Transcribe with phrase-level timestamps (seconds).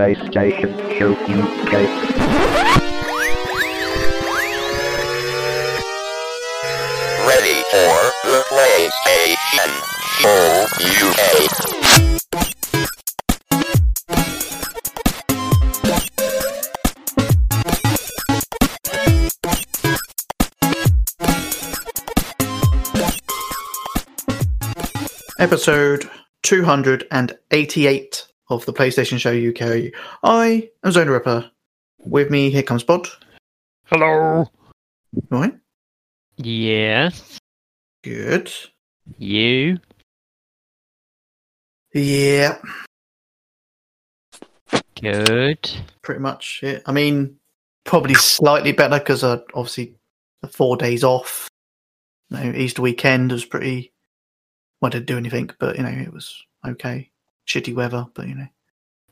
[0.00, 1.72] PlayStation Show UK.
[7.28, 7.92] Ready for
[8.24, 9.70] the PlayStation
[10.16, 10.40] Show
[11.04, 11.20] UK.
[25.38, 26.08] episode
[26.42, 28.19] 288
[28.50, 29.92] of the PlayStation Show UK.
[30.22, 31.50] I am Zona Ripper.
[32.00, 33.08] With me, here comes Bod.
[33.86, 34.46] Hello.
[35.30, 35.54] Right?
[36.36, 37.38] Yes.
[38.02, 38.52] Good.
[39.18, 39.78] You.
[41.92, 42.58] Yeah,
[45.00, 45.70] Good.
[46.02, 46.82] pretty much it.
[46.86, 47.36] I mean,
[47.84, 49.96] probably slightly better because uh, obviously
[50.42, 51.48] the four days off.
[52.30, 53.92] You know, Easter weekend was pretty.
[54.80, 57.10] Well, I didn't do anything, but you know, it was okay.
[57.50, 58.46] Shitty weather, but you know.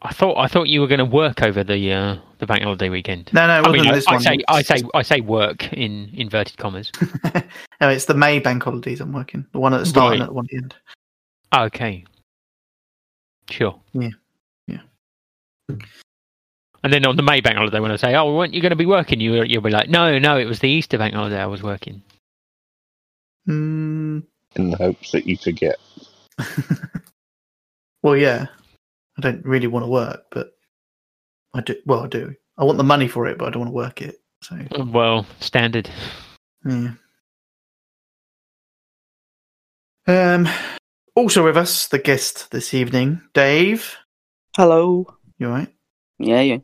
[0.03, 2.89] I thought I thought you were going to work over the uh, the bank holiday
[2.89, 3.31] weekend.
[3.33, 4.23] No, no, it I wasn't mean, I, this I one.
[4.23, 6.93] say I say I say work in inverted commas.
[7.81, 9.45] no, it's the May bank holidays I'm working.
[9.53, 10.27] The one at the start and Right.
[10.29, 10.75] the one at the end.
[11.53, 12.05] okay.
[13.51, 13.81] Sure.
[13.93, 14.11] Yeah.
[14.69, 14.81] Yeah.
[15.69, 18.77] And then on the May bank holiday, when I say, "Oh, weren't you going to
[18.77, 21.41] be working?" You you'll be like, "No, no, it was the Easter bank holiday.
[21.41, 22.03] I was working."
[23.49, 24.23] Mm,
[24.55, 25.77] in the hopes that you forget.
[28.09, 28.47] well, yeah.
[29.19, 30.53] I don't really want to work, but
[31.55, 31.75] I do.
[31.87, 32.35] Well, I do.
[32.57, 34.17] I want the money for it, but I don't want to work it.
[34.43, 35.91] So, Well, standard.
[36.65, 36.93] yeah.
[40.07, 40.49] Um.
[41.15, 43.97] Also with us, the guest this evening, Dave.
[44.57, 45.05] Hello.
[45.39, 45.75] You all right?
[46.19, 46.59] Yeah, yeah.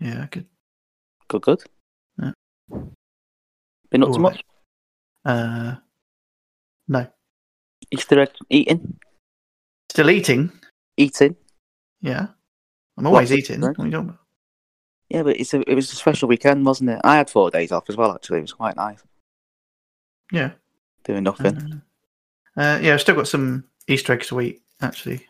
[0.00, 0.46] Yeah, good.
[1.28, 1.62] Good, good.
[2.20, 2.32] Yeah.
[3.90, 4.42] Been up to All much?
[5.24, 5.76] Uh,
[6.88, 7.06] no.
[7.92, 8.98] Easter egg eating?
[9.90, 10.50] Still eating?
[10.96, 11.36] Eating?
[12.00, 12.26] Yeah.
[12.98, 13.38] I'm always What?
[13.38, 13.60] eating.
[13.60, 14.18] What are you talking about?
[15.08, 17.00] Yeah, but it's a, it was a special weekend, wasn't it?
[17.04, 18.38] I had four days off as well, actually.
[18.38, 19.02] It was quite nice.
[20.30, 20.52] Yeah.
[21.04, 21.82] Doing nothing.
[22.56, 25.26] Uh, uh, yeah, I've still got some Easter eggs to eat, actually.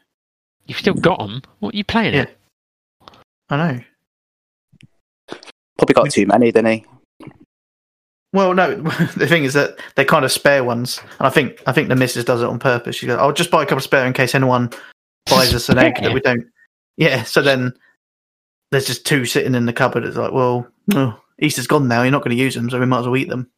[0.66, 1.42] You've still got them.
[1.58, 2.20] What are you playing Yeah.
[2.22, 3.16] at?
[3.50, 3.80] I know.
[5.78, 6.86] Probably got too many, didn't he?
[8.32, 8.76] Well, no.
[9.16, 11.96] The thing is that they're kind of spare ones, and I think I think the
[11.96, 12.96] missus does it on purpose.
[12.96, 14.70] She goes, "I'll just buy a couple of spare in case anyone
[15.26, 16.46] buys us an egg that we don't."
[16.96, 17.22] Yeah.
[17.22, 17.74] So then
[18.70, 20.04] there's just two sitting in the cupboard.
[20.04, 22.02] It's like, well, oh, Easter's gone now.
[22.02, 23.50] You're not going to use them, so we might as well eat them.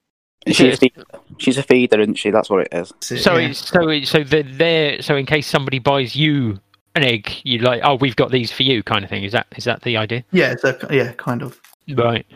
[0.47, 1.05] She's a, feeder.
[1.39, 2.31] She's a feeder, isn't she?
[2.31, 2.93] That's what it is.
[3.09, 3.53] That's So yeah.
[3.53, 5.01] so so they're there.
[5.01, 6.61] So in case somebody buys you
[6.95, 9.25] an egg, you like, oh, we've got these for you, kind of thing.
[9.25, 10.25] Is that is that the idea?
[10.33, 11.61] yeah, so yeah, kind of.
[11.89, 12.27] Right.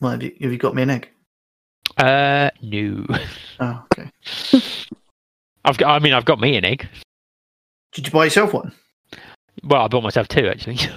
[0.00, 1.08] Well, have you, have you got me an egg?
[1.96, 3.06] Uh, no.
[3.60, 4.08] Oh, okay.
[5.68, 5.88] I've got.
[5.90, 6.88] I mean, I've got me an egg.
[7.92, 8.72] Did you buy yourself one?
[9.64, 10.78] Well, I bought myself two actually.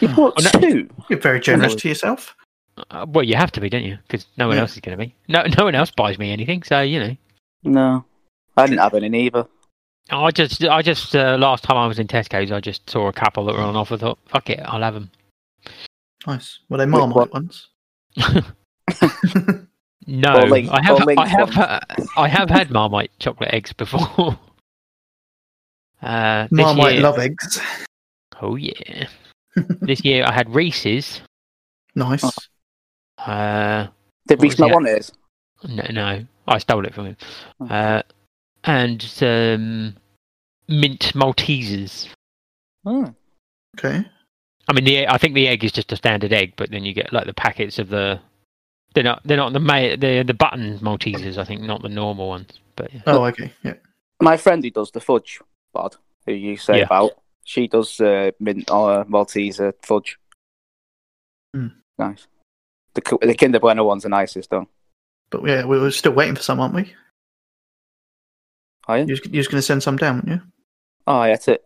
[0.00, 0.60] You bought Oh, no.
[0.60, 0.88] two?
[1.08, 1.78] You're very generous no.
[1.78, 2.34] to yourself.
[2.90, 3.96] Uh, well, you have to be, don't you?
[4.08, 4.62] Because no one Yeah.
[4.62, 5.14] else is going to be.
[5.28, 6.62] No, no one else buys me anything.
[6.64, 7.16] So you know,
[7.62, 8.04] No.
[8.56, 9.46] I didn't have any either.
[10.10, 13.12] I just, I just uh, last time I was in Tesco's, I just saw a
[13.12, 13.96] couple that were on offer.
[13.96, 15.10] Thought, fuck it, I'll have them.
[16.26, 16.58] Nice.
[16.68, 17.32] Well, they Marmite what?
[17.32, 17.68] ones.
[20.06, 21.80] No, Or I have, or Link I have, uh,
[22.16, 24.38] I have had Marmite chocolate eggs before.
[26.02, 27.58] Uh, Marmite year, love eggs.
[28.42, 29.06] Oh yeah.
[29.80, 31.22] this year I had Reese's.
[31.94, 32.22] Nice.
[33.16, 33.86] Uh,
[34.26, 35.10] Did What Reese not want it?
[35.66, 37.16] no, no, I stole it from him.
[37.58, 37.66] Oh.
[37.66, 38.02] Uh,
[38.64, 39.96] and um,
[40.68, 42.08] mint Maltesers.
[42.84, 43.04] Hmm.
[43.78, 44.04] Okay.
[44.68, 46.92] I mean, the I think the egg is just a standard egg, but then you
[46.92, 48.20] get like the packets of the.
[48.94, 49.22] They're not.
[49.24, 51.36] They're not the ma- the the button Maltesers.
[51.38, 52.50] I think not the normal ones.
[52.76, 53.02] But yeah.
[53.06, 53.52] Oh, okay.
[53.62, 53.74] Yeah.
[54.22, 55.40] My friend who does the fudge,
[55.72, 55.96] Bod,
[56.26, 56.84] who you say Yeah.
[56.84, 57.10] about,
[57.44, 60.16] she does uh, mint or Maltese uh, fudge.
[61.52, 61.68] Hmm.
[61.98, 62.26] Nice.
[62.94, 64.68] The, cu- the Kinder Bueno one's are nicest, though.
[65.30, 66.92] But yeah, we were still waiting for some, aren't we?
[68.86, 69.04] Are you?
[69.06, 70.40] You was, you was going to send some down, weren't you?
[71.06, 71.64] Oh, yeah, that's it.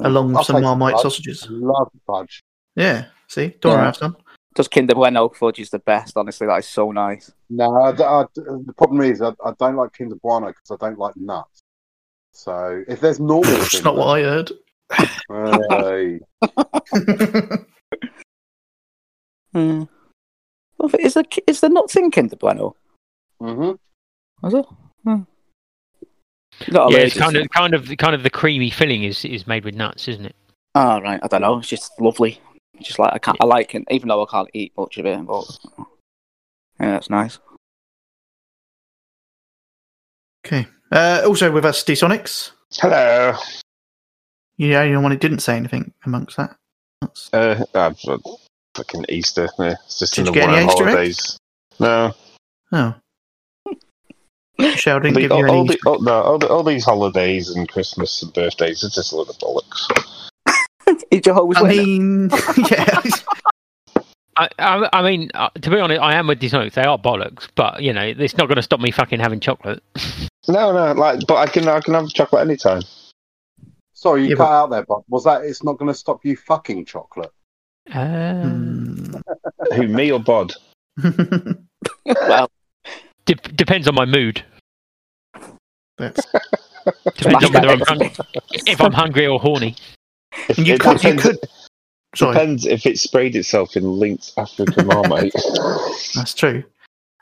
[0.00, 1.02] Along with I'll some take some Marmite fudge.
[1.02, 1.46] sausages.
[1.48, 2.42] I love fudge.
[2.74, 3.06] Yeah.
[3.28, 3.54] See?
[3.60, 3.78] Don't Yeah.
[3.78, 3.84] yeah.
[3.84, 4.16] have some.
[4.54, 6.46] Just Kinder Bueno fudge is the best, honestly.
[6.46, 7.32] That is so nice.
[7.50, 10.98] No, I, I- the problem is I, I don't like Kinder Bueno because I don't
[10.98, 11.62] like nuts.
[12.32, 14.52] So if there's normal, That's not what I heard.
[15.30, 16.20] I.
[19.52, 19.84] Hmm.
[20.78, 22.74] Well, is the is the nuts in Kinder Bueno?
[23.40, 23.70] hmm
[24.44, 24.66] Is it?
[25.04, 25.22] Hmm.
[26.68, 29.76] Yeah, it's kind of kind of kind of the creamy filling is is made with
[29.76, 30.34] nuts, isn't it?
[30.74, 31.20] Oh, right.
[31.22, 31.58] I don't know.
[31.58, 32.40] It's just lovely.
[32.82, 33.36] Just like I can't.
[33.40, 35.26] I like it, even though I can't eat much of it.
[35.26, 35.44] But
[36.80, 37.38] yeah, that's nice.
[40.46, 40.66] okay.
[40.92, 42.50] Uh, also with us, D Sonics.
[42.72, 43.32] Hello.
[44.56, 46.56] Yeah, You're the only one who didn't say anything amongst that.
[47.00, 47.92] That's, Uh, uh,
[48.74, 49.48] fucking Easter.
[49.58, 50.90] Yeah, it's just Did in you the get any winter Easter eggs?
[50.90, 51.38] holidays.
[51.80, 52.14] No,
[52.72, 52.94] oh.
[54.58, 55.54] Michelle didn't The- give all, you any.
[55.56, 59.12] all, the, all, no, all, the, all these holidays and Christmas and birthdays, it's just
[59.12, 60.30] a load of bollocks.
[61.10, 61.86] Is Jehovah's I Witness?
[61.86, 62.30] mean,
[62.70, 63.00] yeah.
[64.36, 66.72] I, I, I mean, uh, to be honest, I am with Dishonored.
[66.72, 69.80] They are bollocks, but you know, it's not going to stop me fucking having chocolate.
[70.48, 72.82] No, no, like, but I can, I can have chocolate anytime.
[73.92, 75.04] Sorry, you Yeah, cut but- out there, Bob.
[75.08, 77.30] was that it's not going to stop you fucking chocolate?
[77.92, 79.12] Um,
[79.70, 79.74] Hmm.
[79.76, 80.52] Who, me or Bod?
[82.06, 82.48] well,
[83.26, 84.42] de- depends on my mood.
[85.96, 86.20] That's,
[87.16, 88.12] Depends on whether I'm hungry,
[88.66, 89.76] if I'm hungry or horny.
[90.48, 91.38] If, you it could, you depends, could.
[92.14, 95.32] Sorry, depends if it sprayed itself in Link's African Marmite.
[96.14, 96.62] that's true.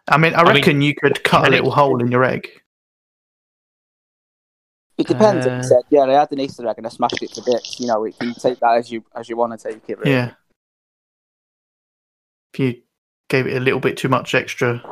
[0.09, 2.11] I mean, I I mean, reckon you could cut a can it- little hole in
[2.11, 2.49] your egg.
[4.99, 5.47] it depends.
[5.47, 7.79] Uh, said, yeah, they had an Easter egg and I smashed it to bits.
[7.81, 9.99] You know, you can take that as you as you want to take it.
[9.99, 10.11] Really.
[10.11, 10.33] Yeah.
[12.53, 12.83] If you
[13.31, 14.83] gave it a little bit too much extra,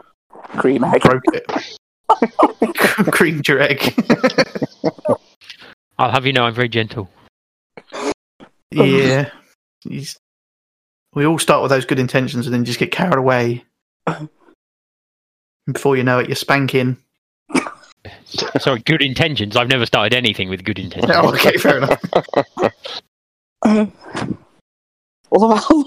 [0.58, 1.02] Cream egg.
[1.02, 3.06] broke it.
[3.12, 3.94] Creamed your egg.
[5.98, 7.10] I'll have you know I'm very gentle.
[8.70, 9.30] Yeah.
[9.88, 10.16] He's-
[11.12, 13.64] we all start with those good intentions and then just get carried away.
[14.06, 14.28] And
[15.72, 16.96] before you know it, you're spanking.
[18.60, 19.56] Sorry, good intentions.
[19.56, 21.12] I've never started anything with good intentions.
[21.16, 22.00] Oh, okay, fair enough.
[23.64, 23.90] I
[25.32, 25.84] love how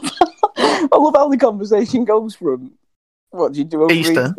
[0.55, 2.73] I love how the conversation goes from
[3.31, 4.35] what do you do over Easter.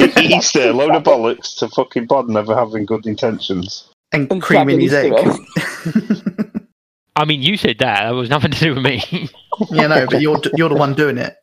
[0.00, 0.20] Easter?
[0.20, 3.88] Easter, a load of bollocks to fucking Bod never having good intentions.
[4.12, 5.46] And, And creaming his cracking
[6.26, 6.50] egg.
[7.12, 8.04] Easter I mean, you said that.
[8.04, 9.28] That was nothing to do with me.
[9.70, 11.36] yeah, no, but you're you're the one doing it.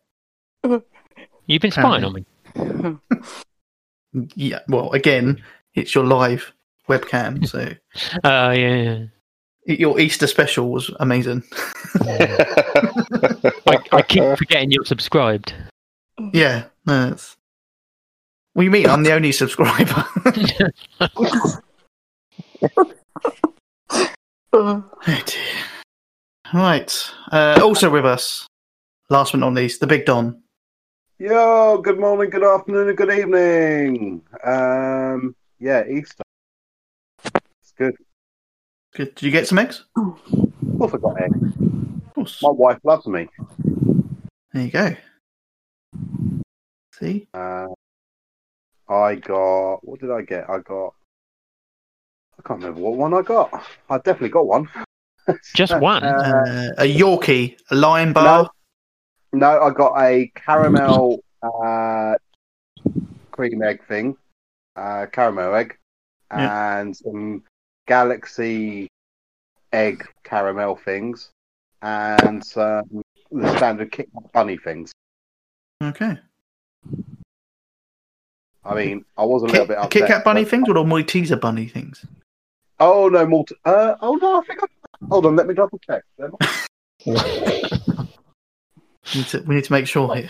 [1.45, 2.25] You've been spying on me.
[4.33, 4.61] Yeah.
[4.67, 5.39] Well, again,
[5.75, 6.51] it's your live
[6.87, 7.59] webcam, so
[8.23, 9.05] Uh, yeah, yeah.
[9.65, 11.43] your Easter special was amazing.
[12.01, 15.53] I, I keep forgetting you're subscribed.
[16.33, 17.37] Yeah, no, it's...
[18.53, 18.87] What do you mean?
[18.87, 20.03] I'm the only subscriber.
[24.53, 25.25] Oh dear.
[26.53, 27.11] Right.
[27.31, 28.47] Uh, also with us,
[29.09, 30.41] last but not least, the Big Don.
[31.19, 34.21] Yo, good morning, good afternoon, and good evening.
[34.43, 36.23] Um, yeah, Easter.
[37.23, 37.95] It's good.
[38.95, 39.15] Good.
[39.15, 39.85] Did you get some eggs?
[39.95, 40.17] Of
[40.77, 41.37] course, I got eggs.
[42.07, 42.41] Of course.
[42.41, 43.27] My wife loves me.
[44.53, 44.95] There you go.
[46.93, 47.27] See?
[47.33, 47.67] Uh,
[48.87, 49.85] I got.
[49.85, 50.49] What did I get?
[50.49, 50.95] I got.
[52.39, 53.51] I can't remember what one I got.
[53.89, 54.69] I definitely got one.
[55.55, 56.03] Just one.
[56.03, 56.07] Uh,
[56.77, 58.49] Uh, a Yorkie, a Lion Bar.
[59.33, 62.15] no, I got a caramel uh,
[63.31, 64.15] cream egg thing,
[64.75, 65.77] uh, caramel egg,
[66.31, 67.43] and some
[67.87, 68.87] galaxy
[69.73, 71.29] egg caramel things,
[71.81, 74.91] and some the standard Kit Kat bunny things.
[75.83, 76.17] Okay.
[78.65, 79.91] I mean, I was a little bit upset.
[79.91, 82.05] Kit Kat bunny but- things or the Malteser bunny things?
[82.79, 84.67] Oh no, multi- uh, oh no, I think I.
[85.09, 86.03] Hold on, let me double check.
[89.13, 90.29] We need to, we need to make sure here.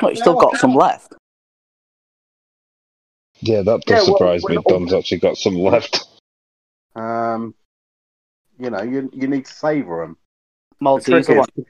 [0.00, 1.12] Well, you still got some left.
[3.40, 4.62] yeah, that does Yeah, well, surprise well, me.
[4.66, 6.06] Don's actually got some left.
[6.96, 7.54] Um,
[8.58, 10.16] you know, you you need to savour them.
[10.78, 11.48] The Maltese trick, one.
[11.56, 11.64] is,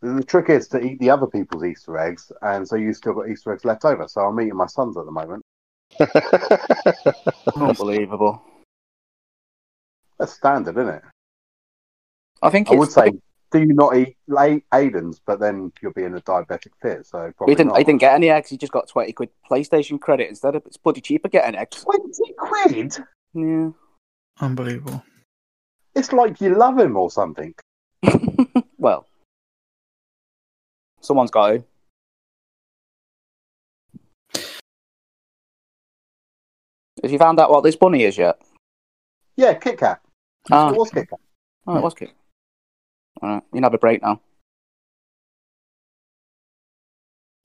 [0.00, 3.28] the trick is to eat the other people's Easter eggs, and so you still got
[3.28, 4.08] Easter eggs left over.
[4.08, 5.44] So I'm eating my son's at the moment.
[7.56, 8.42] Unbelievable.
[10.18, 11.02] That's standard, isn't it?
[12.42, 13.12] I think I it's, would say,
[13.50, 17.06] do you not eat late Aiden's, but then you'll be in a diabetic fit.
[17.06, 17.68] So probably didn't.
[17.68, 17.78] not.
[17.78, 18.50] He didn't get any eggs.
[18.50, 20.54] He just got twenty quid PlayStation credit instead.
[20.54, 21.82] Of, it's bloody cheaper getting eggs.
[21.82, 22.98] Twenty quid.
[23.34, 23.70] Yeah.
[24.40, 25.02] Unbelievable.
[25.94, 27.54] It's like you love him or something.
[28.78, 29.06] well,
[31.00, 31.64] someone's got to.
[37.02, 38.40] Have you found out what this bunny is yet?
[39.36, 40.00] Yeah, Kit Kat.
[40.50, 41.18] Ah, It was Kit Kat.
[41.66, 42.10] oh, it was cute.
[43.22, 44.20] All right, you can have a break now.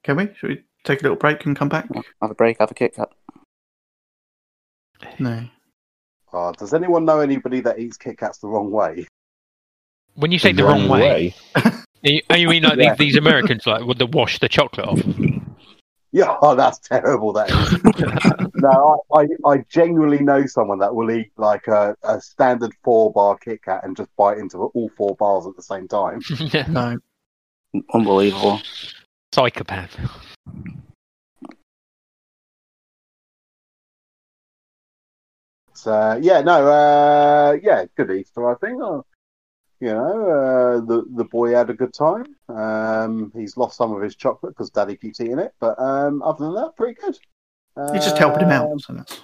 [0.04, 0.30] Can we?
[0.36, 1.88] Should we take a little break and come back?
[2.22, 2.58] Have a break.
[2.60, 3.10] Have a Kit Kat.
[5.20, 5.46] No.
[6.34, 9.06] Oh, does anyone know anybody that eats Kit Kats the wrong way?
[10.16, 11.34] When you say the wrong way,
[12.04, 12.96] you, you mean like Yeah.
[12.96, 15.00] these, these Americans like would the wash the chocolate off?
[16.12, 17.34] Yeah, oh, that's terrible.
[17.34, 18.52] That is.
[18.56, 23.12] no, I, I, I genuinely know someone that will eat like a, a standard four
[23.12, 26.22] bar Kit Kat and just bite into all four bars at the same time.
[26.38, 26.68] yeah.
[26.68, 26.98] No.
[27.94, 28.62] Unbelievable.
[29.34, 29.98] Psychopath.
[35.74, 38.80] So yeah, no, uh, yeah, good Easter, I think.
[38.82, 39.06] Oh,
[39.82, 42.26] You know, uh, the the boy had a good time.
[42.48, 46.46] Um, he's lost some of his chocolate because Daddy keeps eating it, but um, other
[46.46, 47.18] than that, pretty good.
[47.76, 48.82] You're just helping him Um, out.
[48.82, 49.22] So that's...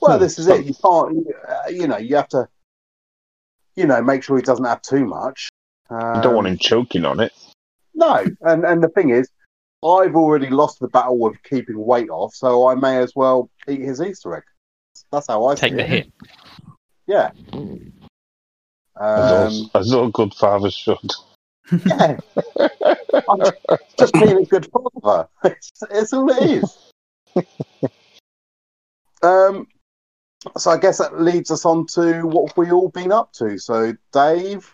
[0.00, 0.22] Well, Hmm.
[0.22, 0.64] this is it.
[0.64, 2.46] You can't, uh, you know, you have to,
[3.74, 5.48] you know, make sure he doesn't have too much.
[5.90, 7.32] Um, You don't want him choking on it.
[7.94, 9.28] No, and and the thing is,
[9.84, 13.80] I've already lost the battle of keeping weight off, so I may as well eat
[13.80, 14.44] his Easter egg.
[15.10, 15.88] That's how I Take see the it.
[15.88, 16.12] hit.
[17.06, 17.30] Yeah.
[19.00, 21.12] As, Um, all, as all good fathers should.
[21.86, 22.18] yeah.
[23.98, 25.28] Just being a good father.
[25.44, 26.78] It's, it's all it is.
[29.22, 29.66] um,
[30.56, 33.58] so I guess that leads us on to what we all been up to.
[33.58, 34.70] So, Dave.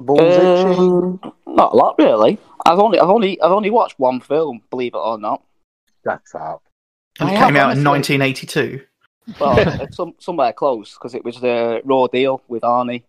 [0.00, 2.38] Um, not a lot really.
[2.66, 5.42] I've only, I've only, I've only watched one film, believe it or not.
[6.04, 6.62] That's out.
[7.18, 8.82] And it I came have, out in 1982.
[9.40, 13.02] Well, it's some, somewhere close because it was the Raw Deal with Arnie.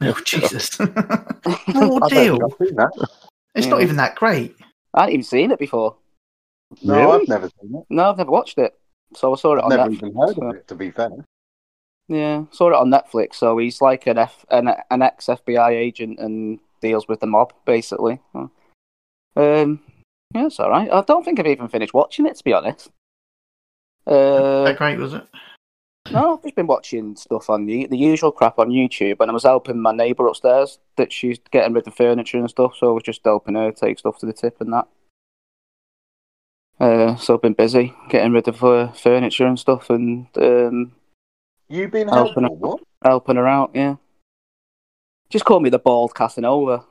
[0.00, 0.78] Oh, Jesus.
[0.80, 0.86] Raw
[2.08, 2.38] deal.
[2.38, 3.08] think I've seen that.
[3.54, 4.54] It's not even that great.
[4.94, 5.96] I hadn't even seen it before.
[6.82, 7.22] No, Really?
[7.22, 7.84] I've never seen it.
[7.88, 8.78] No, I've never watched it.
[9.14, 9.96] So I saw it I've on never Netflix.
[9.96, 10.68] even heard so- of it.
[10.68, 11.10] To be fair,
[12.08, 13.34] Yeah, saw it on Netflix.
[13.36, 17.52] So he's like an F, an, an ex FBI agent and deals with the mob,
[17.64, 18.20] basically.
[18.34, 19.80] Um,
[20.34, 20.90] yeah, it's all right.
[20.90, 22.90] I don't think I've even finished watching it, to be honest.
[24.06, 25.26] Uh, that great, was it?
[26.10, 29.34] No, I've just been watching stuff on the, the usual crap on YouTube, and I
[29.34, 32.74] was helping my neighbour upstairs that she's getting rid of furniture and stuff.
[32.76, 34.88] So I was just helping her take stuff to the tip and that.
[36.78, 40.92] Uh, so I've been busy getting rid of uh, furniture and stuff, and um,
[41.68, 42.56] you've been Open helpful.
[42.56, 42.80] What?
[43.02, 43.70] helping her out.
[43.74, 43.96] Yeah,
[45.30, 46.84] just call me the bald Casanova.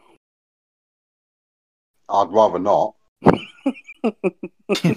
[2.10, 2.95] I'd rather not.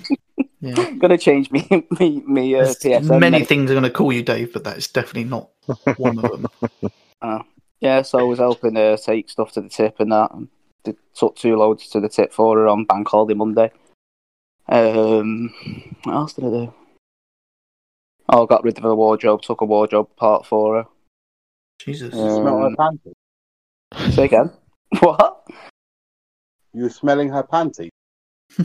[0.61, 0.91] Yeah.
[0.99, 1.67] gonna change me
[2.01, 3.21] me me uh, PSN.
[3.21, 3.47] many name.
[3.47, 5.49] things are going to call you Dave, but that's definitely not
[5.97, 6.47] one of them.
[7.81, 10.33] Yeah, so I was helping her take stuff to the tip and that.
[10.33, 10.49] And
[10.83, 13.71] did, took two loads to the tip for her on Bank Holiday Monday.
[14.69, 15.55] Um,
[16.03, 16.75] what else did I do?
[18.29, 19.43] Oh, got rid of her wardrobe.
[19.43, 20.89] Took a wardrobe part for her.
[21.79, 22.15] Jesus.
[22.17, 22.41] Yeah.
[22.41, 24.15] Smell her Um, panties.
[24.17, 24.51] Say again.
[24.99, 25.47] what?
[26.73, 27.91] You were smelling her panties.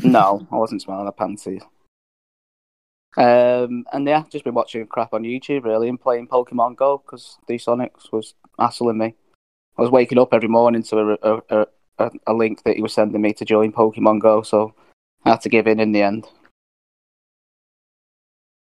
[0.03, 1.62] no, I wasn't smelling her panties.
[3.15, 7.38] Um, and yeah, just been watching crap on YouTube really and playing Pokemon Go because
[7.48, 9.13] the Sonics was hassling me.
[9.77, 11.67] I was waking up every morning to a, a, a,
[12.00, 14.74] a, a link that he was sending me to join Pokemon Go, so
[15.25, 16.27] I had to give in in the end.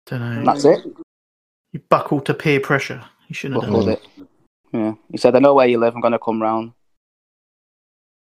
[0.07, 0.39] Don't know.
[0.39, 0.85] And that's it.
[1.71, 3.03] You buckle to peer pressure.
[3.27, 4.01] You shouldn't have done was it?
[4.73, 5.93] Yeah, he said, "I know where you live.
[5.95, 6.73] I'm gonna come round,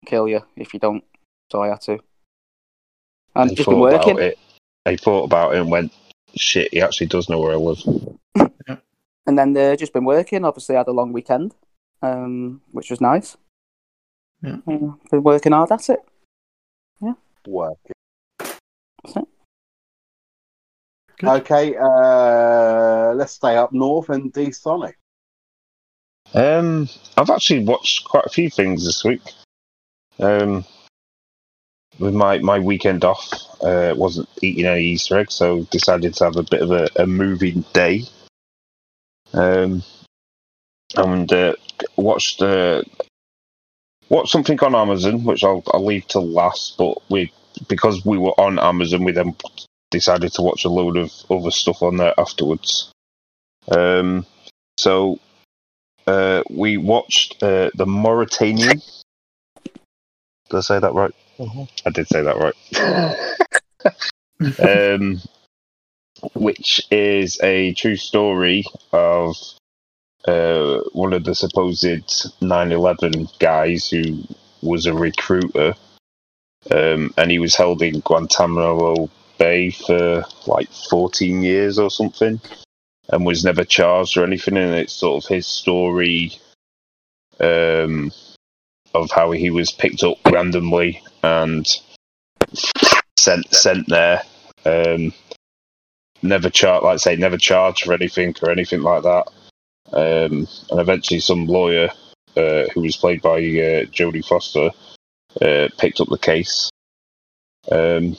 [0.05, 1.03] kill you if you don't."
[1.51, 1.99] So I had to.
[3.35, 4.11] And He just been thought working.
[4.11, 4.39] about it.
[4.87, 5.91] He thought about it and went,
[6.35, 7.79] shit, he actually does know where I live.
[9.29, 10.43] And then they've just been working.
[10.43, 11.53] Obviously, had a long weekend,
[12.01, 13.37] um, which was nice.
[14.41, 14.57] Yeah.
[14.67, 15.99] Uh, been working hard at it.
[16.99, 17.13] Yeah.
[17.45, 17.91] Working.
[18.39, 19.27] That's it.
[21.19, 21.29] Good.
[21.29, 24.97] Okay, uh, let's stay up north and D Sonic.
[26.33, 29.21] Um, I've actually watched quite a few things this week.
[30.17, 30.65] Um,
[31.99, 36.35] with my, my weekend off, uh, wasn't eating any Easter eggs, so decided to have
[36.37, 38.03] a bit of a, a moving day.
[39.33, 39.83] Um,
[40.95, 41.53] and uh,
[41.95, 42.81] watched uh,
[44.09, 46.77] watched something on Amazon, which I'll I'll leave till last.
[46.77, 47.31] But we
[47.67, 49.35] because we were on Amazon, we then
[49.91, 52.91] decided to watch a load of other stuff on there afterwards.
[53.69, 54.25] Um,
[54.77, 55.19] so
[56.07, 58.81] uh, we watched uh, the Mauritanian.
[59.65, 61.13] Did I say that right?
[61.85, 62.55] I did say that right.
[64.63, 65.21] um,
[66.33, 69.35] which is a true story of
[70.27, 71.85] uh, one of the supposed
[72.41, 74.23] 9/11 guys who
[74.61, 75.73] was a recruiter,
[76.71, 82.41] um, and he was held in Guantanamo Bay for like 14 years or something,
[83.09, 84.57] and was never charged or anything.
[84.57, 86.33] And it's sort of his story
[87.39, 88.11] um,
[88.93, 91.65] of how he was picked up randomly and
[93.19, 94.23] sent sent there.
[94.65, 95.13] Um,
[96.21, 99.27] never charged, like I say, never charged for anything or anything like that.
[99.91, 101.89] Um, and eventually, some lawyer
[102.37, 104.71] uh, who was played by uh, Jodie Foster
[105.41, 106.69] uh, picked up the case
[107.71, 108.15] um,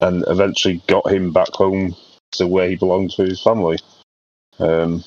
[0.00, 1.94] and eventually got him back home
[2.32, 3.78] to where he belonged to his family.
[4.58, 5.04] Um,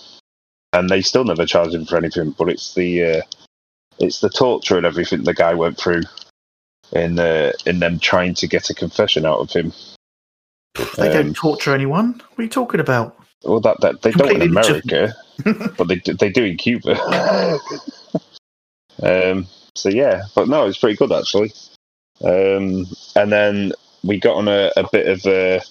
[0.73, 3.21] and they still never charged him for anything, but it's the uh,
[3.99, 6.03] it's the torture and everything the guy went through
[6.91, 9.73] in uh, in them trying to get a confession out of him.
[10.97, 12.13] They Um, don't torture anyone.
[12.13, 13.17] What are you talking about?
[13.43, 15.15] Well, that, that they don't in Completely America,
[15.77, 17.59] but they do- they do in Cuba.
[19.01, 21.53] Um, so yeah, but no, it's pretty good actually.
[22.21, 23.71] Um, and then
[24.03, 25.61] we got on a, a bit of a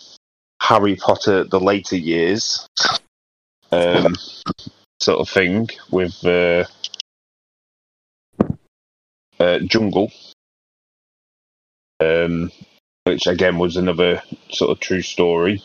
[0.62, 2.66] Harry Potter the later years
[3.70, 4.16] um,
[5.00, 6.64] sort of thing with uh,
[9.38, 10.10] uh, Jungle,
[12.00, 12.50] um,
[13.04, 15.62] which again was another sort of true story.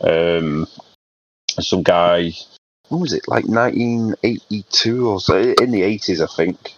[0.00, 0.66] Um,
[1.60, 2.32] some guy,
[2.88, 6.74] what was it, like 1982 or so, in the 80s, I think.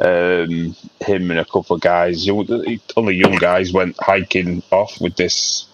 [0.00, 5.66] Um, him and a couple of guys, only young guys, went hiking off with this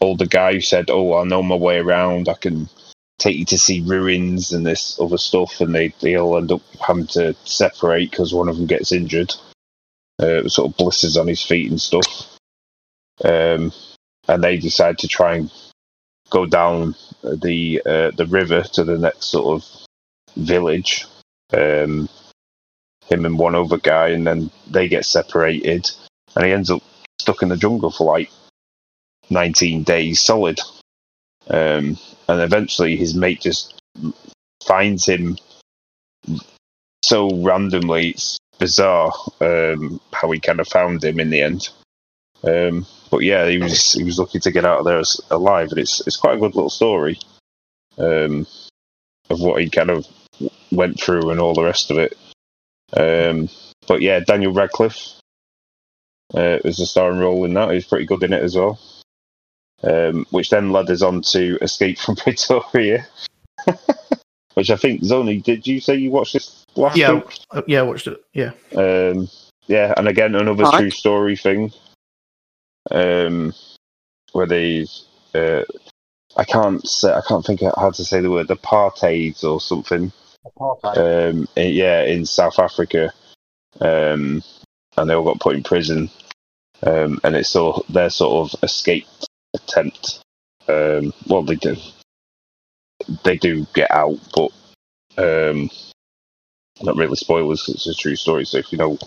[0.00, 2.30] older guy who said, "Oh, I know my way around.
[2.30, 2.70] I can
[3.18, 6.62] take you to see ruins and this other stuff." And they they all end up
[6.80, 9.34] having to separate because one of them gets injured,
[10.18, 12.38] uh, sort of blisters on his feet and stuff.
[13.24, 13.72] Um,
[14.28, 15.52] and they decide to try and
[16.30, 19.68] go down the uh, the river to the next sort of
[20.36, 21.06] village.
[21.52, 22.08] Um,
[23.06, 25.90] him and one other guy, and then they get separated,
[26.34, 26.82] and he ends up
[27.20, 28.30] stuck in the jungle for like
[29.30, 30.58] 19 days solid.
[31.48, 33.74] Um, and eventually his mate just
[34.64, 35.36] finds him
[37.02, 41.68] so randomly, it's bizarre um, how he kind of found him in the end.
[42.42, 45.78] Um, but yeah, he was he was lucky to get out of there alive, and
[45.78, 47.18] it's it's quite a good little story
[47.98, 48.46] um,
[49.30, 50.06] of what he kind of
[50.70, 52.16] went through and all the rest of it.
[52.96, 53.48] Um,
[53.86, 55.20] but yeah, Daniel Radcliffe
[56.34, 57.70] uh, was a starring role in that.
[57.70, 58.78] He was pretty good in it as well.
[59.82, 63.06] Um, which then led us on to Escape from Pretoria,
[64.54, 67.24] which I think Zoni, did you say you watched this last Yeah, week?
[67.50, 68.22] uh, yeah, I watched it.
[68.32, 69.28] Yeah, Um,
[69.66, 70.80] yeah, and again another Alright.
[70.80, 71.72] true story thing.
[72.90, 73.54] Um,
[74.32, 74.86] where they,
[75.34, 75.62] uh,
[76.36, 80.12] I can't say, I can't think how to say the word apartheid or something.
[80.84, 83.12] Um, in- yeah, in South Africa,
[83.80, 84.42] um,
[84.96, 86.10] and they all got put in prison.
[86.82, 89.06] Um, and it's all their sort of escape
[89.54, 90.20] attempt.
[90.68, 91.76] Um, well, they do,
[93.24, 94.50] they do get out, but
[95.18, 95.70] um,
[96.82, 97.68] not really spoilers.
[97.68, 98.98] It's a true story, so if you know,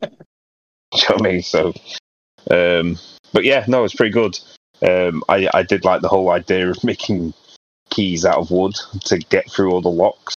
[0.02, 1.42] you know what I mean.
[1.42, 1.72] So,
[2.50, 2.98] um,
[3.32, 4.38] but yeah, no, it's pretty good.
[4.86, 7.34] Um, I I did like the whole idea of making
[7.90, 8.74] keys out of wood
[9.06, 10.34] to get through all the locks.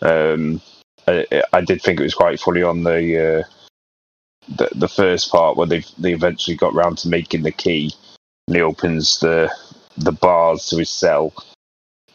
[0.00, 0.60] Um,
[1.06, 3.42] I, I did think it was quite funny on the uh,
[4.56, 7.92] the, the first part where they they eventually got round to making the key,
[8.46, 9.52] and he opens the
[9.96, 11.32] the bars to his cell,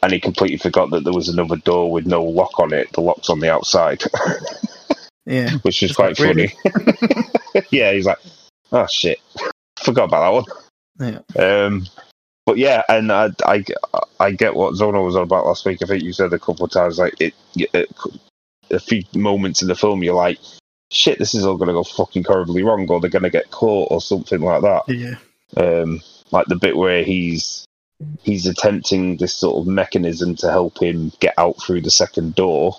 [0.03, 2.91] and he completely forgot that there was another door with no lock on it.
[2.93, 4.03] The lock's on the outside,
[5.25, 5.51] yeah.
[5.61, 6.53] which is quite funny.
[7.69, 8.19] yeah, he's like,
[8.71, 9.19] oh shit,
[9.77, 10.45] forgot about
[10.97, 11.23] that one.
[11.37, 11.65] Yeah.
[11.65, 11.87] Um,
[12.45, 13.63] but yeah, and I, I,
[14.19, 15.79] I get what Zono was on about last week.
[15.83, 17.91] I think you said a couple of times, like it, it
[18.71, 20.39] a few moments in the film, you're like,
[20.91, 23.51] shit, this is all going to go fucking horribly wrong, or they're going to get
[23.51, 24.83] caught, or something like that.
[24.87, 25.15] Yeah.
[25.57, 27.66] Um, like the bit where he's
[28.23, 32.75] he's attempting this sort of mechanism to help him get out through the second door.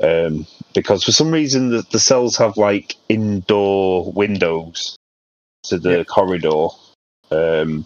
[0.00, 4.96] Um, because for some reason the, the cells have like indoor windows
[5.64, 6.04] to the Yeah.
[6.04, 6.68] corridor,
[7.30, 7.84] um,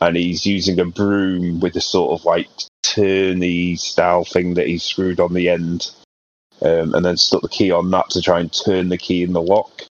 [0.00, 2.48] and he's using a broom with a sort of like
[2.84, 5.90] turny style thing that he's screwed on the end,
[6.62, 9.32] um, and then stuck the key on that to try and turn the key in
[9.32, 9.82] the lock,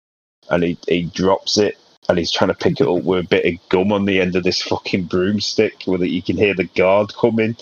[0.50, 1.78] and he he drops it.
[2.10, 4.36] And he's trying to pick it up with a bit of gum on the end
[4.36, 7.56] of this fucking broomstick, where you can hear the guard coming.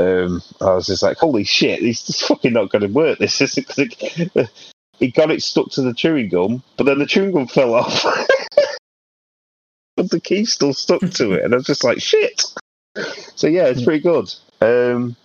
[0.00, 1.80] Um, I was just like, "Holy shit!
[1.80, 3.18] He's just fucking not going to work.
[3.18, 4.50] This is because it,
[4.98, 8.04] he got it stuck to the chewing gum, but then the chewing gum fell off,
[9.96, 12.44] but the key still stuck to it, and I was just like, "Shit!"
[13.36, 14.34] So yeah, it's pretty good.
[14.60, 15.16] Um,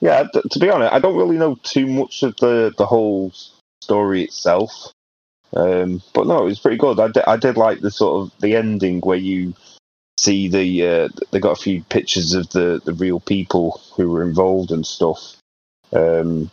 [0.00, 3.32] yeah, to be honest, I don't really know too much of the the whole
[3.80, 4.92] story itself,
[5.54, 6.98] um, but no, it was pretty good.
[6.98, 9.54] I did, I did like the sort of the ending where you
[10.18, 14.22] see the uh, they got a few pictures of the the real people who were
[14.22, 15.36] involved and stuff.
[15.92, 16.50] Um,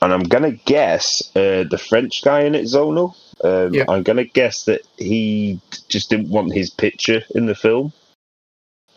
[0.00, 3.14] and I'm gonna guess uh, the French guy in it, Zonal.
[3.44, 3.84] Um, Yeah.
[3.88, 7.92] I'm gonna guess that he just didn't want his picture in the film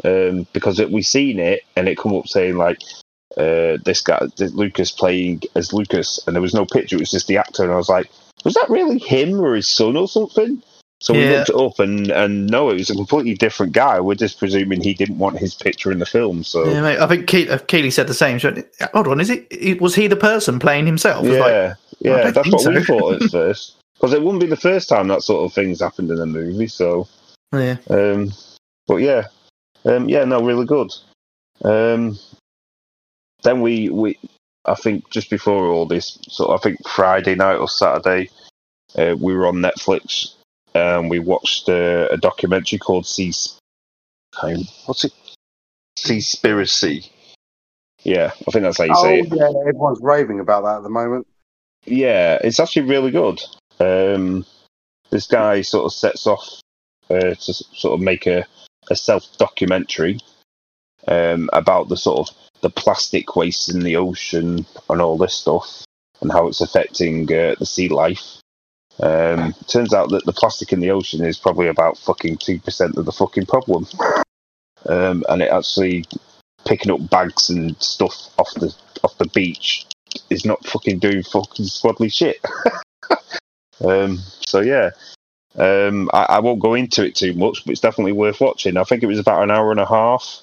[0.03, 2.81] um, because it, we seen it and it come up saying like
[3.37, 6.95] uh, this guy, this Lucas playing as Lucas, and there was no picture.
[6.95, 8.09] It was just the actor, and I was like,
[8.43, 10.61] was that really him or his son or something?
[11.01, 11.37] So we Yeah.
[11.37, 13.99] looked it up, and and no, it was a completely different guy.
[13.99, 16.43] We're just presuming he didn't want his picture in the film.
[16.43, 18.39] So Yeah, mate, I think Ke- uh, Keeley said the same.
[18.93, 19.45] Hold on, is it?
[19.51, 21.25] it- Was he the person playing himself?
[21.25, 23.75] It's like, yeah, yeah, that's what we thought at first.
[23.95, 26.67] Because it wouldn't be the first time that sort of thing's happened in a movie.
[26.67, 27.07] So,
[27.53, 28.31] yeah, um,
[28.87, 29.27] but yeah,
[29.85, 30.91] um, yeah, no, really good.
[31.63, 32.17] Um,
[33.45, 34.19] then we we
[34.65, 38.29] I think just before all this, so I think Friday night or Saturday,
[38.97, 40.33] uh, we were on Netflix
[40.73, 43.31] and we watched uh, a documentary called Sea.
[44.85, 45.13] What's it?
[45.97, 47.09] Seaspiracy.
[48.03, 49.27] Yeah, I think that's how you Oh, say it.
[49.33, 51.25] yeah, everyone's raving about that at the moment.
[51.85, 53.41] Yeah, it's actually really good.
[53.79, 54.45] Um,
[55.09, 56.59] this guy sort of sets off
[57.09, 58.45] uh, to sort of make a,
[58.89, 60.19] a self documentary
[61.07, 65.85] um, about the sort of the plastic waste in the ocean and all this stuff
[66.21, 68.39] and how it's affecting uh, the sea life.
[68.99, 72.97] Um, turns out that the plastic in the ocean is probably about fucking two percent
[72.97, 73.85] of the fucking problem,
[74.85, 76.05] um, and it actually
[76.65, 79.85] picking up bags and stuff off the off the beach
[80.29, 82.37] is not fucking doing fucking squadly shit.
[83.85, 84.91] um, so yeah,
[85.57, 88.77] um, I, I won't go into it too much, but it's definitely worth watching.
[88.77, 90.41] I think it was about an hour and a half.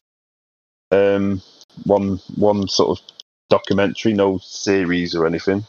[0.92, 1.40] Um,
[1.84, 3.04] one one sort of
[3.48, 5.64] documentary, no series or anything,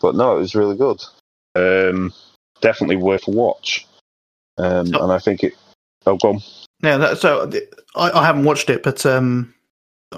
[0.00, 1.02] but no, it was really good.
[1.54, 2.12] Um,
[2.60, 3.86] definitely worth a watch.
[4.58, 5.54] Um, So- and I think it.
[6.06, 6.40] Oh, go on.
[6.82, 7.50] Yeah, that, so
[7.94, 9.54] I, I haven't watched it, but um,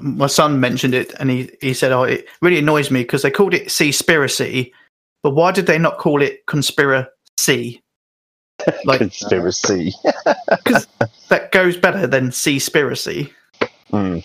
[0.01, 3.31] my son mentioned it, and he, he said, "Oh, it really annoys me because they
[3.31, 4.73] called it Seaspiracy,
[5.23, 7.81] but why did they not call it Conspiracy?
[8.85, 9.93] Like Conspiracy.
[10.49, 10.87] Because
[11.29, 13.31] that goes better than Seaspiracy."
[13.93, 14.19] Hmm.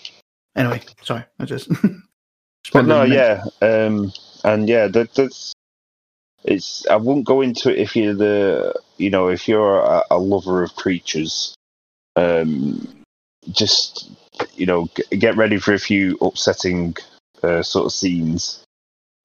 [0.56, 1.70] Anyway, sorry, I just.
[2.74, 4.12] But no, yeah, um,
[4.44, 5.54] and yeah, that, that's
[6.44, 6.86] it's.
[6.88, 10.64] I wouldn't go into it if you're the, you know, if you're a, a lover
[10.64, 11.56] of creatures.
[12.18, 13.04] Um,
[13.52, 14.12] just
[14.56, 16.98] you know, g- get ready for a few upsetting
[17.42, 18.64] uh, sort of scenes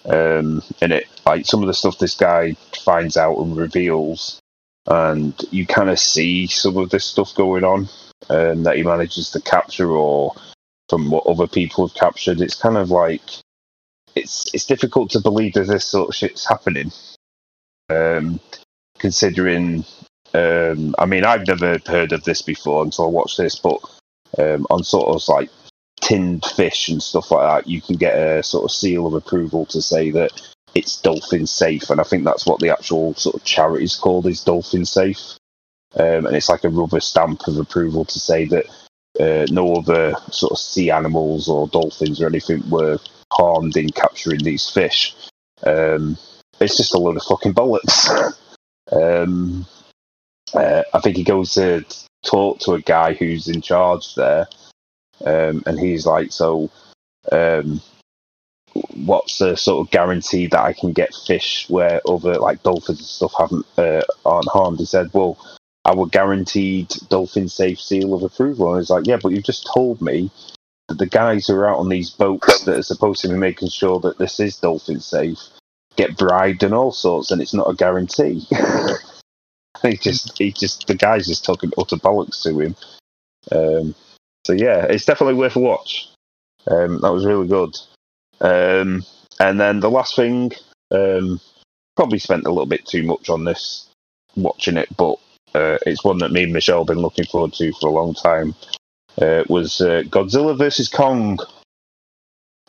[0.04, 1.08] um, in it.
[1.26, 4.38] Like some of the stuff this guy finds out and reveals,
[4.86, 7.88] and you kind of see some of this stuff going on
[8.32, 10.34] um, that he manages to capture or
[10.88, 12.40] from what other people have captured.
[12.40, 13.22] It's kind of like
[14.14, 16.90] it's it's difficult to believe that this sort of shit's happening.
[17.90, 18.40] Um,
[18.98, 19.84] considering,
[20.32, 23.78] um, I mean, I've never heard of this before until I watched this, but
[24.38, 25.50] um, on sort of like
[26.00, 29.66] tinned fish and stuff like that, you can get a sort of seal of approval
[29.66, 30.30] to say that
[30.74, 34.26] it's dolphin safe, and I think that's what the actual sort of charity is called
[34.26, 35.36] is dolphin safe,
[35.94, 38.66] um, and it's like a rubber stamp of approval to say that
[39.20, 42.98] uh, no other sort of sea animals or dolphins or anything were
[43.32, 45.14] harmed in capturing these fish.
[45.64, 46.16] Um,
[46.60, 48.10] it's just a load of fucking bullets.
[48.92, 49.66] um,
[50.54, 51.84] uh, I think he goes to
[52.24, 54.46] talk to a guy who's in charge there,
[55.24, 56.70] um, and he's like, "So,
[57.30, 57.80] um,
[58.94, 63.06] what's the sort of guarantee that I can get fish where other like dolphins and
[63.06, 65.38] stuff haven't uh, aren't harmed?" He said, "Well."
[65.84, 68.72] Our guaranteed dolphin safe seal of approval.
[68.72, 70.30] And he's like, yeah, but you've just told me
[70.88, 73.68] that the guys who are out on these boats that are supposed to be making
[73.68, 75.38] sure that this is dolphin safe
[75.96, 78.46] get bribed and all sorts, and it's not a guarantee.
[79.82, 82.76] he just, he just, the guys just talking utter bollocks to him.
[83.50, 83.94] Um,
[84.44, 86.08] so yeah, it's definitely worth a watch.
[86.66, 87.76] Um, that was really good.
[88.40, 89.04] Um,
[89.40, 90.52] and then the last thing,
[90.90, 91.40] um,
[91.96, 93.88] probably spent a little bit too much on this
[94.36, 95.18] watching it, but
[95.54, 98.14] uh, it's one that me and Michelle have been looking forward to for a long
[98.14, 98.54] time.
[99.20, 101.38] Uh, was uh, Godzilla versus Kong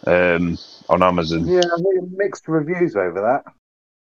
[0.05, 0.57] um,
[0.89, 1.47] on Amazon.
[1.47, 1.61] Yeah,
[2.11, 3.53] mixed reviews over that.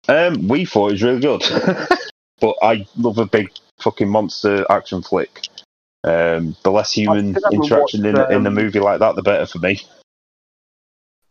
[0.08, 1.44] Um, we thought it was really good,
[2.40, 5.48] but I love a big fucking monster action flick.
[6.06, 9.46] Um, the less human interaction in, watched, in a um, movie like that, the better
[9.46, 9.80] for me.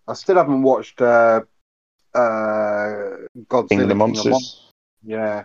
[0.09, 1.42] I still haven't watched uh,
[2.14, 2.18] uh,
[3.49, 4.71] Godzilla King of the Mon- Monsters.
[5.05, 5.45] Yeah.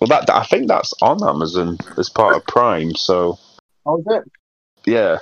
[0.00, 2.94] Well, that I think that's on Amazon as part of Prime.
[2.94, 3.38] So
[3.86, 4.24] Oh, is it?
[4.86, 5.18] yeah,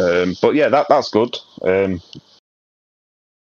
[0.00, 1.36] um, but yeah, that that's good.
[1.62, 2.00] Um,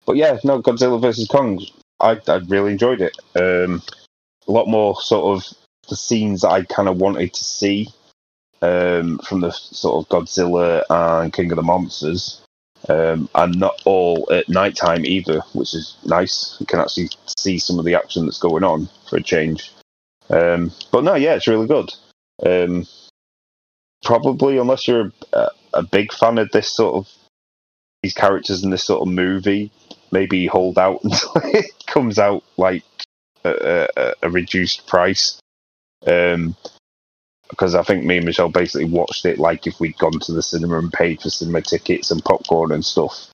[0.06, 1.62] but yeah, no, Godzilla versus Kong,
[2.00, 3.18] I I really enjoyed it.
[3.36, 3.82] Um,
[4.48, 5.58] a lot more sort of
[5.90, 7.90] the scenes that I kind of wanted to see
[8.62, 12.42] um, from the sort of Godzilla and King of the Monsters,
[12.90, 16.56] um, and not all at night time either, which is nice.
[16.60, 19.72] You can actually see some of the action that's going on for a change.
[20.30, 21.94] Um, but no, yeah, it's really good.
[22.46, 22.86] Um,
[24.04, 27.12] probably, unless you're a, a big fan of this sort of
[28.04, 29.72] these characters in this sort of movie,
[30.12, 32.84] maybe hold out until it comes out like
[33.44, 35.40] a, a, a reduced price.
[36.06, 36.56] Um,
[37.50, 40.44] because I think me and Michelle basically watched it like if we'd gone to the
[40.44, 43.28] cinema and paid for cinema tickets and popcorn and stuff.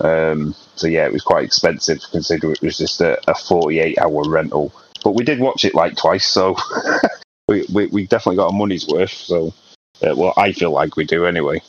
[0.00, 4.22] Um, so yeah, it was quite expensive considering it was just a, a 48 hour
[4.28, 4.72] rental.
[5.02, 6.56] But we did watch it like twice, so
[7.48, 9.12] we, we we definitely got our money's worth.
[9.12, 9.54] So,
[10.02, 11.62] uh, well, I feel like we do anyway.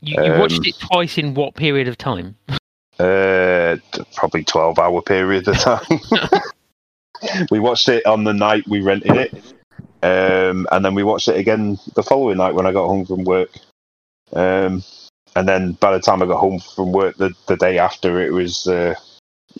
[0.00, 2.36] You, you watched Um, it twice in what period of time?
[3.00, 3.76] Uh,
[4.16, 6.00] probably twelve hour period of time.
[7.52, 9.34] we watched it on the night we rented it,
[10.02, 13.22] um, and then we watched it again the following night when I got home from
[13.22, 13.50] work.
[14.32, 14.82] Um,
[15.36, 18.32] and then by the time I got home from work the, the day after, it
[18.32, 18.96] was uh,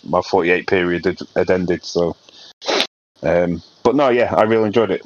[0.03, 1.85] my 48 period had, had ended.
[1.85, 2.17] So,
[3.23, 5.01] um, but no, yeah, I really enjoyed it.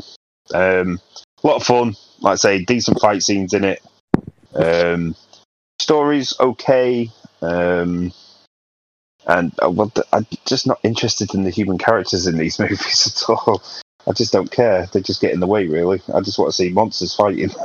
[0.54, 1.00] Um,
[1.44, 3.82] a lot of fun, like I say, decent fight scenes in it.
[4.56, 5.16] Um,
[5.80, 7.10] stories okay,
[7.42, 8.14] um,
[9.26, 13.30] and uh, well, I'm just not interested in the human characters in these movies at
[13.30, 13.62] all.
[14.08, 14.88] I just don't care.
[14.92, 16.02] They just get in the way, really.
[16.14, 17.52] I just want to see monsters fighting.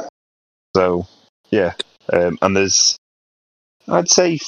[0.77, 1.09] So,
[1.51, 1.73] yeah.
[2.13, 2.97] Um, and there's,
[3.89, 4.39] I'd say,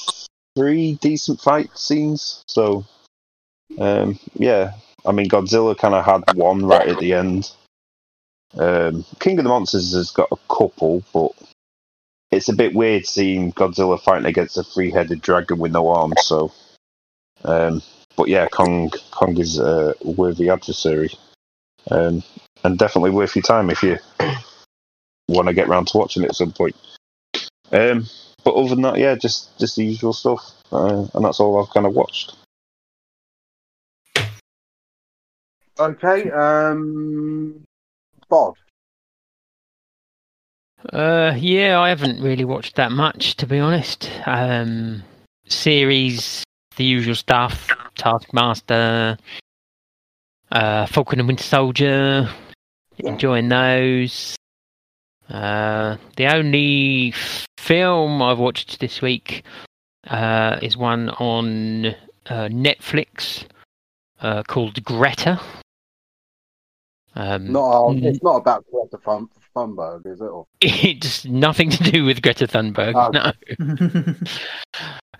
[0.54, 2.44] three decent fight scenes.
[2.46, 2.84] So,
[3.78, 4.74] um, yeah.
[5.06, 7.50] I mean, Godzilla kind of had one right at the end.
[8.56, 11.32] Um, King of the Monsters has got a couple, but
[12.30, 16.24] it's a bit weird seeing Godzilla fighting against a three-headed dragon with no arms.
[16.24, 16.52] So,
[17.44, 17.82] um,
[18.16, 21.10] but yeah, Kong Kong is a worthy adversary,
[21.90, 22.22] um,
[22.64, 23.98] and definitely worth your time if you
[25.28, 26.76] want to get round to watching it at some point.
[27.72, 28.06] Um,
[28.44, 31.72] but other than that, yeah, just just the usual stuff, uh, and that's all I've
[31.72, 32.34] kind of watched.
[35.80, 37.64] Okay, um,
[38.28, 38.52] Bod.
[40.92, 44.10] Uh, yeah, I haven't really watched that much to be honest.
[44.26, 45.02] Um,
[45.46, 46.44] series,
[46.76, 49.16] the usual stuff, Taskmaster,
[50.52, 52.28] uh, Falcon and Winter Soldier,
[52.98, 54.36] enjoying those.
[55.30, 57.14] Uh, the only
[57.58, 59.44] film I've watched this week
[60.08, 61.86] uh, is one on
[62.26, 63.46] uh, Netflix
[64.20, 65.40] uh, called Greta.
[67.16, 70.24] Um, Not, n- it's not about Greta Thun- Thunberg, is it?
[70.24, 72.94] Or, it's nothing to do with Greta Thunberg.
[72.94, 73.10] Oh.
[73.10, 74.14] No.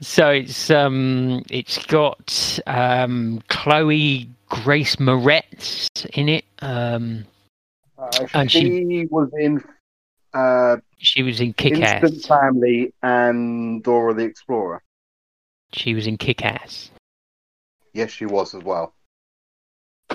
[0.03, 6.47] So it's um it's got um Chloe Grace Moretz in it.
[6.61, 7.27] Um
[7.99, 9.63] uh, And she, she- was in
[10.33, 12.25] uh, she was in Kick Instant Ass.
[12.27, 14.81] Family and Dora the Explorer.
[15.75, 16.91] She was in Kick Ass.
[17.93, 18.95] Yes, she was as well.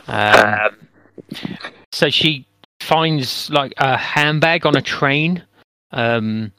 [0.08, 0.88] Um,
[1.92, 2.46] so she
[2.80, 5.44] finds like a handbag on a train.
[5.92, 6.52] Um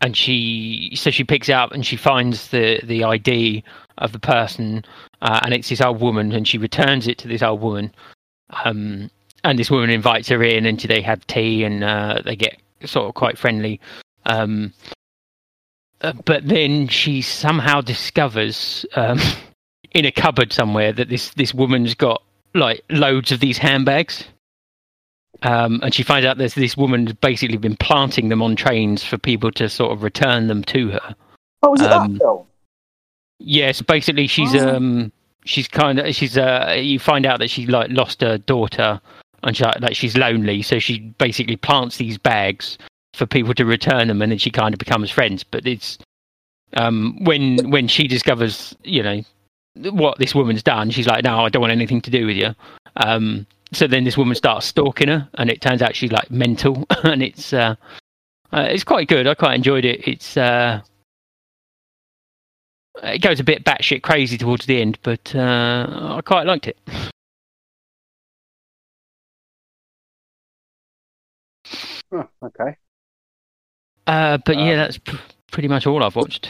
[0.00, 3.62] and she so she picks it up and she finds the the ID
[3.98, 4.84] of the person
[5.22, 7.92] uh, and it's this old woman and she returns it to this old woman
[8.64, 9.10] um
[9.44, 13.08] and this woman invites her in and they have tea and uh, they get sort
[13.08, 13.80] of quite friendly
[14.26, 14.72] um
[16.02, 19.18] uh, but then she somehow discovers um
[19.92, 22.22] in a cupboard somewhere that this this woman's got
[22.56, 24.24] like loads of these handbags
[25.42, 29.04] um, and she finds out there's this woman who's basically been planting them on trains
[29.04, 31.14] for people to sort of return them to her.
[31.62, 32.46] Oh, was it Um, that film?
[33.38, 34.76] Yes, basically she's Oh.
[34.76, 35.12] um
[35.44, 39.00] she's kind of she's uh you find out that she like lost her daughter
[39.42, 42.78] and she, like she's lonely, so she basically plants these bags
[43.14, 45.44] for people to return them, and then she kind of becomes friends.
[45.44, 45.98] But it's
[46.78, 49.22] um when when she discovers you know
[49.82, 52.54] what this woman's done, she's like, no, I don't want anything to do with you.
[52.96, 56.84] Um, so then this woman starts stalking her, and it turns out she's like mental,
[57.04, 57.74] and it's uh,
[58.52, 59.26] uh, it's quite good.
[59.26, 60.06] I quite enjoyed it.
[60.06, 60.80] It's uh,
[63.02, 66.78] it goes a bit batshit crazy towards the end, but uh, I quite liked it.
[72.12, 72.76] Huh, okay.
[74.06, 75.16] Uh, but yeah, Um, that's pr-
[75.50, 76.48] pretty much all I've watched.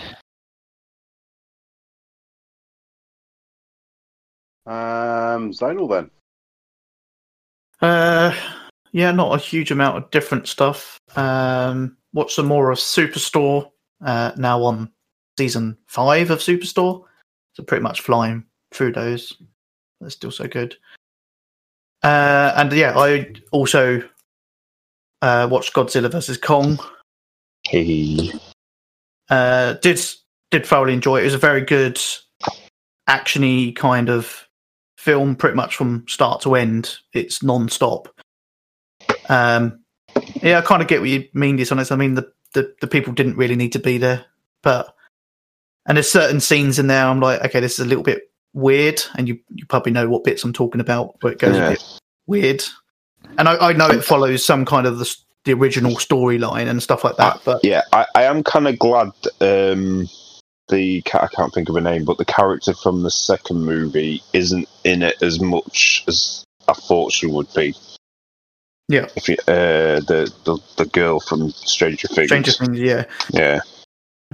[4.66, 6.10] Um, Zonal then.
[7.80, 8.34] Uh,
[8.92, 10.98] yeah, not a huge amount of different stuff.
[11.14, 13.70] Um, watched some more of Superstore.
[14.04, 14.90] Uh, now on
[15.38, 17.04] season five of Superstore,
[17.54, 19.36] so pretty much flying through those.
[20.00, 20.76] They're still so good.
[22.02, 24.02] Uh, and yeah, I also
[25.22, 26.78] uh, watched Godzilla versus Kong.
[27.64, 28.32] Hey.
[29.28, 30.00] Uh, did
[30.50, 31.22] did thoroughly enjoy it.
[31.22, 32.00] It was a very good
[33.08, 34.45] actiony kind of
[35.06, 36.98] film, pretty much from start to end.
[37.12, 38.08] It's non-stop.
[39.28, 39.78] Um,
[40.42, 41.92] yeah, I kind of get what you mean, dishonest.
[41.92, 44.24] I mean, the, the the people didn't really need to be there,
[44.62, 44.94] but
[45.86, 47.06] and there's certain scenes in there.
[47.06, 50.24] I'm like, okay, this is a little bit weird, and you you probably know what
[50.24, 51.68] bits I'm talking about, but it goes Yeah.
[51.68, 51.84] a bit
[52.26, 52.64] weird.
[53.38, 57.04] And I, I know it follows some kind of the, the original storyline and stuff
[57.04, 60.08] like that, but Yeah, I, I am kind of glad um,
[60.68, 64.22] the cat I can't think of a name, but the character from the second movie
[64.32, 67.74] isn't in it as much as I thought she would be.
[68.88, 69.06] Yeah.
[69.16, 72.28] If you, uh, the, the the girl from Stranger Things.
[72.28, 73.04] Stranger Things, yeah.
[73.30, 73.60] Yeah.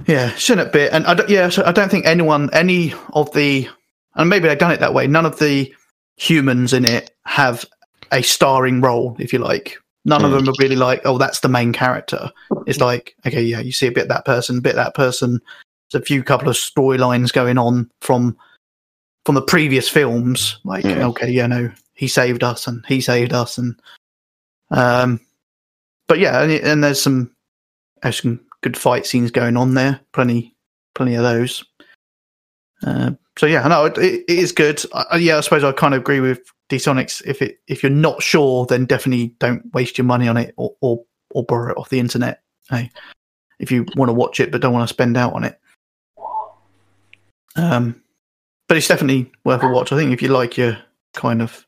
[0.07, 0.89] Yeah, shouldn't it be?
[0.89, 3.69] And I don't, yeah, so I don't think anyone, any of the,
[4.15, 5.05] and maybe they've done it that way.
[5.07, 5.73] None of the
[6.17, 7.65] humans in it have
[8.11, 9.77] a starring role, if you like.
[10.05, 10.37] None of Hmm.
[10.37, 12.31] them are really like, oh, that's the main character.
[12.67, 15.39] It's like, okay, yeah, you see a bit of that person, bit of that person.
[15.95, 18.37] A few couple of storylines going on from
[19.25, 20.59] from the previous films.
[20.63, 21.01] Like, Hmm.
[21.01, 23.79] okay, yeah, no, he saved us and he saved us, and
[24.71, 25.19] um,
[26.07, 27.33] but yeah, and, and there's some
[28.01, 29.99] there's some good fight scenes going on there.
[30.13, 30.55] Plenty,
[30.95, 31.63] plenty of those.
[32.85, 34.81] Uh, so yeah, no, it, it is good.
[34.93, 37.21] I- yeah, I suppose I kind of agree with Dsonics.
[37.25, 40.75] If it if you're not sure, then definitely don't waste your money on it or
[40.81, 42.41] or, or borrow it off the internet.
[42.69, 42.89] Hey,
[43.59, 45.59] if you want to watch it but don't want to spend out on it.
[47.55, 48.01] Um,
[48.67, 49.91] but it's definitely worth a watch.
[49.91, 50.77] I think if you like your
[51.13, 51.65] kind of,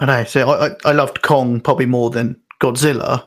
[0.00, 0.24] I don't know.
[0.24, 3.26] So I I, I loved Kong probably more than Godzilla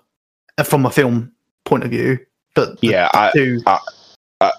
[0.57, 1.31] uh, from a film
[1.65, 2.19] point of view.
[2.55, 3.79] But the Yeah, I, two, I,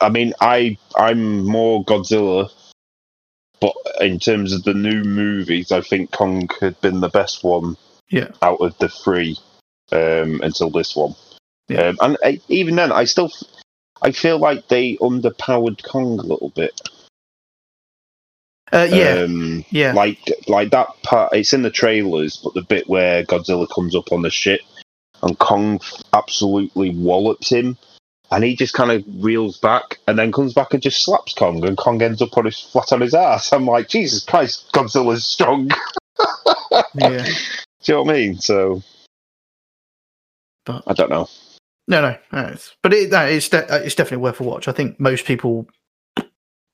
[0.00, 2.48] I mean, I I'm more Godzilla,
[3.60, 7.76] but in terms of the new movies, I think Kong had been the best one
[8.10, 8.28] Yeah.
[8.42, 9.36] out of the three
[9.90, 11.14] um, until this one.
[11.68, 11.88] Yeah.
[11.88, 13.30] Um, and I, even then, I still
[14.02, 16.80] I feel like they underpowered Kong a little bit.
[18.72, 21.34] uh, yeah, um, yeah, like like that part.
[21.34, 24.60] It's in the trailers, but the bit where Godzilla comes up on the ship
[25.22, 25.80] and Kong
[26.12, 27.76] absolutely wallops him,
[28.30, 31.64] and he just kind of reels back and then comes back and just slaps Kong,
[31.66, 33.52] and Kong ends up on his flat on his ass.
[33.52, 35.70] I'm like, Jesus Christ, Godzilla's strong.
[36.94, 37.24] yeah.
[37.82, 38.38] Do you know what I mean?
[38.38, 38.82] So
[40.64, 41.28] But I don't know.
[41.88, 44.68] No, no, no it's, but it, no, it's de- uh, it's definitely worth a watch.
[44.68, 45.66] I think most people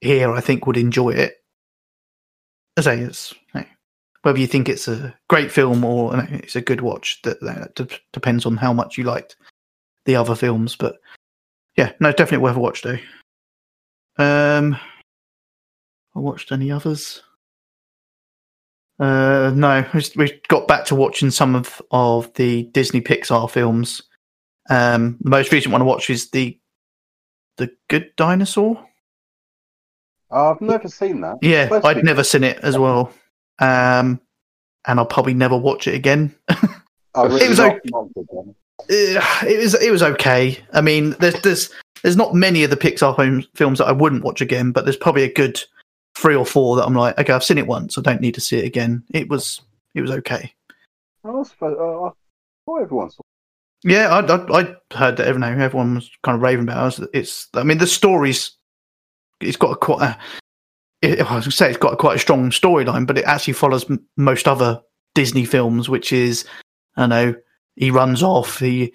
[0.00, 1.37] here, I think, would enjoy it.
[2.77, 3.35] As I say, it's
[4.22, 7.20] whether you think it's a great film or know, it's a good watch.
[7.22, 9.37] That, that d- depends on how much you liked
[10.07, 10.77] the other films.
[10.77, 10.96] But
[11.77, 12.83] yeah, no, definitely worth a watch.
[12.83, 12.98] Though.
[14.16, 14.77] Um,
[16.16, 17.22] I watched any others.
[18.98, 24.03] Uh, no, we we got back to watching some of of the Disney Pixar films.
[24.70, 26.59] Um, the most recent one I watched is the
[27.57, 28.85] the Good Dinosaur.
[30.31, 31.38] I've never seen that.
[31.42, 33.12] Yeah, I'd never seen it as well,
[33.61, 34.20] um,
[34.87, 36.35] and I'll probably never watch it again.
[37.14, 37.44] Oh, really?
[37.44, 37.79] It was okay.
[37.94, 40.59] Uh, it was it was okay.
[40.72, 41.70] I mean, there's there's
[42.03, 44.96] there's not many of the Pixar film, films that I wouldn't watch again, but there's
[44.96, 45.62] probably a good
[46.16, 48.40] three or four that I'm like, okay, I've seen it once, I don't need to
[48.40, 49.05] see it again.
[49.11, 49.61] It was
[49.94, 50.53] it was okay.
[51.24, 52.11] I suppose, uh, I
[52.66, 53.11] thought everyone
[53.85, 57.11] Yeah, I, I, I heard that everyone, everyone was kind of raving about it.
[57.12, 58.57] It's, I mean, the story's,
[59.40, 60.18] it's got a quite, a,
[61.03, 63.27] it, I was going to say it's got a quite a strong storyline, but it
[63.27, 64.81] actually follows m- most other
[65.14, 66.47] Disney films, which is,
[66.97, 67.35] I know,
[67.77, 68.92] he runs off, the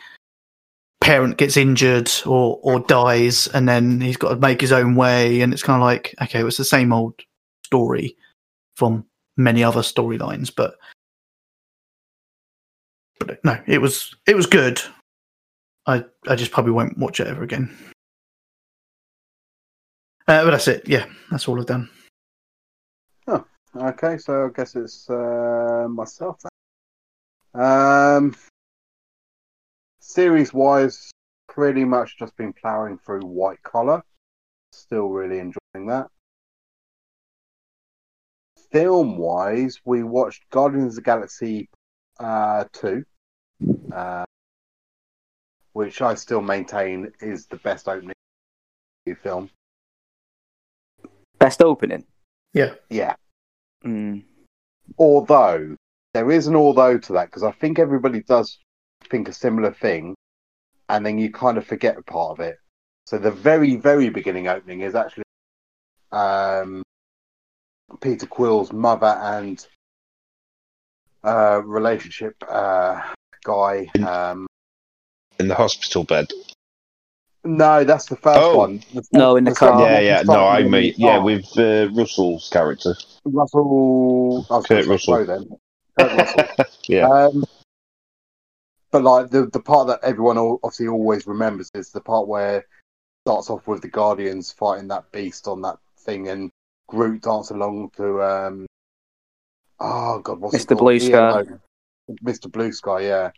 [1.02, 5.41] parent gets injured or, or dies, and then he's got to make his own way.
[5.41, 7.13] And it's kind of like, okay, it's the same old
[7.63, 8.17] story
[8.75, 9.06] from
[9.38, 10.75] many other storylines, but
[13.19, 14.82] but no, it was it was good.
[15.86, 17.75] I I just probably won't watch it ever again.
[20.27, 20.88] Uh, but that's it.
[20.88, 21.89] Yeah, that's all I've done.
[23.27, 23.43] Oh,
[23.75, 26.39] okay, so I guess it's uh, myself
[27.53, 27.62] then.
[27.62, 28.36] Um,
[29.99, 31.12] series wise,
[31.47, 34.03] pretty much just been ploughing through White Collar.
[34.71, 36.08] Still really enjoying that.
[38.71, 41.69] Film wise, we watched Guardians of the Galaxy
[42.19, 43.03] uh, 2,
[43.93, 44.25] uh,
[45.73, 48.13] which I still maintain is the best opening
[49.23, 49.49] film.
[51.39, 52.03] Best opening.
[52.53, 53.15] Yeah, Yeah.
[53.86, 54.25] Mm.
[54.97, 55.75] although
[56.13, 58.60] there is an although to that because I think everybody does
[59.10, 60.15] think a similar thing,
[60.89, 62.58] and then you kind of forget a part of it.
[63.05, 65.23] So the very very beginning opening is actually
[66.12, 66.84] um,
[68.01, 69.65] Peter Quill's mother and
[71.23, 73.01] uh, relationship uh,
[73.43, 73.88] guy.
[74.05, 74.47] Um,
[75.39, 76.27] In the hospital bed.
[77.43, 78.58] no, that's the first Oh.
[78.58, 78.83] one.
[78.93, 79.89] The- No, in the second car.
[79.89, 80.21] yeah, yeah.
[80.23, 81.23] No, I in mean, yeah, car.
[81.23, 82.96] with uh, Russell's character.
[83.25, 84.46] Russell.
[84.52, 85.15] I Kurt Russell.
[85.15, 85.50] Crowe then.
[85.98, 86.65] Kurt Russell.
[86.87, 87.08] Yeah.
[87.08, 87.46] Um,
[88.91, 92.65] but like the the part that everyone obviously always remembers is the part where it
[93.25, 96.50] starts off with the Guardians fighting that beast on that thing, and
[96.87, 98.65] Groot dance along to um,
[99.80, 100.77] oh god, what's Mr.
[100.77, 101.44] Blue Sky.
[102.23, 102.52] Mr.
[102.52, 103.32] Blue Sky, yeah,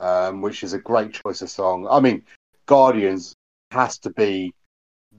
[0.00, 1.86] um, which is a great choice of song.
[1.90, 2.22] I mean,
[2.66, 3.34] Guardians
[3.70, 4.52] has to be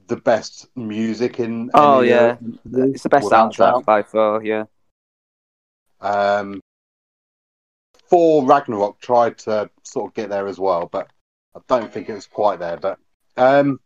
[0.08, 1.70] the best music in.
[1.74, 3.86] Oh yeah, it's the best without soundtrack doubt.
[3.86, 4.44] by far.
[4.44, 4.66] Yeah.
[6.02, 6.60] Um,
[8.10, 11.10] for Ragnarok tried to sort of get there as well, but
[11.56, 12.78] I don't think it was quite there.
[12.78, 13.00] But
[13.38, 13.80] Um,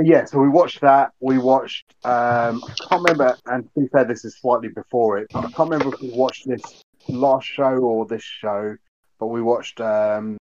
[0.00, 1.12] yeah, so we watched that.
[1.20, 1.94] We watched.
[2.04, 5.26] Um, I can't remember, and to be fair, this is slightly before it.
[5.34, 8.76] I can't remember if we watched this last show or this show,
[9.18, 10.38] but we watched um,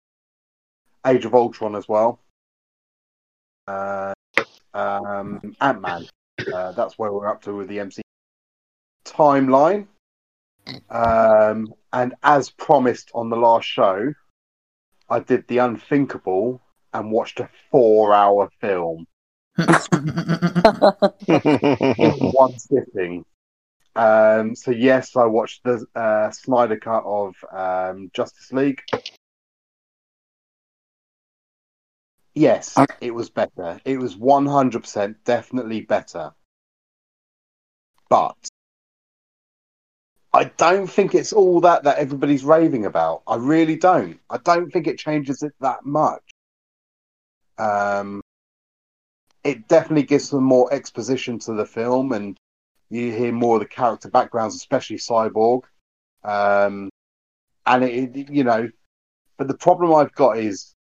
[1.07, 2.21] Age of Ultron as well.
[3.67, 4.15] Uh,
[4.73, 6.07] um, Ant Man.
[6.53, 8.03] Uh, that's where we're up to with the MC
[9.05, 9.87] timeline.
[10.91, 14.15] Um, and as promised on the last show,
[15.11, 19.07] I did the unthinkable and watched a four-hour film
[19.57, 19.67] in
[22.33, 23.25] one sitting.
[23.97, 28.83] Um, so yes, I watched the uh, Snyder cut of um, Justice League.
[32.35, 33.81] Yes, it was better.
[33.85, 36.33] It was one hundred percent definitely better.
[38.11, 38.35] But
[40.33, 43.23] I don't think it's all that that everybody's raving about.
[43.29, 44.19] I really don't.
[44.29, 46.23] I don't think it changes it that much.
[47.57, 48.21] Um,
[49.45, 52.37] it definitely gives some more exposition to the film, and
[52.91, 55.63] you hear more of the character backgrounds, especially Cyborg.
[56.25, 56.89] Um,
[57.67, 58.71] and it, it, you know,
[59.37, 60.75] but the problem I've got is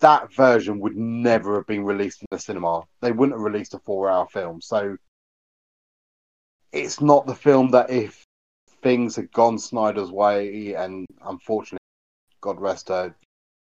[0.00, 2.82] that version would never have been released in the cinema.
[3.00, 4.96] They wouldn't have released a four-hour film, so
[6.72, 8.24] it's not the film that if
[8.82, 11.78] things had gone Snyder's way, and unfortunately,
[12.40, 13.14] God rest her,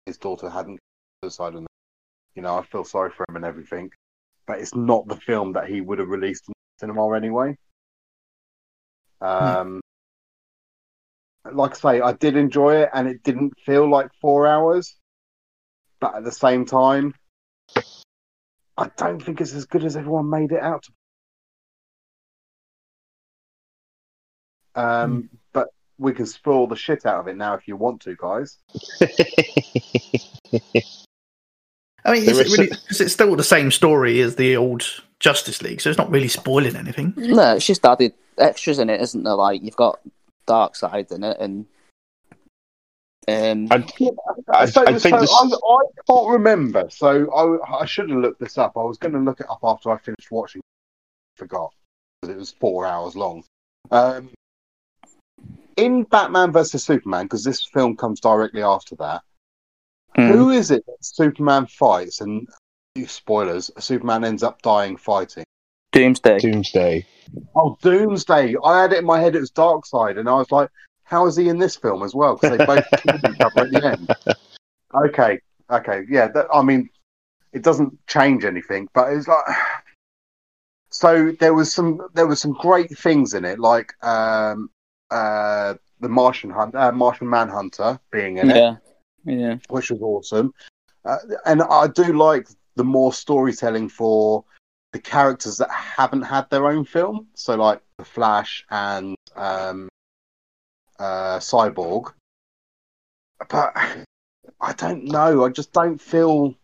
[0.06, 0.80] his daughter hadn't
[1.24, 1.66] suicided.
[2.36, 3.92] You know, I feel sorry for him and everything,
[4.46, 7.56] but it's not the film that he would have released in cinema anyway.
[9.22, 9.82] Um,
[11.52, 14.96] like I say, I did enjoy it, and it didn't feel like four hours,
[16.00, 17.14] but at the same time,
[18.78, 20.92] I don't think it's as good as everyone made it out to.
[24.76, 25.68] Um, but
[25.98, 28.58] we can spoil the shit out of it now if you want to, guys.
[32.06, 34.58] I mean, There is it is really, is it still the same story as the
[34.58, 34.84] old
[35.20, 35.82] Justice League?
[35.82, 37.14] So it's not really spoiling anything.
[37.16, 39.36] No, it's just added extras in it, isn't there?
[39.36, 40.00] Like you've got
[40.48, 41.66] Darkseid in it, and
[43.28, 43.86] um, I,
[44.54, 46.90] I, so, I think so this, I, I can't remember.
[46.90, 48.74] So I, I should have looked this up.
[48.76, 50.62] I was going to look it up after I finished watching.
[51.38, 51.74] Forgot
[52.24, 53.44] because it was four hours long.
[53.92, 54.30] Um,
[55.76, 59.24] in Batman versus Superman, because this film comes directly after that.
[60.16, 60.32] Hmm.
[60.32, 62.22] Who is it that Superman fights?
[62.22, 62.48] And
[63.08, 65.44] spoilers: Superman ends up dying fighting.
[65.92, 66.40] Doomsday.
[66.40, 67.06] Doomsday.
[67.56, 68.56] Oh, Doomsday!
[68.64, 69.36] I had it in my head.
[69.36, 70.70] It was Darkseid, and I was like,
[71.04, 73.72] "How is he in this film as well?" Because they both killed each other at
[73.72, 74.38] the end.
[74.96, 75.40] Okay,
[75.72, 76.28] okay, yeah.
[76.28, 76.88] That, I mean,
[77.52, 79.46] it doesn't change anything, but it's like.
[80.92, 84.70] So there was some there was some great things in it, like um,
[85.10, 88.78] uh, the Martian Hunt, uh, Martian Manhunter being in it
[89.26, 90.54] Yeah, which was awesome.
[91.06, 94.46] Uh, and I do like the more storytelling for
[94.92, 97.28] the characters that haven't had their own film.
[97.36, 99.90] So, like the Flash and um,
[101.00, 102.14] uh, Cyborg.
[103.50, 103.74] But
[104.62, 105.46] I don't know.
[105.46, 106.56] I just don't feel.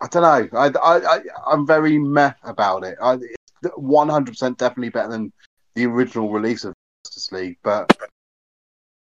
[0.00, 0.58] I don't know.
[0.58, 2.96] I, I, I, I'm very meh about it.
[3.02, 3.18] I,
[3.64, 5.32] 100% definitely better than
[5.74, 7.92] the original release of Justice League, but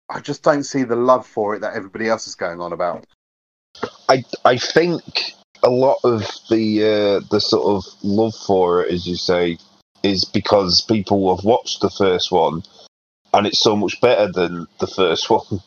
[0.09, 3.05] I just don't see the love for it that everybody else is going on about.
[4.07, 5.33] I I think
[5.63, 9.57] a lot of the uh, the sort of love for it, as you say,
[10.03, 12.63] is because people have watched the first one,
[13.33, 15.61] and it's so much better than the first one.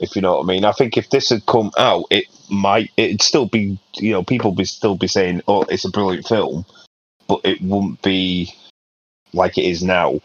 [0.00, 2.90] If you know what I mean, I think if this had come out, it might
[2.96, 6.66] it'd still be you know people be still be saying, "Oh, it's a brilliant film,"
[7.28, 8.52] but it wouldn't be
[9.32, 10.20] like it is now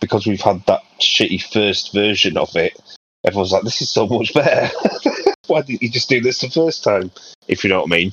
[0.00, 2.78] because we've had that shitty first version of it.
[3.24, 4.70] Everyone's like, "This is so much better."
[5.46, 7.10] Why didn't you just do this the first time?
[7.48, 8.12] If you know what I mean.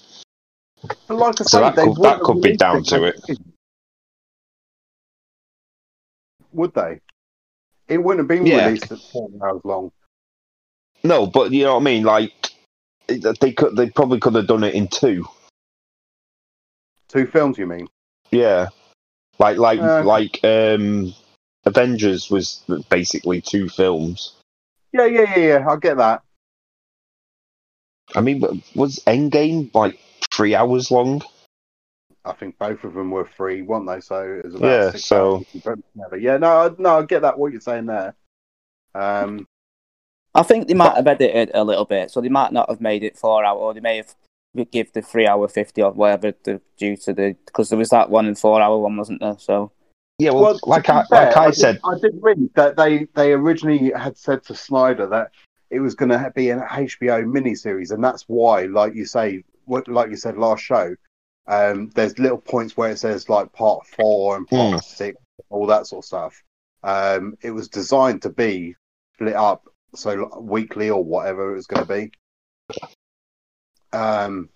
[1.07, 3.37] But like I So say, that could- that could be down it to like it.
[6.53, 7.01] Would they?
[7.87, 8.65] It wouldn't have been Yeah.
[8.65, 9.91] released at four hours long.
[11.03, 12.03] No, but you know what I mean.
[12.03, 12.31] Like
[13.07, 15.25] they could, they probably could have done it in two.
[17.09, 17.87] Two films, you mean?
[18.31, 18.69] Yeah,
[19.37, 21.13] like like Uh, like um,
[21.65, 24.33] Avengers was basically two films.
[24.93, 25.67] Yeah, yeah, yeah, yeah.
[25.67, 26.21] I get that.
[28.15, 29.99] I mean, was Endgame like
[30.31, 31.23] three hours long?
[32.23, 33.99] I think both of them were free, weren't they?
[33.99, 36.21] So it was about Yeah, six so- hours.
[36.21, 37.37] Yeah, no, I- no, I get that.
[37.37, 38.15] What you're saying there.
[38.93, 39.47] Um,
[40.33, 43.03] I think they might have edited a little bit, so they might not have made
[43.03, 44.15] it four hour, or they may have
[44.71, 48.09] give the three hour fifty or whatever the, due to the because there was that
[48.09, 49.35] one and four hour one, wasn't there?
[49.37, 49.71] So
[50.17, 53.05] Yeah, well, to like I fair, like I did- said, I did read that they
[53.15, 55.31] they originally had said to Snyder that
[55.69, 59.87] it was going to be an HBO miniseries, and that's why, like you say, what,
[59.87, 60.95] like you said last show,
[61.47, 64.79] um, there's little points where it says like part four and part Hmm.
[64.79, 65.17] six,
[65.49, 66.43] all that sort of stuff.
[66.83, 68.75] Um, it was designed to be
[69.15, 72.11] split up so like, weekly or whatever it was going to be.
[73.91, 74.49] Um,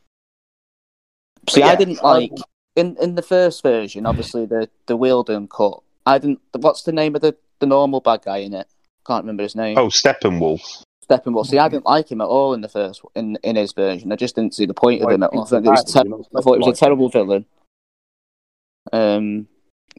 [1.50, 2.32] See, But I didn't I- like
[2.76, 4.06] in in the first version.
[4.06, 5.82] Obviously, the the Wilden cut.
[6.06, 6.40] I didn't.
[6.54, 8.68] What's the name of the the normal bad guy in it?
[9.06, 9.78] Can't remember his name.
[9.78, 10.84] Oh, Steppenwolf.
[11.10, 11.48] Steppenwolf.
[11.48, 14.12] See, I didn't like him at all in the first in in his version.
[14.12, 15.44] I just didn't see the point of him at all.
[15.44, 16.00] I thought it was, ter-
[16.38, 17.46] I thought it was a like terrible villain.
[18.92, 19.48] Um,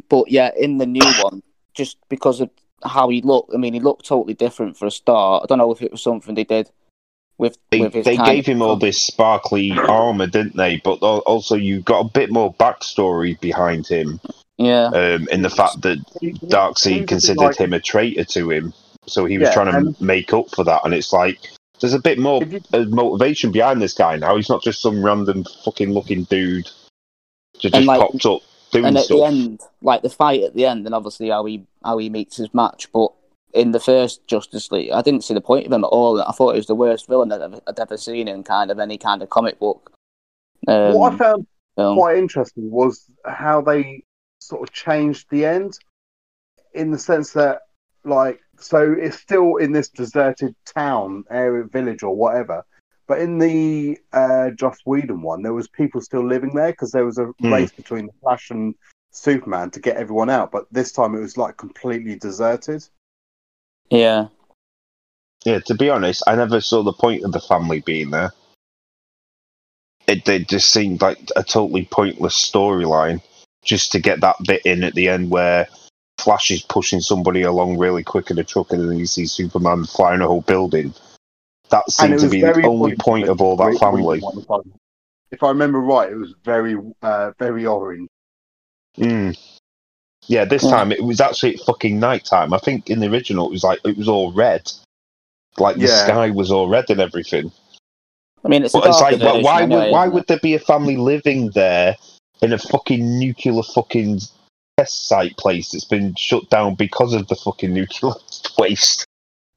[0.09, 1.43] but yeah, in the new one,
[1.75, 2.51] just because of
[2.83, 5.43] how he looked, I mean, he looked totally different for a start.
[5.43, 6.71] I don't know if it was something they did
[7.41, 10.77] with They, with his they gave him all this sparkly armor, didn't they?
[10.77, 14.21] But also, you got a bit more backstory behind him
[14.59, 18.51] Yeah, um, in the fact that He- he- Darkseid considered like- him a traitor to
[18.51, 18.75] him,
[19.07, 20.83] so he was Yeah, trying to and- make up for that.
[20.85, 21.39] And it's like
[21.81, 24.37] there's a bit more you- uh, motivation behind this guy now.
[24.37, 26.67] He's not just some random fucking looking dude
[27.55, 28.85] that just And, like- popped up doing stuff.
[28.85, 29.17] and at stuff.
[29.19, 32.37] the end, like the fight at the end, and obviously how he how he meets
[32.37, 32.89] his match.
[32.93, 33.13] But
[33.53, 36.21] in the first Justice League, I didn't see the point of him at all.
[36.23, 38.79] I thought he was the worst villain I'd ever, I'd ever seen in kind of
[38.79, 39.93] any kind of comic book.
[40.69, 41.47] Um, what I found
[41.77, 41.97] film.
[41.97, 44.05] quite interesting was how they
[44.39, 45.79] sort of changed the end
[46.75, 47.63] in the sense that
[48.05, 52.65] like so it's still in this deserted town area village or whatever
[53.07, 57.05] but in the uh Joss Whedon one there was people still living there because there
[57.05, 57.53] was a Hmm.
[57.53, 58.75] race between the Flash and
[59.11, 62.83] Superman to get everyone out but this time it was like completely deserted
[63.91, 64.29] Yeah,
[65.45, 68.33] Yeah, to be honest, I never saw the point of the family being there.
[70.07, 73.23] It, it just seemed like a totally pointless storyline
[73.65, 75.69] just to get that bit in at the end where
[76.19, 79.85] Flash is pushing somebody along really quick in a truck and then you see Superman
[79.85, 80.93] flying a whole building.
[81.71, 84.19] That seemed to be the only point of all that family.
[84.19, 84.59] if I-
[85.33, 88.09] if I remember right it was very uh very orange
[88.99, 89.39] Mm.
[90.31, 90.71] Yeah, this Yeah.
[90.71, 92.55] time it was actually at fucking nighttime.
[92.55, 94.71] I think in the original it was like it was all red.
[95.59, 96.05] Like the Yeah.
[96.07, 97.51] sky was all red and everything.
[98.45, 98.73] I mean it's.
[98.73, 101.97] a it's like, but why anyway, would why would there be a family living there
[102.43, 104.21] in a fucking nuclear fucking
[104.77, 108.13] test site place that's been shut down because of the fucking nuclear
[108.59, 109.05] waste?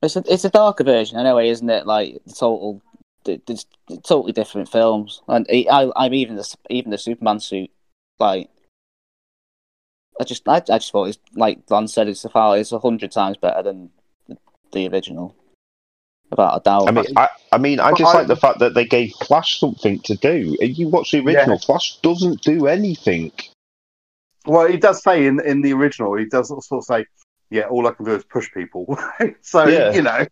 [0.01, 1.85] It's a it's a darker version anyway, isn't it?
[1.85, 2.81] Like the total,
[3.25, 7.39] the, the, the totally different films, and I, I I'm even the even the Superman
[7.39, 7.69] suit,
[8.19, 8.49] like.
[10.19, 12.79] I just, I, I just thought it's like Don said, it's a far, it's a
[12.79, 13.89] hundred times better than
[14.27, 14.37] the,
[14.71, 15.35] the original,
[16.29, 16.87] without a doubt.
[16.87, 19.59] I mean, I, I mean, I just I- like the fact that they gave Flash
[19.59, 20.55] something to do.
[20.61, 23.31] You watch the original, Flash doesn't do anything.
[24.45, 27.05] Well, he does say in in the original, he does sort of say,
[27.49, 28.97] "Yeah, all I can do is push people."
[29.41, 29.93] so Yeah.
[29.93, 30.25] you know,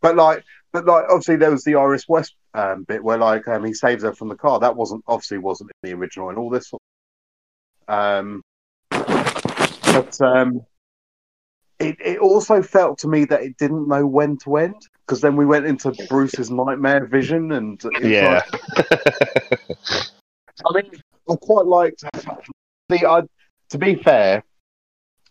[0.00, 3.64] but like, but like, obviously there was the Iris West um, bit where like um,
[3.64, 4.60] he saves her from the car.
[4.60, 6.68] That wasn't obviously wasn't in the original, and all this.
[6.70, 6.80] Sort
[7.88, 8.42] um,
[8.90, 10.62] but um,
[11.78, 15.36] it it also felt to me that it didn't know when to end because then
[15.36, 18.42] we went into Bruce's nightmare vision, and Yeah.
[18.50, 18.88] like,
[20.66, 20.90] I mean,
[21.30, 22.02] I quite liked.
[22.88, 23.22] The, I,
[23.70, 24.42] to be fair,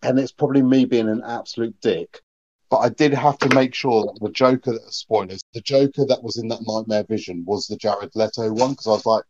[0.02, 2.22] and it's probably me being an absolute dick,
[2.70, 6.24] but I did have to make sure that the Joker, that spoilers, the Joker that
[6.24, 9.24] was in that Nightmare Vision was the Jared Leto one because I was like,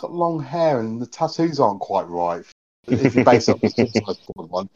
[0.00, 2.44] got long hair and the tattoos aren't quite right.
[2.90, 4.68] If you base it on the Suicide Squad one,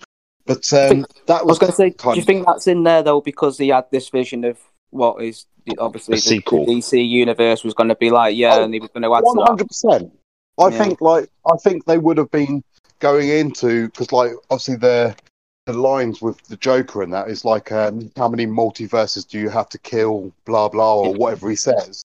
[0.46, 3.20] but um, that was was going to say, do you think that's in there though
[3.20, 4.58] because he had this vision of
[4.90, 5.46] what is
[5.78, 8.36] obviously the, the DC universe was going to be like?
[8.36, 10.12] Yeah, Oh, and he was going to add One hundred percent.
[10.58, 10.78] I Yeah.
[10.78, 12.62] think like I think they would have been
[12.98, 15.16] going into because like obviously the
[15.66, 19.48] the lines with the Joker and that is like um, how many multiverses do you
[19.48, 22.02] have to kill, blah blah, or whatever he says.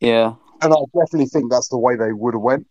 [0.00, 2.66] Yeah, And I definitely think that's the way they would have went.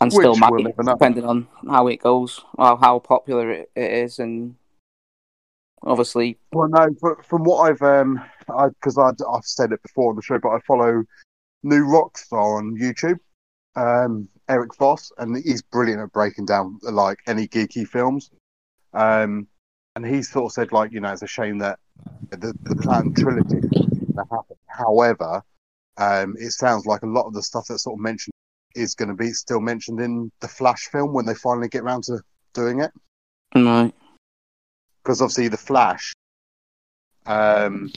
[0.00, 0.92] And Which still might, we'll never know.
[0.92, 4.54] depending on how it goes, or how popular it, it is, and
[5.82, 10.16] obviously, Well, no, but from what I've um, because I I've said it before on
[10.16, 11.04] the show, but I follow
[11.62, 13.18] New Rockstar on YouTube,
[13.76, 18.30] um, Eric Voss, and he's brilliant at breaking down like any geeky films.
[18.94, 19.46] Um,
[19.96, 21.78] and he sort of said like, you know, it's a shame that
[22.30, 24.16] the the planned trilogy didn't.
[24.66, 25.42] However,
[25.96, 28.32] um, it sounds like a lot of the stuff that's sort of mentioned
[28.78, 32.04] is going to be still mentioned in the Flash film when they finally get around
[32.04, 32.20] to
[32.54, 32.90] doing it
[33.54, 33.92] right,
[35.02, 36.12] because obviously the Flash,
[37.26, 37.92] um,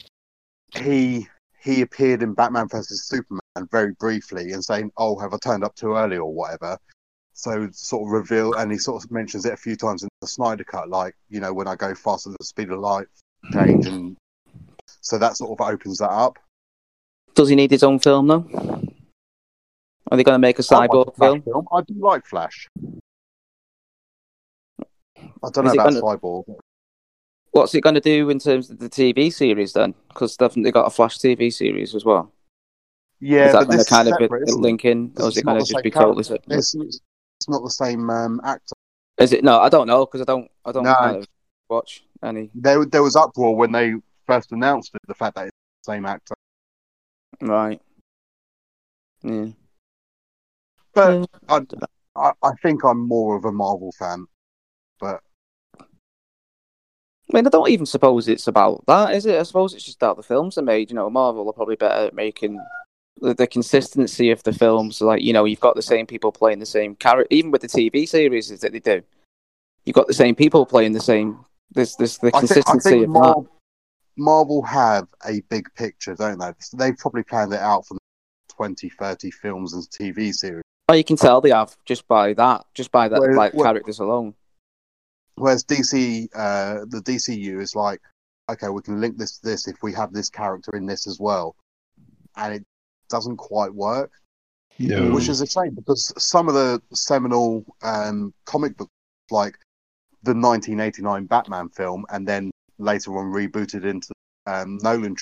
[0.73, 1.27] he
[1.59, 5.75] he appeared in Batman vs Superman very briefly and saying, "Oh, have I turned up
[5.75, 6.77] too early or whatever?"
[7.33, 10.27] So sort of reveal, and he sort of mentions it a few times in the
[10.27, 13.07] Snyder Cut, like you know when I go faster than the speed of light,
[13.53, 14.15] change, and
[15.01, 16.39] so that sort of opens that up.
[17.33, 18.90] Does he need his own film though?
[20.11, 21.41] Are they going to make a like cyborg Flash film?
[21.41, 21.67] film.
[21.71, 22.67] I do like Flash.
[25.43, 26.55] I don't Is know about gonna- Cyborg.
[27.51, 29.93] What's it going to do in terms of the TV series then?
[30.07, 32.31] Because they got a Flash TV series as well.
[33.19, 35.45] Yeah, is that going to kind of separate, be, isn't link in, or is it
[35.45, 36.57] going to just be totally separate?
[36.57, 36.99] It's, it's
[37.37, 38.73] it's not the same um, actor.
[39.19, 39.43] Is it?
[39.43, 40.49] No, I don't know because I don't.
[40.65, 40.95] I don't No.
[40.95, 41.27] kind of
[41.69, 42.49] watch any.
[42.55, 43.93] There, there was uproar when they
[44.27, 46.35] first announced it, the fact that it's the same actor.
[47.41, 47.81] Right.
[49.23, 49.47] Yeah.
[50.93, 51.61] But I,
[52.15, 54.25] I, I think I'm more of a Marvel fan.
[54.99, 55.21] But
[55.79, 59.39] I mean, I don't even suppose it's about that, is it?
[59.39, 60.89] I suppose it's just how the films are made.
[60.89, 62.59] You know, Marvel are probably better at making
[63.21, 64.99] the, the consistency of the films.
[64.99, 67.67] Like, you know, you've got the same people playing the same character, even with the
[67.69, 69.01] TV series that they do.
[69.85, 71.45] You've got the same people playing the same.
[71.71, 73.45] This, this, the I think, I consistency think of that.
[74.17, 76.51] Marvel have a big picture, don't they?
[76.73, 77.97] They've probably planned it out for
[78.49, 80.63] 20, 30 films and TV series.
[80.91, 83.63] Oh, you can tell they have just by that, just by that, Well, like well-
[83.65, 84.35] characters alone.
[85.35, 88.01] Whereas DC, uh, the DCU is like,
[88.49, 91.17] okay, we can link this to this if we have this character in this as
[91.17, 91.55] well,
[92.35, 92.63] and it
[93.09, 94.11] doesn't quite work,
[94.77, 95.11] No.
[95.11, 98.91] which is a shame because some of the seminal um, comic books,
[99.31, 99.55] like
[100.23, 104.11] the 1989 Batman film, and then later on rebooted into
[104.45, 105.15] um, Nolan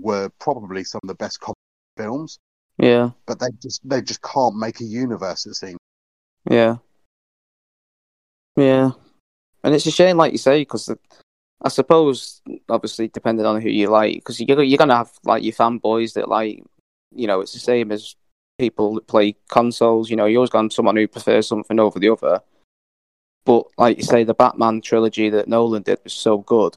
[0.00, 1.56] were probably some of the best comic
[1.96, 2.40] films,
[2.82, 5.46] Yeah, but they just they just can't make a universe.
[5.46, 5.78] It seems.
[6.50, 6.78] yeah,
[8.56, 8.90] yeah.
[9.62, 10.90] And it's a shame, like you say, because
[11.62, 15.52] I suppose, obviously, depending on who you like, because you're you're gonna have like your
[15.52, 16.64] fanboys that like,
[17.14, 18.16] you know, it's the same as
[18.58, 20.10] people that play consoles.
[20.10, 22.40] You know, you always got someone who prefers something over the other.
[23.44, 26.76] But like you say, the Batman trilogy that Nolan did was so good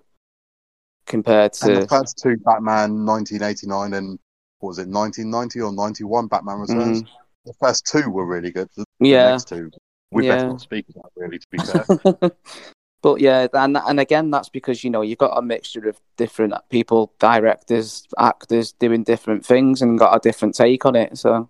[1.08, 4.20] compared to And the first two Batman 1989 and
[4.66, 7.03] was it 1990 or 91 Batman Returns?
[7.03, 7.07] Mhm.
[7.45, 8.70] The first two were really good.
[8.76, 9.32] The yeah.
[9.32, 9.70] next two
[10.11, 10.36] we Yeah.
[10.36, 11.39] better not speak about really.
[11.39, 12.32] To be fair,
[13.01, 16.53] but yeah, and and again, that's because you know you've got a mixture of different
[16.70, 21.18] people, directors, actors doing different things, and got a different take on it.
[21.18, 21.49] So,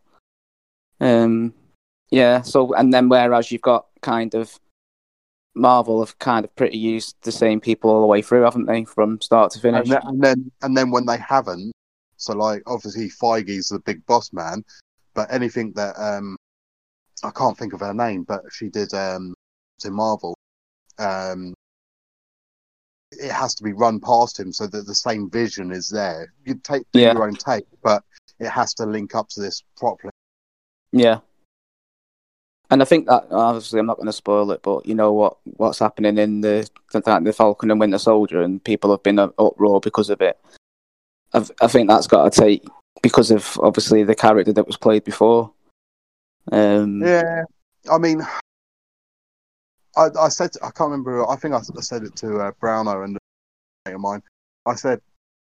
[0.99, 1.53] um,
[2.09, 2.41] yeah.
[2.41, 4.59] So and then whereas you've got kind of
[5.55, 8.83] Marvel have kind of pretty used the same people all the way through, haven't they,
[8.83, 9.89] from start to finish?
[9.89, 11.71] and then, and then and then when they haven't,
[12.17, 14.63] so like obviously Feige's the big boss man,
[15.13, 16.35] but anything that um
[17.23, 19.33] I can't think of her name, but she did um
[19.79, 20.35] to Marvel,
[20.99, 21.53] um
[23.11, 26.33] it has to be run past him so that the same vision is there.
[26.43, 27.13] You take Yeah.
[27.13, 28.03] your own take, but
[28.39, 30.11] it has to link up to this properly.
[30.91, 31.19] Yeah.
[32.71, 35.37] And I think that obviously I'm not going to spoil it, but you know what
[35.57, 39.35] what's happening in the the, the Falcon and Winter Soldier, and people have been up-
[39.37, 40.37] uproar because of it.
[41.35, 42.65] I've, I think that's got to take
[43.03, 45.51] because of obviously the character that was played before.
[46.51, 47.43] Um, Yeah,
[47.91, 48.21] I mean,
[49.97, 51.29] I, I said I can't remember.
[51.29, 53.17] I think I said it to uh, Browno and
[53.85, 54.21] a of mine.
[54.65, 55.01] I said,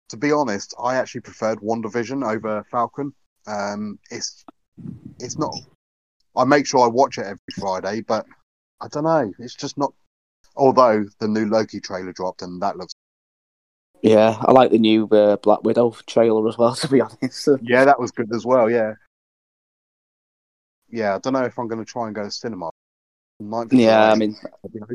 [0.09, 3.13] to be honest, I actually preferred WandaVision over Falcon.
[3.47, 4.43] Um, it's
[5.19, 5.55] it's not.
[6.35, 8.25] I make sure I watch it every Friday, but
[8.81, 9.31] I don't know.
[9.39, 9.93] It's just not.
[10.55, 12.93] Although the new Loki trailer dropped and that looks.
[14.07, 16.75] Yeah, I like the new uh, Black Widow trailer as well.
[16.81, 18.69] To be honest, Yeah, that was good as well.
[18.69, 18.93] Yeah.
[20.89, 22.69] Yeah, I don't know if I'm going to try and go to cinema.
[23.69, 24.35] Yeah, I mean,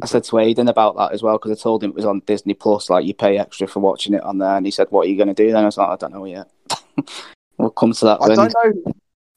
[0.03, 2.23] I said to Aidan about that as well because I told him it was on
[2.27, 2.91] Disney Plus.
[2.91, 5.17] Like you pay extra for watching it on there, and he said, "What are you
[5.17, 6.51] going to do?" Then I was like, "I don't know yet."
[7.59, 8.19] we'll come to that.
[8.21, 8.37] I when...
[8.37, 8.55] don't
[8.85, 8.93] know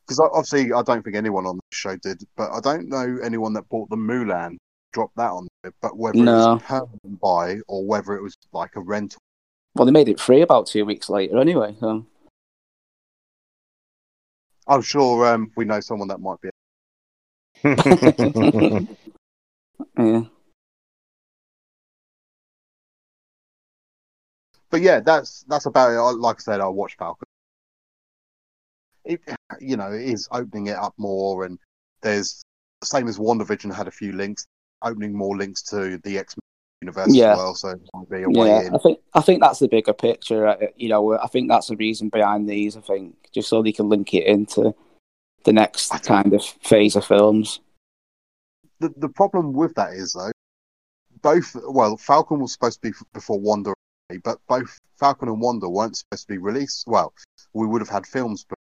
[0.06, 3.54] because obviously I don't think anyone on the show did, but I don't know anyone
[3.54, 4.58] that bought the Mulan,
[4.94, 8.36] dropped that on there, but whether it was a permanent buy or whether it was
[8.54, 9.20] like a rental.
[9.76, 11.76] Well, they made it free about two weeks later, anyway.
[11.80, 12.06] So
[14.68, 16.50] I'm sure um, we know someone that might be.
[19.98, 20.22] yeah,
[24.70, 25.98] But yeah, that's that's about it.
[25.98, 27.28] I- Like I said, I watched Falcon.
[29.04, 29.22] It,
[29.60, 31.60] you know, it is opening it up more, and
[32.02, 32.42] there's
[32.84, 34.46] same as WandaVision had a few links,
[34.82, 36.36] opening more links to the X
[36.82, 37.32] Universe Yeah.
[37.34, 37.56] as well.
[37.56, 38.68] So it be a way yeah.
[38.68, 38.76] in.
[38.76, 40.48] I think I think that's the bigger picture.
[40.48, 42.76] uh, You know, I think that's the reason behind these.
[42.78, 44.74] I think just so they can link it into
[45.44, 47.60] the next kind of phase of films.
[48.80, 50.32] the the problem with that is though,
[51.22, 53.74] both well, Falcon was supposed to be before Wanda,
[54.24, 56.86] but both Falcon and Wanda weren't supposed to be released.
[56.88, 57.14] Well,
[57.54, 58.58] we would have had films, but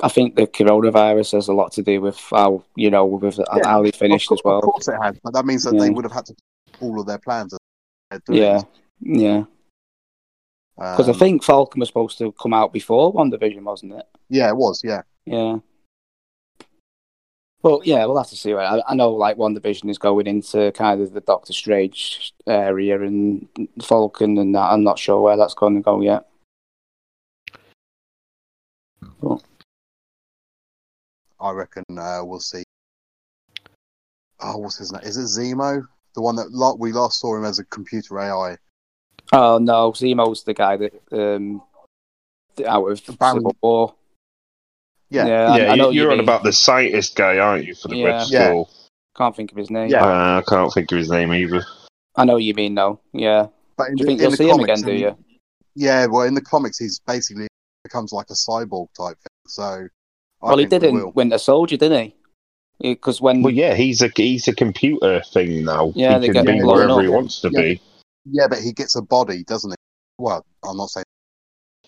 [0.00, 3.82] I think the coronavirus has a lot to do with how you know with how
[3.82, 4.58] they finished of, as well.
[4.58, 6.34] Of course, it had, but that means that they would have had to
[6.80, 7.52] all of their plans.
[7.52, 7.58] as
[8.10, 8.38] they're doing.
[8.42, 8.60] Yeah,
[9.00, 9.44] yeah.
[10.76, 14.06] Because I Um, think Falcon was supposed to come out before WandaVision, wasn't it?
[14.28, 14.82] yeah, it was.
[14.84, 15.58] Yeah, Yeah.
[17.62, 18.52] Well, yeah, we'll have to see.
[18.52, 23.48] I, I know, like WandaVision is going into kind of the Doctor Strange area and
[23.82, 24.70] Falcon and that.
[24.70, 26.26] I'm not sure where that's going to go yet.
[31.40, 32.62] I reckon uh, we'll see.
[34.40, 35.02] Oh, what's his name?
[35.04, 35.86] Is it Zemo?
[36.14, 38.56] The one that lo- we last saw him as a computer AI.
[39.32, 41.62] Oh no, Zemo's the guy that um
[42.66, 43.94] out of Baron- Civil War.
[45.10, 47.74] Yeah, yeah, yeah, I know you, what are on about the scientist guy, aren't you,
[47.74, 48.06] for the Yeah.
[48.06, 48.44] Red Yeah.
[48.46, 48.70] Skull?
[49.16, 49.88] Can't think of his name.
[49.90, 50.04] Yeah.
[50.04, 51.64] Uh, I can't think of his name either.
[52.16, 53.00] I know what you mean though.
[53.12, 53.46] Yeah.
[53.76, 54.94] But in, Do you the- think in you'll the see him comics, again?
[54.94, 55.16] Do you?
[55.76, 57.48] Yeah, well, in the comics, he's basically
[57.82, 59.48] becomes like a cyborg type thing.
[59.48, 59.62] So,
[60.42, 61.10] I well, he did we in will.
[61.12, 62.16] Winter Soldier, didn't he?
[62.80, 65.92] Because when Well, yeah, he's a he's a computer thing now.
[65.94, 67.02] Yeah, they he get can be wherever up.
[67.02, 67.74] he wants to Yeah.
[68.26, 69.76] Yeah, but he gets a body, doesn't he?
[70.18, 71.04] Well, I'm not saying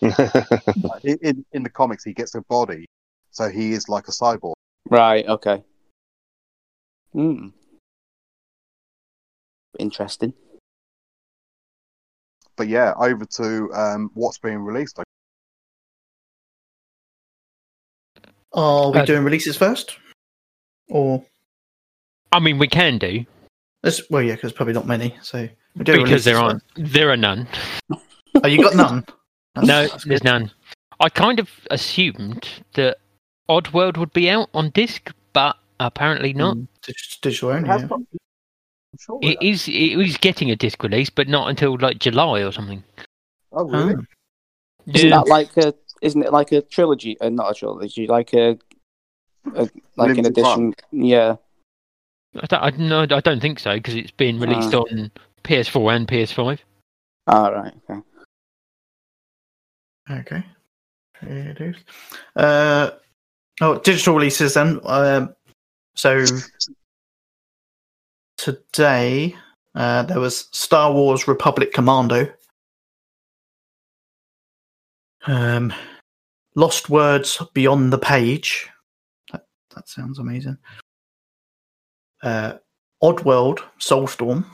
[1.03, 2.85] in, in in the comics he gets a body,
[3.31, 4.53] so he is like a cyborg.
[4.89, 5.63] right, okay.
[7.13, 7.47] Hmm.
[9.79, 10.33] Interesting.
[12.55, 14.99] But yeah, over to um, what's being released.
[18.53, 19.97] Are we Uh, doing releases first?
[20.89, 21.23] Or
[22.31, 23.25] I mean, we can do
[23.83, 24.01] this?
[24.09, 25.15] Well, yeah, because probably not many.
[25.21, 26.63] So because there aren't.
[26.75, 27.47] There are none.
[27.89, 28.01] first.
[28.43, 29.05] Oh, you got none?
[29.55, 30.51] That's- No, that's there's none.
[30.99, 32.97] I kind of assumed that
[33.49, 36.57] Oddworld would be out on disc, but apparently not.
[36.57, 37.67] Mm, dig- digital only.
[37.69, 37.87] Has Yeah.
[37.87, 38.01] got-
[38.99, 39.67] sure It is.
[39.67, 42.83] It is getting a disc release, but not until like July or something.
[43.51, 43.95] Oh, really?
[43.95, 44.03] Oh.
[44.93, 45.17] Isn't Yeah.
[45.17, 45.73] that like a?
[46.01, 47.19] Isn't it like a trilogy?
[47.19, 48.57] Uh, not a trilogy, like a,
[49.55, 50.73] a like an Limited edition.
[50.91, 51.35] Yeah.
[52.39, 54.79] I don't, I, no, I don't think so because it's been released Ah.
[54.79, 55.11] on
[55.43, 56.59] PS4 and PS5.
[57.27, 57.73] All right.
[57.89, 58.01] Okay.
[60.09, 60.43] Okay.
[61.19, 61.77] Fair dues.
[62.35, 62.91] Uh,
[63.61, 64.79] oh, digital releases then.
[64.83, 65.33] Um,
[65.95, 66.23] so
[68.37, 69.35] today
[69.75, 72.31] uh, there was Star Wars Republic Commando.
[75.25, 75.73] Um,
[76.55, 78.69] Lost Words Beyond the Page.
[79.77, 80.57] That, that sounds amazing.
[82.23, 82.53] Uh,
[83.03, 84.45] Oddworld Soulstorm.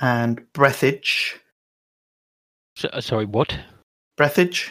[0.00, 1.34] And Breathedge.
[2.76, 3.56] So, uh, sorry, what?
[4.16, 4.70] Breathedge?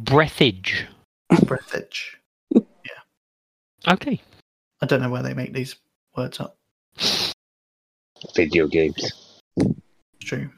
[0.00, 0.86] Breathedge.
[1.30, 2.16] Breathedge.
[2.50, 2.62] Yeah.
[3.88, 4.20] Okay.
[4.82, 5.76] I don't know where they make these
[6.16, 6.56] words up.
[8.34, 9.12] Video games.
[9.56, 9.78] It's
[10.24, 10.50] true.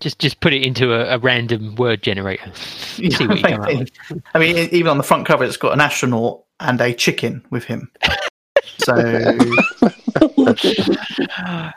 [0.00, 2.52] Just just put it into a, a random word generator.
[2.54, 3.90] See what you come out with.
[4.34, 7.64] I mean, even on the front cover, it's got an astronaut and a chicken with
[7.64, 7.90] him.
[8.78, 8.94] So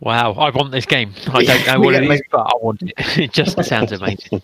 [0.00, 1.14] wow, I want this game.
[1.28, 2.92] I don't know what Yeah, it is, maybe- but I want it.
[3.18, 4.42] It just sounds amazing.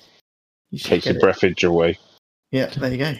[0.70, 1.22] you should Takes get the it.
[1.22, 1.98] breathage away.
[2.50, 3.14] Yeah, there you go.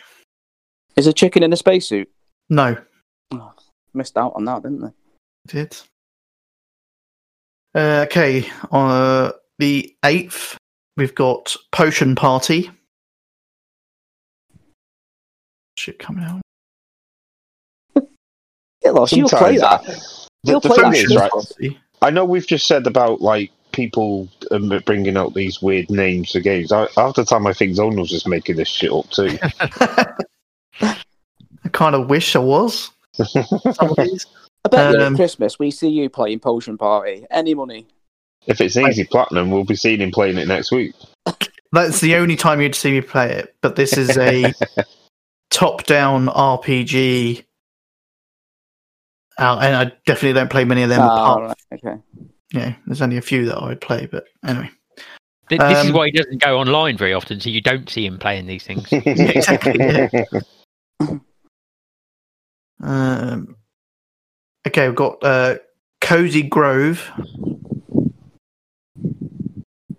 [0.97, 2.09] Is a chicken in a spacesuit?
[2.49, 2.77] No,
[3.33, 3.53] Oh,
[3.95, 4.91] missed out on that, didn't they?
[5.47, 5.77] did.
[7.75, 10.57] Uh, okay, on uh, the eighth,
[10.97, 12.71] we've got Potion Party.
[15.77, 16.41] Shit coming out.
[18.89, 20.01] Yeah, Loss, you'll play Sometimes that.
[20.45, 21.77] The, You'll the play thing that is, right?
[22.01, 26.41] I know we've just said about like people um, bringing out these weird names for
[26.41, 26.73] games.
[26.73, 29.37] I, half the time, I think Zonal's just making this shit up too.
[30.81, 32.91] I kind of wish I was.
[33.15, 33.95] Some.
[34.65, 37.27] I bet you at Um, Christmas we see you playing Potion Party.
[37.31, 37.87] Any money?
[38.47, 40.95] if it's easy platinum, we'll be seeing him playing it next week.
[41.73, 43.55] That's the only time you'd see me play it.
[43.61, 44.55] But this is a
[45.51, 47.45] top-down RPG,
[49.39, 51.01] uh, and I definitely don't play many of them.
[51.01, 52.01] Apart, right, okay.
[52.53, 54.07] yeah, there's only a few that I would play.
[54.07, 54.71] But anyway,
[55.49, 58.05] Th- This is Um, why he doesn't go online very often, so you don't see
[58.05, 58.87] him playing these things.
[58.93, 60.25] exactly, yeah.
[62.83, 63.57] um,
[64.67, 65.57] okay, we've got uh,
[66.03, 67.11] Cozy Grove.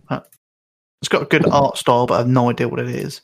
[0.08, 0.20] Uh,
[1.02, 3.22] it's got a good art style, but I have no idea what it is.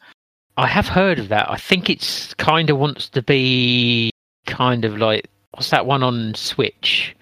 [0.58, 1.52] I have heard of that.
[1.52, 4.10] I think it's kind of wants to be
[4.48, 7.16] kind of like what's that one on Switch?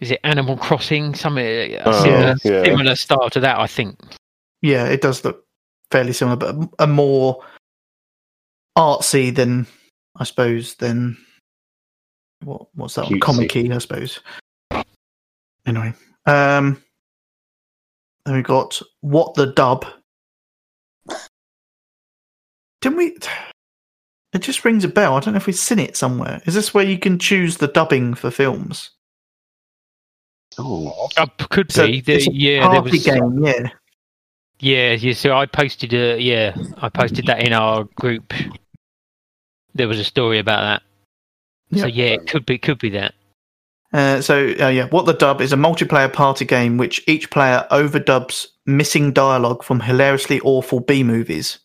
[0.00, 1.14] Is it Animal Crossing?
[1.14, 2.64] Something a Oh, similar, yeah.
[2.64, 3.98] similar style to that, I think.
[4.60, 5.44] Yeah, it does look
[5.90, 7.42] fairly similar, but a, a more
[8.76, 9.66] artsy than
[10.16, 11.16] I suppose than
[12.44, 13.14] what what's that one?
[13.14, 13.20] Cutesy.
[13.20, 14.20] comic I suppose.
[15.66, 15.94] Anyway,
[16.26, 16.82] um,
[18.24, 19.86] then we got what the dub.
[22.82, 23.16] Didn't we?
[24.36, 25.14] It just rings a bell.
[25.16, 26.42] I don't know if we've seen it somewhere.
[26.44, 28.90] Is this where you can choose the dubbing for films?
[30.58, 32.00] oh, Uh, could So be.
[32.02, 33.04] The, it's a yeah, there party was.
[33.04, 33.44] game.
[33.44, 33.68] Yeah,
[34.60, 35.12] Yeah, yeah.
[35.14, 38.32] So I posted a yeah, I posted that in our group.
[39.74, 40.60] There was a story about
[41.72, 41.78] that.
[41.80, 42.04] So Yeah.
[42.04, 43.14] yeah, it could be could be that.
[43.92, 47.66] Uh, so uh, yeah, what the dub is a multiplayer party game which each player
[47.70, 51.58] overdubs missing dialogue from hilariously awful B movies.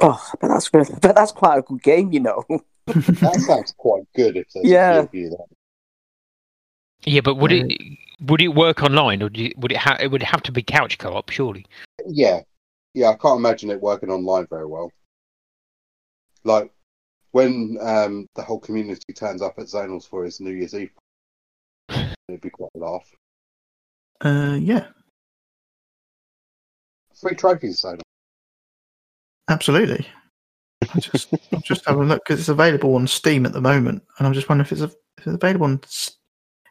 [0.00, 0.86] Oh, but that's good.
[1.00, 2.44] But that's quite a good game, you know.
[2.86, 5.00] That sounds quite good if there's Yeah.
[5.00, 5.46] a few of you there.
[7.04, 7.70] Yeah, but would it
[8.20, 10.62] would it work online or do you, would it ha- it would have to be
[10.62, 11.66] couch co-op surely?
[12.06, 12.40] Yeah,
[12.94, 13.10] yeah.
[13.10, 14.90] I can't imagine it working online very well.
[16.44, 16.72] Like
[17.32, 20.90] when um, the whole community turns up at Zonals for his New Year's Eve,
[21.90, 23.14] it'd be quite a laugh.
[24.22, 24.86] Uh, yeah,
[27.20, 28.00] Free trophies, Zonal.
[29.48, 30.06] Absolutely.
[30.94, 34.02] I just I'm just having a look because it's available on Steam at the moment,
[34.18, 35.80] and I'm just wondering if it's, a, if it's available on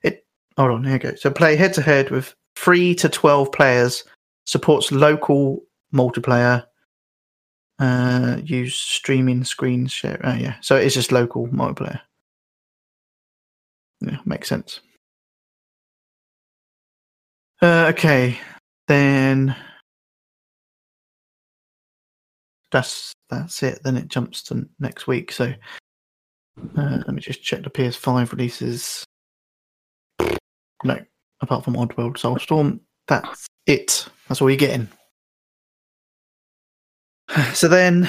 [0.04, 0.26] it.
[0.58, 1.16] Hold on, here you go.
[1.16, 4.04] So play head to head with three to twelve players.
[4.46, 5.64] Supports local
[5.94, 6.66] multiplayer.
[7.80, 10.20] Uh, use streaming screen share.
[10.24, 12.00] Oh yeah, so it's just local multiplayer.
[14.00, 14.80] Yeah, makes sense.
[17.62, 18.40] Uh, okay,
[18.88, 19.56] then
[22.78, 23.82] that's that's it.
[23.84, 25.32] Then it jumps to next week.
[25.32, 25.52] So
[26.78, 29.04] uh, let me just check the PS5 releases.
[30.84, 31.00] No,
[31.42, 34.08] apart from Oddworld Soulstorm, that's it.
[34.28, 34.88] That's all you're getting.
[37.54, 38.08] So then,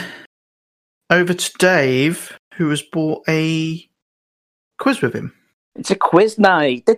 [1.11, 3.85] over to Dave, who has bought a
[4.79, 5.35] quiz with him.
[5.75, 6.85] It's a quiz night.
[6.87, 6.95] You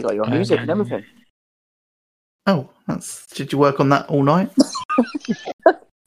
[0.00, 1.04] got your music and everything.
[2.46, 3.26] Oh, that's.
[3.28, 4.50] Did you work on that all night?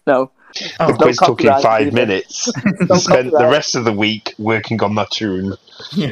[0.08, 0.30] No,
[0.80, 1.92] Oh, the no quiz took him five either.
[1.92, 2.44] minutes.
[2.96, 5.56] Spent the rest of the week working on that tune.
[5.94, 6.12] yeah.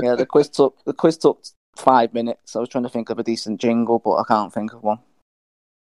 [0.00, 1.42] yeah, the quiz took the quiz took
[1.74, 2.54] five minutes.
[2.54, 5.00] I was trying to think of a decent jingle, but I can't think of one.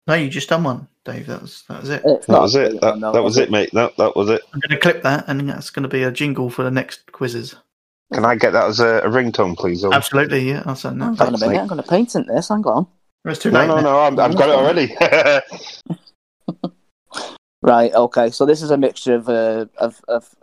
[0.08, 1.26] No, you just done one, Dave.
[1.26, 2.04] That was that was it.
[2.06, 2.80] It's That was it.
[2.80, 3.72] That, one, no, that was it, mate.
[3.74, 4.42] That, that was it.
[4.54, 7.12] I'm going to clip that, and that's going to be a jingle for the next
[7.12, 7.56] quizzes.
[8.14, 9.84] Can I get that as a, a ringtone, please?
[9.84, 9.94] Owen?
[9.94, 10.64] Absolutely, yeah.
[10.66, 11.28] I'll send Hang that.
[11.28, 12.50] on a minute, I'm going to paint patent this.
[12.50, 12.88] Hang on.
[13.26, 13.68] It's too No, late.
[13.68, 13.82] no, now.
[13.82, 14.00] no.
[14.02, 14.96] I'm, I've got it already.
[17.62, 17.92] Right.
[17.96, 18.30] Okay.
[18.30, 20.36] So this is a mixture of uh, of, of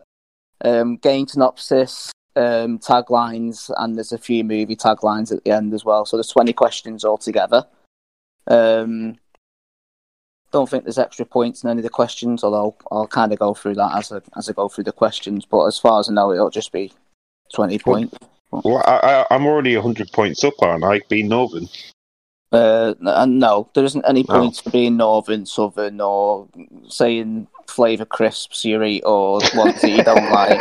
[0.65, 5.85] um, game synopsis, um, taglines, and there's a few movie taglines at the end as
[5.85, 6.05] well.
[6.05, 7.65] So there's 20 questions altogether.
[8.49, 9.19] Um,
[10.51, 13.55] don't think there's extra points in any of the questions, although I'll kind of go
[13.55, 15.45] through that as I as I go through the questions.
[15.45, 16.93] But as far as I know, it'll just be
[17.53, 18.17] 20 points.
[18.51, 21.01] well, I, I, I'm already 100 points up, aren't I?
[21.09, 21.69] Being Northern.
[22.53, 24.39] Uh, n- no, there isn't any Oh.
[24.41, 26.49] points for being northern, southern, or
[26.89, 30.61] saying flavour crisps you eat or ones that you don't like.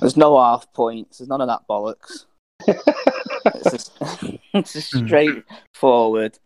[0.00, 1.18] There's no half points.
[1.18, 2.24] There's none of that bollocks.
[2.66, 3.92] It's just,
[4.54, 5.06] it's a Hmm.
[5.06, 6.38] straightforward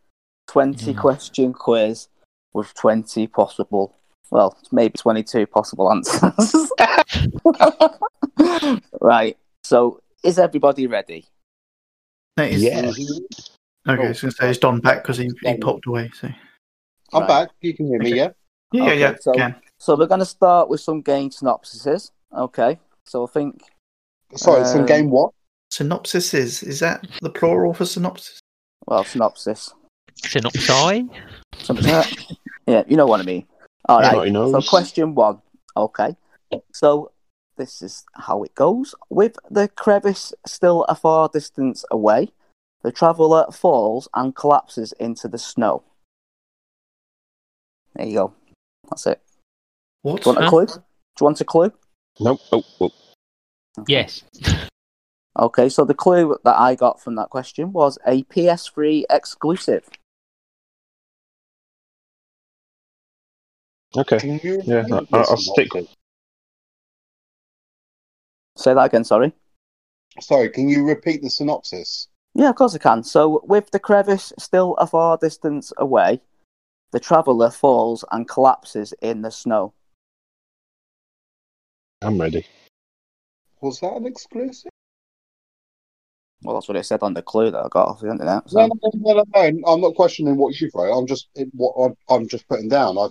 [0.49, 0.99] 20 Hmm.
[0.99, 2.09] question quiz
[2.53, 3.95] with 20 possible,
[4.31, 6.71] well, maybe 22 possible answers.
[9.01, 11.27] right, so is everybody ready?
[12.37, 12.99] That is- Yes.
[13.87, 14.07] Okay, Oh.
[14.07, 16.11] I was going to say it's Don back because he, he popped away.
[16.15, 16.29] So
[17.13, 17.29] I'm Right.
[17.29, 17.51] back.
[17.61, 18.17] You can hear me, Okay.
[18.17, 18.29] yeah?
[18.73, 19.17] yeah, Okay, yeah, yeah.
[19.21, 19.55] so- can.
[19.79, 22.11] So we're going to start with some game synopsises.
[22.35, 23.63] Okay, so I think
[24.37, 25.33] Sorry, some Um, game what?
[25.71, 28.41] Synopsis is is that the plural for synopsis?
[28.87, 29.73] well, synopsis.
[30.23, 31.09] Synopsi?
[31.59, 32.37] Something like that.
[32.67, 33.47] yeah, you know what I mean.
[33.89, 34.27] All Yeah, right.
[34.27, 34.53] he knows.
[34.53, 35.41] So question one.
[35.77, 36.17] Okay.
[36.73, 37.13] So
[37.57, 38.95] this is how it goes.
[39.11, 42.33] With the crevice still a far distance away,
[42.83, 45.83] the traveller falls and collapses into the snow.
[47.95, 48.35] There you go.
[48.91, 49.21] That's it.
[50.03, 50.23] What?
[50.23, 50.67] Do you want a clue?
[50.67, 50.73] Do
[51.21, 51.73] you want a clue?
[52.21, 52.41] Nope.
[52.53, 52.91] Oh, oh.
[53.87, 54.23] Yes.
[55.37, 59.89] Okay, so the clue that I got from that question was a PS3 exclusive.
[63.97, 64.41] Okay.
[64.65, 65.97] Yeah, I- the I'll stick- synopsis?
[68.57, 69.33] Say that again, sorry.
[70.21, 72.09] Sorry, can you repeat the synopsis?
[72.35, 73.03] Yeah, of course I can.
[73.03, 76.21] So, with the crevice still a far distance away,
[76.93, 79.73] the traveller falls and collapses in the snow.
[82.03, 82.47] I'm ready.
[83.61, 84.71] Was that an exclusive?
[86.43, 88.49] Well, that's what it said on the clue that I got off the internet.
[88.51, 88.61] So.
[88.61, 89.67] No, no, no, no, no.
[89.67, 90.97] I'm not questioning what you've wrote.
[90.97, 92.99] I'm just it, what I'm, I'm just putting down.
[92.99, 93.09] I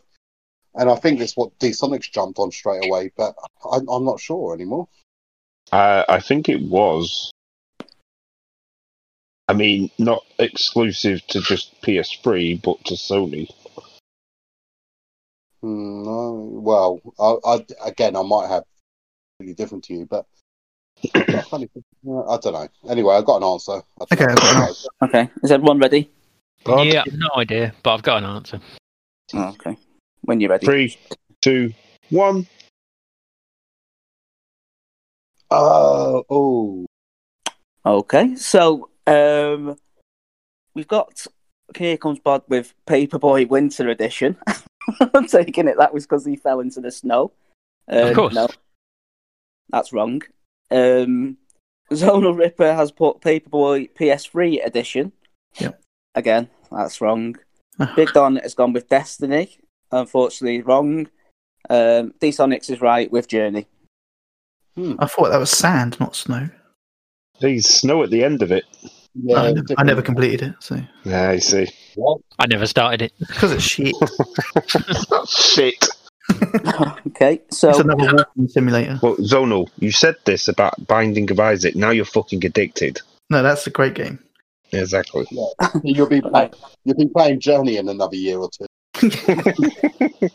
[0.76, 3.36] and I think that's what D Sonic's jumped on straight away, but
[3.66, 4.88] I, I'm not sure anymore.
[5.72, 7.32] Uh, I think it was.
[9.48, 13.50] I mean, not exclusive to just PS3, but to Sony.
[15.62, 18.64] Hmm, no, well, I, I again, I might have
[19.40, 20.26] really different to you, but
[21.16, 21.68] I
[22.06, 22.68] don't know.
[22.90, 23.82] Anyway, I've got an answer.
[24.00, 26.10] I Okay, I've got an Okay, is everyone ready?
[26.64, 26.88] Bod?
[26.88, 28.60] Yeah, no idea, but I've got an answer.
[29.34, 29.78] Oh, okay.
[30.22, 30.66] When you're ready.
[30.66, 30.98] Three,
[31.42, 31.74] two,
[32.10, 32.48] one.
[35.56, 36.86] Oh, oh.
[37.86, 39.76] Okay, so um,
[40.74, 41.28] we've got
[41.78, 44.36] here comes Bod with Paperboy Winter Edition.
[45.14, 47.34] I'm taking it that was because he fell into the snow.
[47.88, 48.34] Um, Of course.
[48.34, 48.48] No,
[49.70, 50.24] that's wrong.
[50.72, 51.38] Um,
[51.92, 55.12] Zonal Ripper has put Paperboy PS3 Edition.
[55.60, 55.80] Yep.
[56.16, 57.36] Again, that's wrong.
[57.96, 59.60] Big Don has gone with Destiny.
[59.92, 61.08] Unfortunately, wrong.
[61.70, 63.68] Um, D Sonics is right with Journey.
[64.78, 66.50] I thought that was sand, not snow.
[67.40, 68.66] There's snow at the end of it.
[69.16, 71.68] Yeah, I, never, I never completed it, so Yeah, I see.
[71.96, 72.22] What?
[72.40, 73.14] I never started it.
[73.20, 73.94] because it's shit.
[75.30, 75.88] Shit.
[77.08, 79.00] okay, so It's another walking simulator.
[79.04, 81.76] Well, Zonal, you said this about Binding of Isaac.
[81.76, 83.02] Now you're fucking addicted.
[83.30, 84.18] No, that's a great game.
[84.72, 85.28] Exactly.
[85.30, 85.46] Yeah.
[85.84, 86.50] You'll be play-
[86.86, 88.66] you'll be playing Journey in another year or two.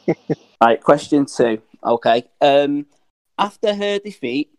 [0.60, 1.62] Right, question two.
[1.84, 2.24] Okay.
[2.40, 2.86] Um,
[3.38, 4.50] after her defeat,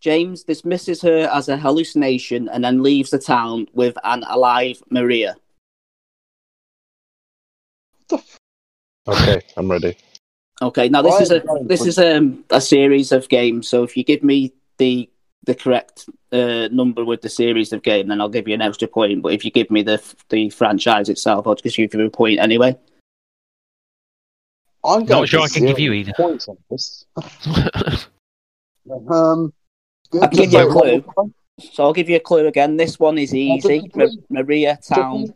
[0.00, 5.36] James dismisses her as a hallucination and then leaves the town with an alive Maria.
[9.08, 9.96] Okay, I'm ready.
[10.60, 13.68] Okay, now this Why is a this is um, a series of games.
[13.68, 15.08] So if you give me the
[15.44, 18.86] the correct uh, number with the series of game, then I'll give you an extra
[18.86, 19.22] point.
[19.22, 22.38] But if you give me the the franchise itself, I'll just give you a point
[22.38, 22.76] anyway.
[24.84, 26.12] I'm going Not sure for I can give you either.
[26.16, 27.06] Points on this.
[29.08, 29.52] Um,
[30.12, 31.04] I'll give you a just- clue.
[31.60, 32.76] So I'll give you a clue again.
[32.76, 33.88] This one is easy.
[33.94, 35.32] Ma- Maria Town.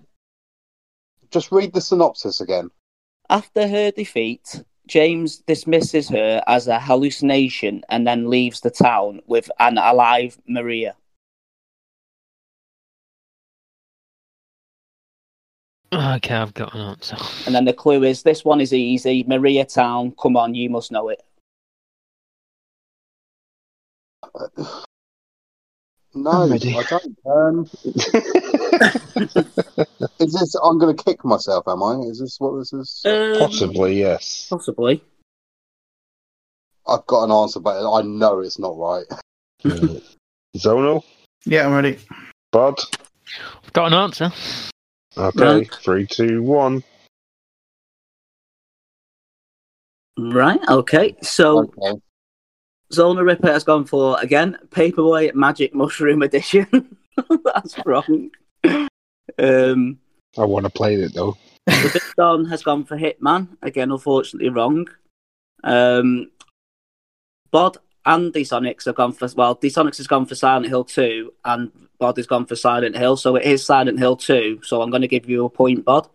[1.30, 2.70] Just read the synopsis again.
[3.30, 9.50] After her defeat, James dismisses her as a hallucination and then leaves the town with
[9.60, 10.96] an alive Maria.
[15.92, 17.16] Okay, I've got an answer.
[17.46, 19.24] And then the clue is this one is easy.
[19.26, 21.22] Maria Town, come on, you must know it.
[26.18, 26.74] No, I'm ready.
[26.74, 27.18] I don't.
[27.26, 27.68] Um,
[30.18, 30.54] is this?
[30.64, 31.68] I'm going to kick myself.
[31.68, 31.96] Am I?
[32.08, 33.02] Is this what this is?
[33.04, 34.46] Um, Possibly, yes.
[34.48, 35.04] Possibly.
[36.88, 39.04] I've got an answer, but I know it's not right.
[40.56, 41.04] Zonal,
[41.44, 41.98] Yeah, I'm ready.
[42.50, 42.78] Bod.
[43.62, 44.32] I've got an answer.
[45.18, 45.74] Okay, Right.
[45.74, 46.82] three, two, one.
[50.18, 51.16] Right, okay.
[51.22, 52.00] So Okay.
[52.92, 56.96] Zona Ripper has gone for, again, Paperboy Magic Mushroom Edition.
[57.44, 58.30] That's wrong.
[59.38, 59.98] Um,
[60.38, 61.36] I want to play it though.
[61.66, 63.48] the Big Don has gone for Hitman.
[63.62, 64.86] Again, unfortunately, wrong.
[65.64, 66.30] Um,
[67.50, 71.72] Bod and D-Sonics have gone for, well, D-Sonics has gone for Silent Hill 2 and
[71.98, 73.16] Bod has gone for Silent Hill.
[73.16, 74.60] So it is Silent Hill 2.
[74.62, 76.08] So I'm going to give you a point, Bod.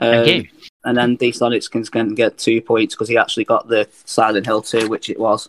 [0.00, 0.50] Um, Thank you.
[0.84, 4.62] And then D-Sonics can, can get two points because he actually got the Silent Hill
[4.62, 5.48] 2, which it was.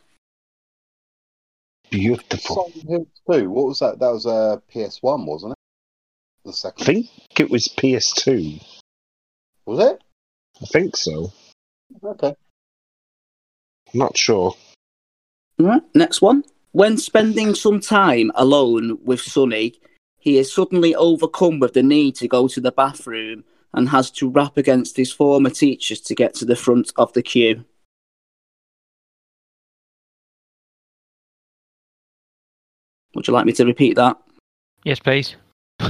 [1.90, 2.56] Beautiful.
[2.56, 3.50] Silent Hill 2.
[3.50, 4.00] What was that?
[4.00, 5.58] That was a PS1, wasn't it?
[6.46, 6.86] The I second.
[6.86, 7.08] think
[7.40, 8.64] it was PS2.
[9.66, 10.02] Was it?
[10.62, 11.32] I think so.
[12.04, 12.36] Okay.
[13.94, 14.56] I'm not sure.
[15.62, 16.44] All right, next one.
[16.72, 19.80] When spending some time alone with Sonny,
[20.18, 24.30] he is suddenly overcome with the need to go to the bathroom and has to
[24.30, 27.64] rap against his former teachers to get to the front of the queue.
[33.14, 34.18] Would you like me to repeat that?
[34.84, 35.36] Yes, please.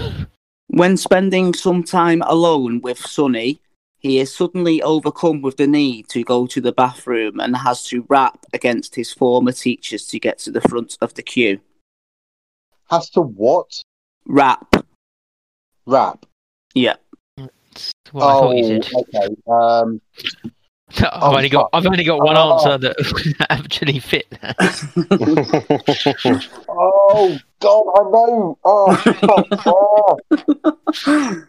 [0.67, 3.61] When spending some time alone with Sonny,
[4.01, 8.03] he is suddenly overcome with the need to go to the bathroom and has to
[8.09, 11.59] rap against his former teachers to get to the front of the queue.
[12.89, 13.83] Has to what?
[14.25, 14.75] Rap.
[15.85, 16.25] Rap.
[16.73, 16.95] Yeah.
[17.37, 18.87] That's what I thought you said.
[18.95, 19.27] okay.
[19.47, 20.01] Um,
[20.97, 21.73] I've oh, only got fuck.
[21.73, 22.53] I've only got one Oh.
[22.53, 24.27] answer that actually fit.
[26.69, 28.57] oh, God, I know.
[28.65, 29.47] Oh, fuck.
[31.07, 31.45] oh,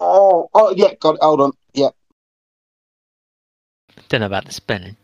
[0.00, 1.22] oh, oh, yeah, got it.
[1.22, 1.52] Hold on.
[1.74, 1.90] Yeah.
[4.08, 4.96] Don't know about the spelling.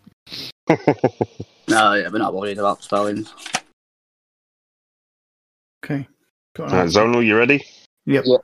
[1.68, 3.26] No, yeah, we're not worried about spelling.
[5.84, 6.06] Okay.
[6.54, 6.88] Got an Right.
[6.88, 7.64] Zonal, you ready?
[8.06, 8.24] Yep.
[8.26, 8.36] Yeah.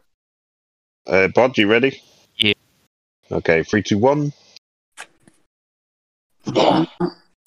[1.07, 2.01] Uh, Bod, you ready?
[2.37, 2.55] Yeah.
[3.31, 4.33] Okay, three, two, one.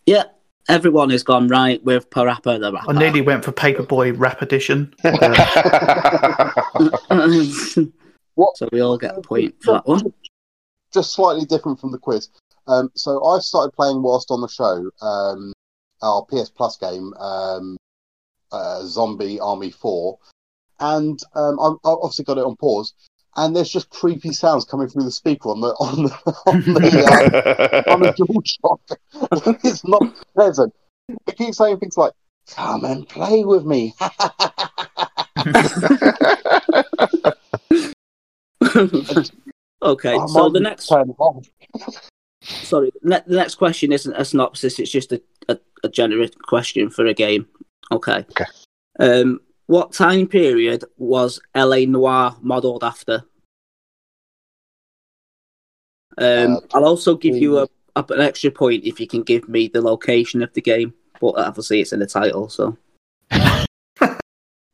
[0.05, 0.23] Yeah,
[0.69, 4.93] everyone has gone right with Parappa the I nearly went for Paperboy Rap Edition.
[8.37, 8.41] Rapper.
[8.41, 8.57] What?
[8.57, 10.13] so we all get a point for that one.
[10.93, 12.29] Just slightly different from the quiz.
[12.67, 15.53] Um, so I started playing whilst on the show um,
[16.01, 17.77] our PS Plus game, um,
[18.51, 20.17] uh, Zombie Army 4.
[20.79, 22.93] And um, I, I obviously got it on pause.
[23.37, 26.11] and there's just creepy sounds coming through the speaker on the on the
[26.45, 29.59] on the, uh, on the DualShock.
[29.63, 30.01] it's not
[30.33, 30.73] pleasant.
[31.27, 32.13] It keeps saying things like,
[32.49, 33.93] "Come and play with me."
[39.81, 41.47] okay, I so the next turn it off.
[42.43, 44.79] sorry, ne- the next question isn't a synopsis.
[44.79, 47.47] It's just a, a, a generic question for a game.
[47.91, 48.25] Okay.
[48.31, 48.45] Okay.
[48.99, 53.23] Um, what time period was LA Noire modelled after?
[56.17, 59.49] Um, Uh, I'll also give you a, a, an extra point if you can give
[59.49, 62.77] me the location of the game, but obviously it's in the title, so.
[63.29, 64.17] but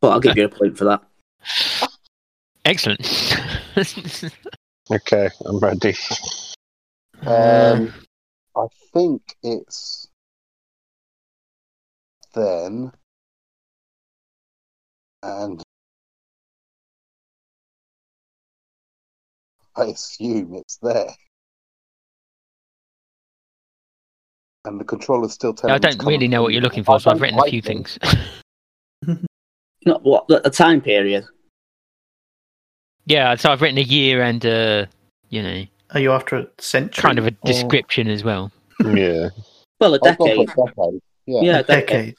[0.03, 1.01] I'll give you a point for that.
[2.65, 3.40] Excellent.
[4.91, 5.95] okay, I'm ready.
[7.25, 7.93] Um,
[8.55, 10.07] I think it's
[12.33, 12.91] then,
[15.23, 15.61] and
[19.75, 21.07] I assume it's there.
[24.65, 26.83] And the controller's still telling I me it's don't coming really know what you're looking
[26.83, 27.65] I for, so I've don't written a few it.
[27.65, 27.97] things.
[29.85, 31.25] Not what the, the time period.
[33.11, 34.85] Yeah, so I've written a year and uh,
[35.29, 37.01] you know, Are you after a century?
[37.01, 38.51] kind of a or description as well.
[38.83, 39.29] Yeah.
[39.79, 40.51] Well, a I've gone decade.
[40.51, 41.01] for decade.
[41.25, 41.41] Yeah.
[41.41, 41.87] Yeah, a a decade.
[41.87, 42.15] decade?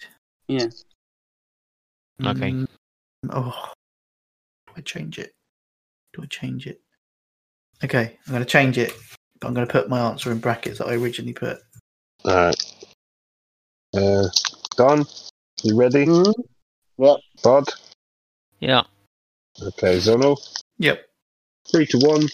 [0.49, 0.67] Yeah.
[2.31, 2.51] Okay.
[2.53, 2.67] Mm,
[3.31, 3.73] oh,
[4.67, 5.33] do I change it?
[6.13, 6.81] Do I change it?
[7.83, 8.93] Okay, I'm going to change it,
[9.41, 11.59] but I'm going to put my answer in brackets that I originally put.
[12.25, 12.55] Alright.
[13.95, 14.29] Uh,
[14.77, 15.05] Don,
[15.65, 16.07] you ready?
[16.07, 16.33] Mhm.
[16.99, 17.17] Yep.
[17.43, 17.69] Bod?
[18.61, 18.83] Yeah.
[19.61, 20.39] Okay, Zonal.
[20.79, 21.05] Yep.
[21.71, 22.27] Three to one.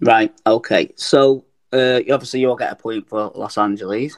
[0.00, 0.32] Right.
[0.46, 0.92] Okay.
[0.96, 4.16] So, uh, obviously, you'll get a point for Los Angeles.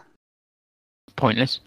[1.17, 1.61] Pointless.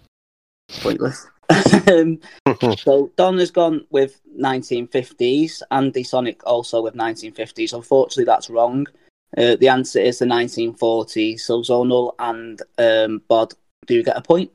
[0.81, 1.27] Pointless.
[1.87, 2.19] um,
[2.77, 5.61] so Don has gone with 1950s.
[5.71, 7.73] Andy Sonic also with 1950s.
[7.73, 8.85] Unfortunately, that's wrong.
[9.37, 11.39] Uh, the answer is the 1940s.
[11.39, 13.53] So Zonal and um, Bod
[13.87, 14.51] do get a point.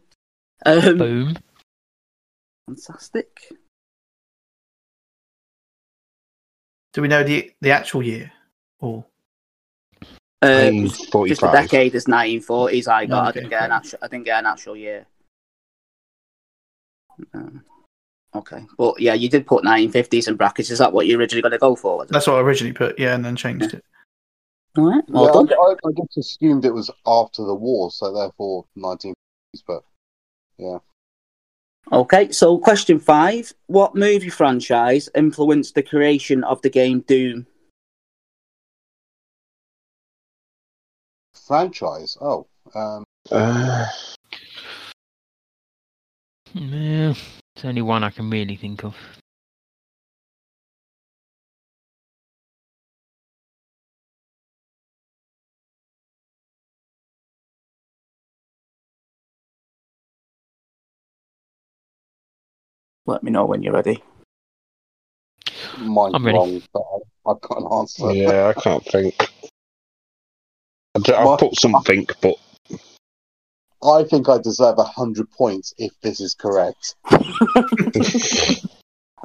[0.66, 1.36] Um, Boom.
[2.66, 3.52] fantastic.
[6.92, 8.32] Do we know the the actual year?
[8.80, 9.04] Or
[10.42, 11.52] I'm just the 45.
[11.52, 12.88] decade is 1940s.
[12.88, 13.28] I got.
[13.28, 13.98] I didn't get an actual.
[14.02, 15.06] I didn't get an actual year.
[17.34, 17.64] Um,
[18.34, 20.70] okay, but yeah, you did put 1950s in brackets.
[20.70, 21.98] Is that what you originally going to go for?
[21.98, 22.12] Was it?
[22.12, 23.84] that's what I originally put, yeah, and then changed it.
[24.76, 25.02] All right.
[25.08, 25.48] Well yeah, done.
[25.52, 29.14] I, I, I just assumed it was after the war, so therefore 1950s.
[29.66, 29.82] But
[31.90, 37.46] Okay, so question five: What movie franchise influenced the creation of the game Doom?
[41.48, 42.18] franchise.
[42.20, 43.86] Oh, um, Uh,
[46.52, 47.14] Yeah,
[47.54, 48.94] it's only one I can really think of.
[63.08, 64.02] Let me know when you're ready.
[65.78, 66.36] mine's I'm ready.
[66.36, 66.98] wrong, but I,
[67.30, 68.12] I've got an answer.
[68.12, 69.14] yeah, I can't think.
[70.94, 71.40] I d- I'll What?
[71.40, 72.34] put something, but
[73.82, 76.96] I think I deserve hundred points if this is correct.
[77.10, 78.58] I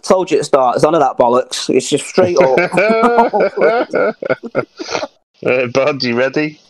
[0.02, 0.76] told you to start.
[0.78, 1.70] It's none of that bollocks.
[1.70, 2.58] It's just straight up.
[5.46, 6.62] uh, Bud, you ready?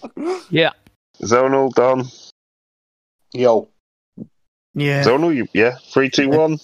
[0.49, 0.72] Yeah.
[1.22, 2.06] Zonal, Don.
[3.34, 3.69] Yo,
[4.73, 5.03] Yeah.
[5.03, 5.77] Zonal, you, yeah.
[5.91, 6.57] Three, two, one.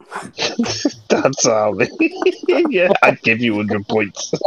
[1.08, 1.76] That's how
[2.68, 4.32] yeah, I'd give you 100 points.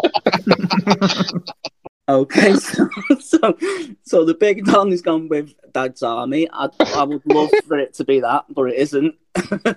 [2.09, 2.87] Okay, so,
[3.19, 3.57] so
[4.03, 6.47] so the big Don has gone with Dad's Army.
[6.53, 9.13] I, I would love for it to be that, but it isn't.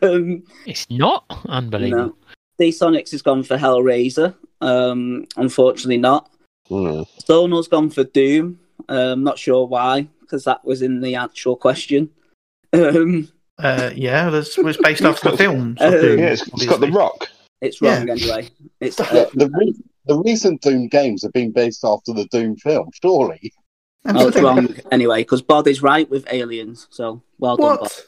[0.00, 2.06] um, It's not unbelievable.
[2.06, 2.16] no.
[2.56, 4.36] D Sonics has gone for Hellraiser.
[4.60, 6.30] Um, unfortunately, not.
[6.68, 7.02] Hmm.
[7.28, 8.60] Zonal's gone for Doom.
[8.88, 12.10] Um, not sure why, because that was in the actual question.
[12.72, 13.28] Um,
[13.62, 15.78] Uh, yeah, that's it was based off the films.
[15.80, 16.90] Uh, Doom, Yeah, it's, it's got The.
[16.90, 17.28] Rock.
[17.60, 18.48] it's wrong anyway.
[18.80, 19.74] It's uh, the, the, re-
[20.06, 23.52] the recent Doom games have been based after the Doom film, surely.
[24.06, 26.86] oh, it's wrong anyway, because Bod is right with aliens.
[26.90, 27.80] So well done, Bod.
[27.82, 28.06] What?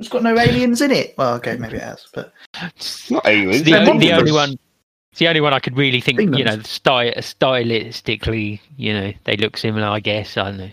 [0.00, 1.14] It's got no aliens in it.
[1.18, 2.32] Well, okay, maybe it has, but
[2.76, 3.64] It's Not aliens.
[3.64, 4.56] the, They're only, the only one.
[5.10, 6.20] It's the only one I could really think.
[6.20, 9.86] You know, sty- stylistically, you know, they look similar.
[9.88, 10.70] I guess I don't know.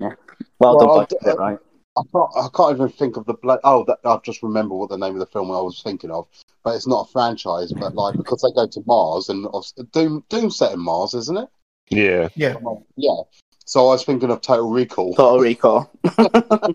[0.00, 0.16] Well,
[0.60, 1.08] Well, done, I'll Bod.
[1.10, 1.58] d- Get it right.
[1.96, 3.60] I can't, I can't even think of the blood.
[3.62, 6.26] Oh, that, I've just remembered what the name of the film I was thinking of.
[6.64, 9.46] But it's not a franchise, but like because they go to Mars and
[9.92, 11.48] Doom Doom set in Mars, isn't it?
[11.90, 12.28] Yeah.
[12.34, 12.54] yeah.
[12.96, 13.20] Yeah.
[13.66, 15.14] So I was thinking of Total Recall.
[15.14, 15.90] Total Recall.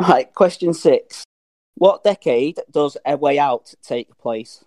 [0.00, 1.24] right, question six.
[1.74, 4.64] What decade does A Way Out take place?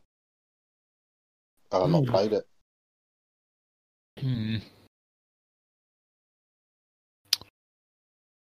[1.71, 2.11] I've not Hmm.
[2.11, 2.47] played it.
[4.19, 4.57] Hmm.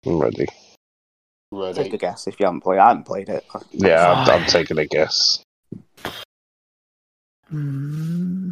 [0.04, 0.46] I'm ready.
[1.74, 2.78] Take a guess if you haven't played.
[2.78, 3.44] I haven't played it.
[3.72, 5.42] Yeah, I'm, I'm taking a guess.
[7.48, 8.50] Hmm.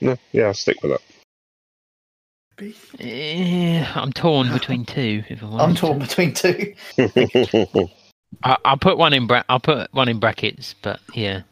[0.00, 1.00] No, yeah, I'll stick with
[3.00, 5.22] Eh, I'm torn between two.
[5.28, 5.80] If I'm, I'm honest.
[5.80, 6.74] torn between two.
[8.42, 11.42] I, I'll put one in bra- I'll put one in brackets, but yeah.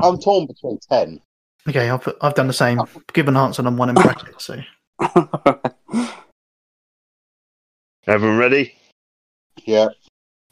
[0.00, 1.20] I'm torn between ten.
[1.68, 2.80] Okay, I'll put, I've done the same.
[3.12, 4.44] Give an answer and I'm one in brackets.
[4.44, 4.60] So
[8.06, 8.74] Everyone ready?
[9.64, 9.88] Yeah.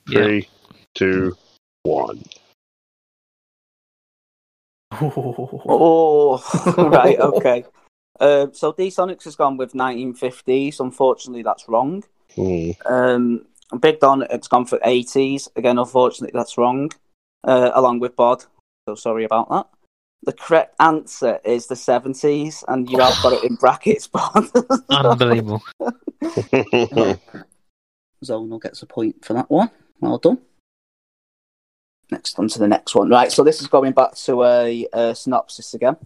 [0.08, 0.24] Yeah.
[0.24, 0.48] Three,
[0.94, 1.36] two,
[1.82, 2.22] one.
[5.00, 6.42] oh,
[6.90, 7.64] right, okay.
[8.18, 10.80] Uh, so D Sonics has gone with 1950s.
[10.80, 12.02] Unfortunately, that's wrong.
[12.34, 12.70] Hmm.
[12.86, 13.46] Um,
[13.80, 15.48] Big Don it's gone for 80s.
[15.56, 16.90] Again, unfortunately, that's wrong.
[17.44, 18.44] Uh, along with Bod.
[18.88, 19.66] So sorry about that.
[20.22, 24.50] The correct answer is the 70s, and you have got it in brackets, Bod.
[24.90, 25.62] Unbelievable.
[28.22, 29.70] Zonal gets a point for that one.
[30.00, 30.38] Well done.
[32.10, 33.08] Next on to the next one.
[33.08, 35.96] Right, so this is going back to a, a synopsis again.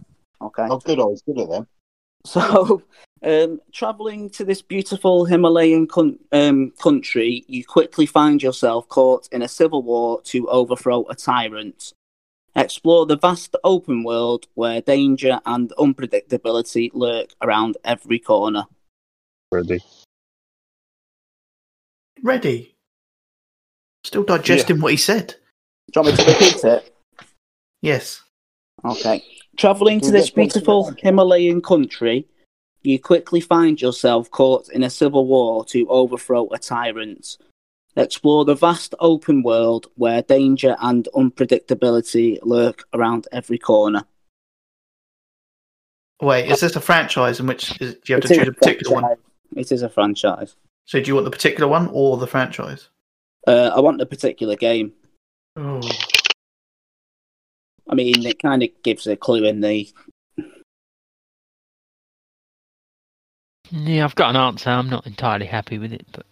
[0.41, 0.67] Okay.
[0.69, 0.99] Oh, good.
[0.99, 1.67] I was good at them.
[2.25, 2.81] So,
[3.21, 9.43] um, traveling to this beautiful Himalayan con- um, country, you quickly find yourself caught in
[9.43, 11.93] a civil war to overthrow a tyrant.
[12.55, 18.65] Explore the vast open world where danger and unpredictability lurk around every corner.
[19.51, 19.81] ready.
[22.23, 22.75] ready.
[24.05, 25.35] Still digesting what he said.
[25.91, 26.95] Do you want me to repeat it?
[27.81, 28.21] Yes.
[28.85, 29.23] Okay.
[29.57, 30.93] Traveling to this get back to beautiful.
[30.97, 32.27] Himalayan country,
[32.83, 37.37] you quickly find yourself caught in a civil war to overthrow a tyrant.
[37.97, 44.03] Explore the vast open world where danger and unpredictability lurk around every corner.
[46.21, 48.51] Wait, is this a franchise in which is, do you have It to choose a
[48.51, 49.15] particular one?
[49.55, 50.55] It is a franchise.
[50.85, 52.89] So do you want the particular one or the franchise?
[53.47, 54.93] Uh, I want the particular game.
[55.55, 55.81] Oh.
[57.89, 59.87] I mean, it kind of gives a clue in the.
[63.71, 64.69] Yeah, I've got an answer.
[64.69, 66.25] I'm not entirely happy with it, but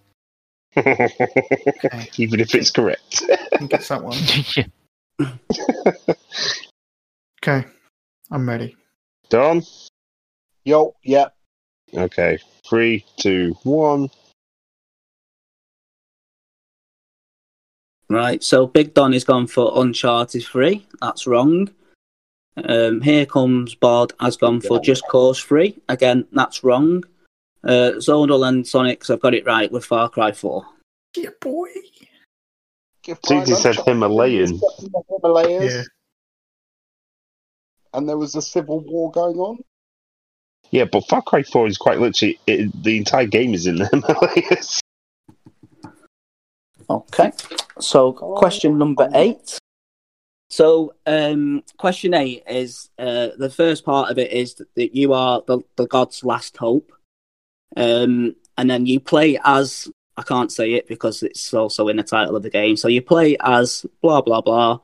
[0.78, 2.10] Okay.
[2.18, 3.24] Even if it's correct.
[3.32, 4.18] I think it's that one.
[4.56, 6.16] yeah.
[7.44, 7.68] Okay.
[8.32, 8.78] I'm ready.
[9.28, 9.64] Done?
[10.64, 11.28] Yo, yeah.
[11.94, 12.40] Okay.
[12.66, 14.10] Three, two, one.
[18.10, 20.86] Right, so Big Don has gone for Uncharted 3.
[21.02, 21.70] That's wrong.
[22.56, 25.78] Um, Here Comes Bard has gone for Just Cause 3.
[25.90, 27.04] Again, that's wrong.
[27.64, 30.65] Uh, Zonal and Sonics I've got it right with Far Cry 4.
[31.15, 31.69] Yeah, boy.
[33.03, 34.48] Give Susie Brian said Uncharted Himalayan.
[34.60, 35.84] set in the Himalayas, Yeah.
[37.94, 39.60] and there was a civil war going on.
[40.72, 43.88] Yeah, but Far Cry 4 is quite literally, it, the entire game is in the
[43.88, 44.80] Himalayas.
[46.90, 47.31] Okay,
[47.80, 49.57] so question number eight.
[50.49, 55.41] So, um, question eight is uh, the first part of it is that you are
[55.48, 56.91] the, the god's last hope.
[57.76, 62.04] Um, and then you play as I can't say it because it's also in the
[62.04, 62.78] title of the game.
[62.78, 64.80] So you play as blah blah blah,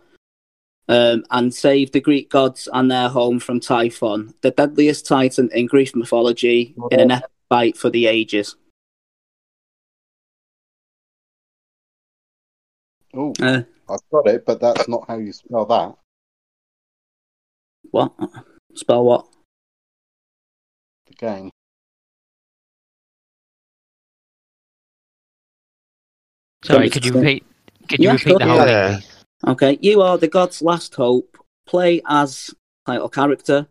[0.87, 5.67] um, and save the Greek gods and their home from Typhon, the deadliest titan in
[5.67, 8.55] Greek mythology, in an epic fight for the ages.
[13.13, 15.95] Oh, Uh, I've got it, but that's not how you spell that.
[17.91, 18.13] what?
[18.75, 19.27] Spell what?
[21.07, 21.51] The game.
[26.63, 27.45] Sorry, could you repeat?
[27.87, 28.67] Could you Yeah, repeat the whole?
[28.67, 28.97] Yeah.
[28.97, 29.09] thing?
[29.47, 31.37] Okay, you are the god's last hope.
[31.65, 32.51] Play as
[32.85, 33.67] title character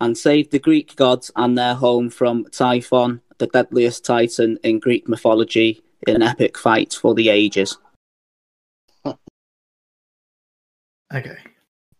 [0.00, 5.08] and save the Greek gods and their home from Typhon, the deadliest titan in Greek
[5.08, 7.78] mythology, in an epic fight for the ages.
[11.12, 11.38] Okay.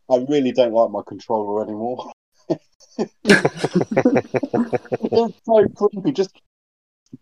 [0.09, 2.13] I really don't like my controller anymore.
[2.99, 3.13] it's
[5.45, 6.13] so creepy.
[6.13, 6.41] Just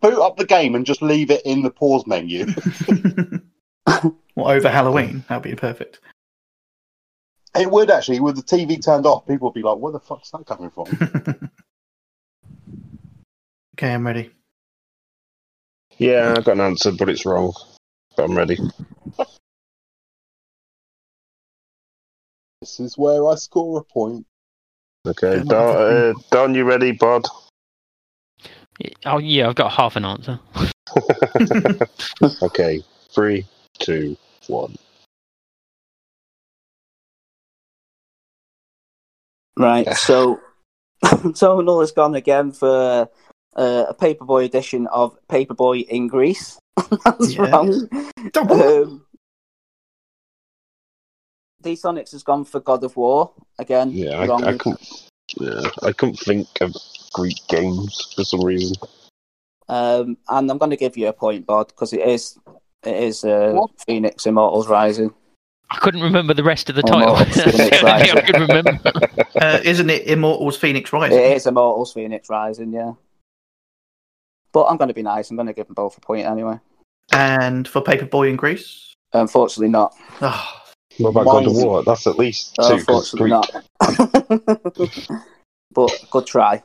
[0.01, 2.47] boot up the game and just leave it in the pause menu.
[4.35, 6.01] well, over Halloween, that'd be perfect.
[7.59, 10.31] It would actually, with the TV turned off, people would be like, "Where the fuck's
[10.31, 10.86] that coming from?"
[13.74, 14.31] okay, I'm ready.
[15.97, 17.52] Yeah, I got an answer, but it's wrong.
[18.16, 18.59] But I'm ready.
[22.60, 24.27] this is where I score a point.
[25.06, 25.39] Okay.
[25.39, 27.27] Yeah, Don, uh, Don, you ready, Bod?
[29.06, 30.38] Oh yeah, I've got half an answer.
[32.42, 33.44] okay, three,
[33.78, 34.76] two, one.
[39.56, 40.40] Right, so
[41.34, 43.09] so Nulla's gone again for
[43.56, 46.59] uh, a paperboy edition of Paperboy in Greece.
[47.05, 47.46] That's Yeah.
[47.52, 47.88] wrong.
[48.36, 49.06] Um,
[51.60, 53.90] D Sonics has gone for God of War again.
[53.92, 54.44] Yeah, wrong.
[54.44, 55.02] I, I couldn't.
[55.36, 56.74] Yeah, I couldn't think of
[57.19, 58.77] Greek games for some reason.
[59.69, 62.39] Um, and I'm going to give you a point, Bod, because it is
[62.85, 65.12] it is uh, Phoenix Immortals Rising.
[65.70, 67.15] I couldn't remember the rest of the Oh, title.
[67.16, 69.24] no, it's Phoenix That's the only thing I could remember.
[69.40, 71.16] Uh, isn't it Immortals Fenyx Rising?
[71.19, 72.93] It is Immortals Fenyx Rising, yeah.
[74.53, 75.31] But I'm going to be nice.
[75.31, 76.59] I'm going to give them both a point anyway.
[77.12, 78.95] And for Paperboy in Greece?
[79.12, 79.95] Unfortunately, not.
[80.23, 80.45] Oh,
[80.99, 81.82] What about God of Mine's- War?
[81.85, 82.62] That's at least two.
[82.62, 83.51] 'cause Unfortunately, not.
[85.73, 86.62] but good try.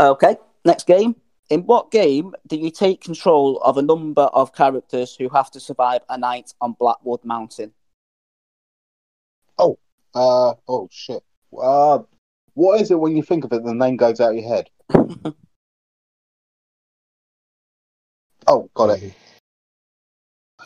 [0.00, 1.14] Okay, next game.
[1.50, 5.60] In what game do you take control of a number of characters who have to
[5.60, 7.72] survive a night on Blackwood Mountain?
[9.58, 9.78] Oh,
[10.14, 11.22] uh, oh shit.
[11.60, 11.98] Uh,
[12.54, 13.62] what is it when you think of it?
[13.64, 14.70] The name goes out of your head.
[18.46, 19.14] Oh, got it.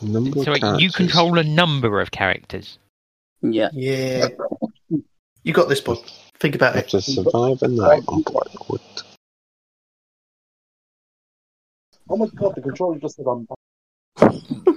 [0.01, 2.79] A number of So you control a number of characters.
[3.41, 3.69] Yeah.
[3.73, 4.29] yeah.
[5.43, 6.03] You got this, book.
[6.39, 6.89] Think about Have it.
[6.89, 8.81] to survive a night on Blackwood.
[12.09, 13.47] Oh my god, the controller just said I'm.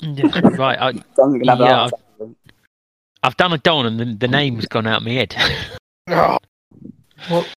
[0.00, 0.78] Yeah, right.
[0.78, 1.92] I, Don't think I can have
[3.22, 5.34] I've done a don and the, the name's gone out of my head.
[6.08, 6.36] Oh,
[7.28, 7.48] what?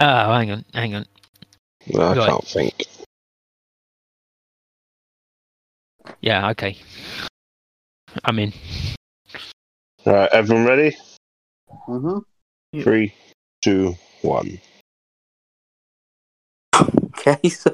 [0.00, 1.04] Oh, hang on, hang on.
[1.92, 2.30] No, I Right.
[2.30, 2.86] can't think.
[6.22, 6.78] Yeah, okay.
[8.24, 8.54] I'm in.
[10.06, 10.96] Right, everyone ready?
[11.86, 12.80] Mm-hmm.
[12.80, 13.12] Three,
[13.60, 14.58] two, one.
[17.28, 17.70] Okay, so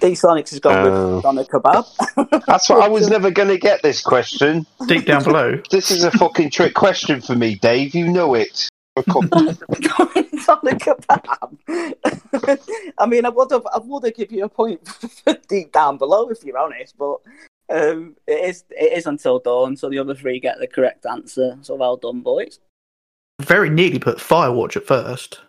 [0.00, 2.44] D Sonics has gone Uh, with Doner Kebab.
[2.46, 4.66] That's what I was never going to get this question.
[4.86, 5.60] Deep down below.
[5.70, 7.94] This is a fucking trick question for me, Dave.
[7.94, 8.68] You know it.
[8.96, 9.28] Of course.
[9.28, 9.56] Doner
[10.78, 11.94] Kebab.
[12.98, 14.80] I mean, I would have, I would have given you a point
[15.48, 17.16] deep down below if you're honest, but
[17.70, 21.56] um, it is, it is until dawn, so the other three get the correct answer.
[21.62, 22.60] So well done, boys.
[23.40, 25.40] Very nearly put Firewatch at first.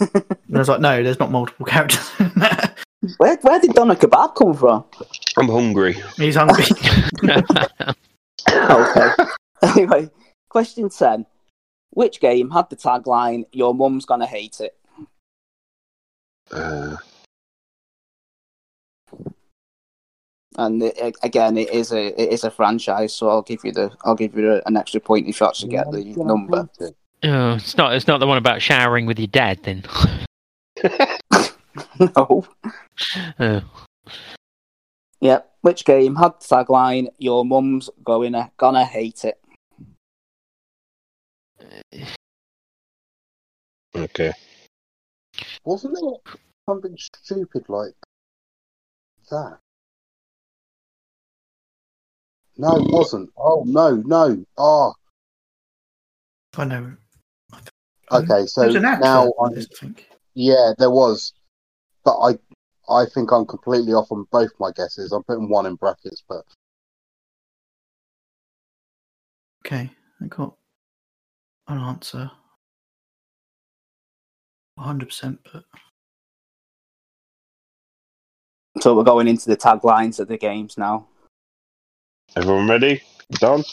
[0.00, 2.10] And I was like, no, there's not multiple characters.
[2.18, 2.78] in that.
[3.18, 4.84] Where, where did Doner Kebab come from?
[5.36, 5.96] I'm hungry.
[6.16, 6.64] He's hungry.
[8.48, 9.10] Okay.
[9.62, 10.10] anyway,
[10.48, 11.26] question 10.
[11.90, 14.76] Which game had the tagline, Your mum's gonna hate it?
[16.50, 16.96] Uh,
[20.58, 23.92] And it, again, it is a it is a franchise, so I'll give you the
[24.04, 26.68] I'll give you an extra point if you actually get the number.
[27.24, 27.94] Oh, it's not.
[27.94, 29.84] It's not the one about showering with your dad, then.
[31.98, 32.46] no.
[33.38, 33.62] Oh.
[35.20, 35.52] Yep.
[35.62, 39.40] Which game had the tagline, Your mum's going to gonna hate it?
[43.96, 44.32] okay.
[45.64, 46.36] Wasn't it
[46.68, 47.94] something stupid like
[49.30, 49.58] that?
[52.56, 53.30] No, it wasn't.
[53.36, 54.44] Oh no, no.
[54.56, 54.94] Oh,
[56.56, 56.96] I know.
[58.12, 58.46] Okay.
[58.46, 60.08] So There's an now, for I'm, this, I think.
[60.34, 61.32] yeah, there was,
[62.04, 62.38] but I,
[62.92, 65.12] I think I'm completely off on both my guesses.
[65.12, 66.42] I'm putting one in brackets, but
[69.66, 69.90] Okay,
[70.22, 70.54] I got
[71.66, 72.30] an answer.
[74.78, 75.64] 100%, but
[78.80, 81.08] So we're going into the taglines of the games now.
[82.36, 83.02] Everyone ready?
[83.32, 83.64] Done?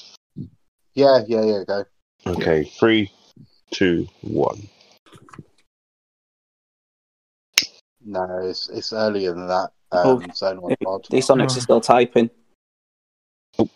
[0.95, 1.63] yeah, yeah, yeah.
[1.67, 1.85] Go.
[2.25, 2.63] Okay.
[2.79, 3.11] Three,
[3.71, 4.67] two, one.
[8.03, 9.71] No, it's it's earlier than that.
[9.91, 10.17] Oh.
[10.21, 11.03] Um, so not hard.
[11.05, 11.57] Sonics Oh.
[11.57, 12.29] is still typing.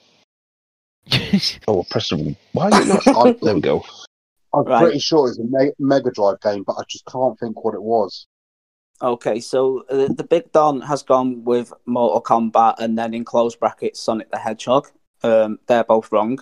[1.68, 2.36] Oh, press the.
[2.52, 3.40] Why is it not?
[3.42, 3.84] there we go.
[4.54, 4.82] I'm Right.
[4.84, 7.82] pretty sure it's a Me- Mega Drive game, but I just can't think what it
[7.82, 8.28] was.
[9.02, 13.56] Okay, so uh, the Big Don has gone with Mortal Kombat and then in close
[13.56, 14.88] brackets Sonic the Hedgehog.
[15.24, 16.40] Um, they're both wrong.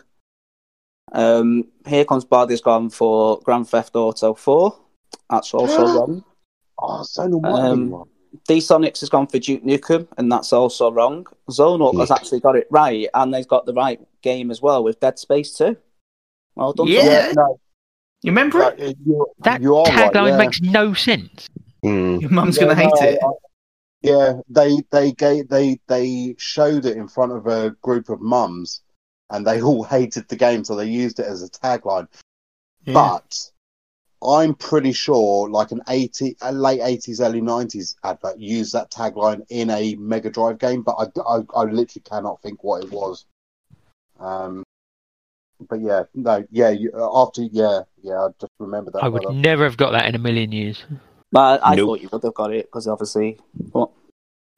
[1.14, 4.78] Um, Here Comes Body's gone for Grand Theft Auto 4.
[5.30, 6.24] That's also wrong.
[6.80, 8.08] Oh, Zonal might have Um, one.
[8.48, 11.26] D Sonics has gone for Duke Nukem, and that's also wrong.
[11.50, 15.00] Zonal has actually got it right, and they've got the right game as well with
[15.00, 15.76] Dead Space 2.
[16.56, 16.88] Well done.
[16.88, 17.32] Yeah.
[17.36, 17.60] No,
[18.24, 18.98] you remember no, it?
[19.06, 20.12] you, that you are right.
[20.14, 20.38] tagline yeah.
[20.38, 21.48] makes no sense.
[21.84, 22.18] Hmm.
[22.18, 23.20] Your mum's Yeah, going to hate no, it.
[23.24, 23.48] I-
[24.04, 28.82] yeah, they they gave they they showed it in front of a group of mums,
[29.30, 32.08] and they all hated the game, so they used it as a tagline.
[32.86, 32.94] Yeah.
[32.94, 33.50] But
[34.24, 39.46] I'm pretty sure like an 80, a late 80s, early 90s advert used that tagline
[39.50, 43.26] in a Mega Drive game, but I, I, I literally cannot think what it was.
[44.20, 44.64] Um,
[45.70, 49.04] but yeah, no, yeah, you, after, yeah, yeah, I just remember that.
[49.04, 50.84] I would never have got that in a million years.
[51.32, 51.88] But I Nope.
[51.88, 53.40] thought you would have got it because obviously,
[53.72, 53.92] what?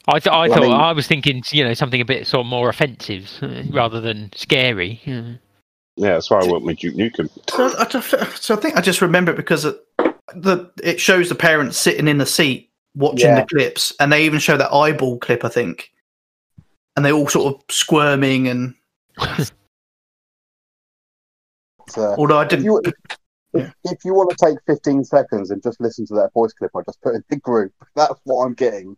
[0.07, 2.25] I, th- I Well, I thought mean- I was thinking, you know, something a bit
[2.25, 5.01] sort of more offensive uh, rather than scary.
[5.05, 5.33] Yeah.
[5.97, 7.29] Yeah, that's why I went with Duke Nukem.
[7.49, 9.75] So I, just, so I think I just remember it because it,
[10.33, 13.41] the it shows the parents sitting in the seat watching Yeah.
[13.41, 15.91] the clips, and they even show that eyeball clip, I think,
[16.95, 18.47] and they all sort of squirming.
[18.47, 18.75] And
[21.97, 22.93] Uh, although I if didn't, you, if,
[23.83, 26.81] if you want to take 15 seconds and just listen to that voice clip I
[26.85, 28.95] just put in the group, that's what I'm getting.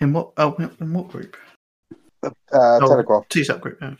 [0.00, 1.36] In what oh in what group?
[2.22, 2.88] Uh, Oh.
[2.88, 3.22] Telegram.
[3.28, 3.78] Two sub group.
[3.82, 3.96] oh.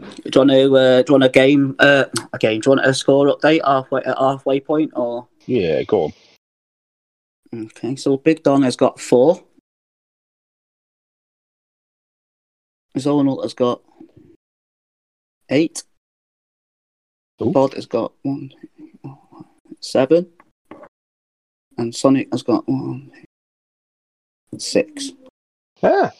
[0.00, 0.76] Do you want to?
[0.76, 1.76] Uh, do you want a game?
[1.78, 2.60] Uh, a game?
[2.60, 5.28] Do you want a score update halfway at halfway point or?
[5.46, 6.12] Yeah, go on.
[7.54, 9.42] Okay, so Big Don has got four.
[12.96, 13.82] Zonal has got
[15.48, 15.82] eight.
[17.42, 17.50] Ooh.
[17.52, 18.52] Bod has got one,
[19.80, 20.26] seven,
[21.78, 23.10] and Sonic has got one,
[24.58, 25.10] six.
[25.82, 26.10] Yeah,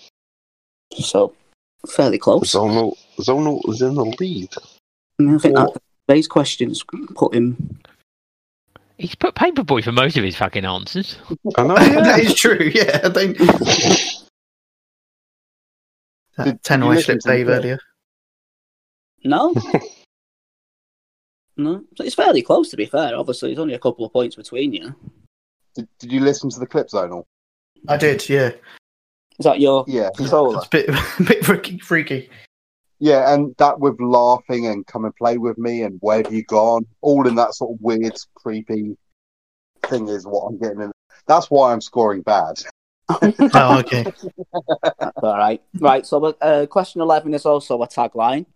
[0.93, 1.35] So
[1.89, 2.52] fairly close.
[2.52, 4.52] Zonal, Zonal is in the lead.
[5.20, 5.72] I think Four.
[5.72, 7.78] that today's questions put him.
[8.98, 11.18] He's put Paperboy for most of his fucking answers.
[11.56, 11.76] I know.
[11.78, 12.16] Yeah.
[12.18, 12.70] is true.
[12.74, 13.39] Yeah, I think.
[16.36, 17.78] that Did- ten did you I listen slipped Dave earlier.
[19.24, 19.55] No.
[21.56, 23.16] no, So it's fairly close to be fair.
[23.16, 24.94] Obviously, there's only a couple of points between you.
[25.74, 27.24] Did, did you listen to the clip, Zonal?
[27.88, 28.28] I did.
[28.28, 28.51] Yeah,
[29.38, 30.10] Is that your Yeah.
[30.16, 30.59] controller?
[30.59, 30.88] it's a bit
[31.20, 31.78] a bit freaky.
[31.78, 32.30] freaky.
[33.01, 36.44] Yeah, and that with laughing and come and play with me and where have you
[36.44, 36.86] gone?
[37.02, 38.96] All in that sort of weird, creepy
[39.86, 40.92] thing is what I'm getting in.
[41.26, 42.62] That's why I'm scoring bad.
[43.52, 44.05] Oh, okay.
[44.05, 44.24] That's
[45.22, 45.60] all right.
[45.78, 46.06] Right.
[46.06, 48.46] So, uh, question eleven is also a tagline,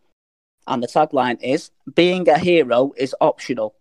[0.66, 3.74] and the tagline is: "Being a hero is optional."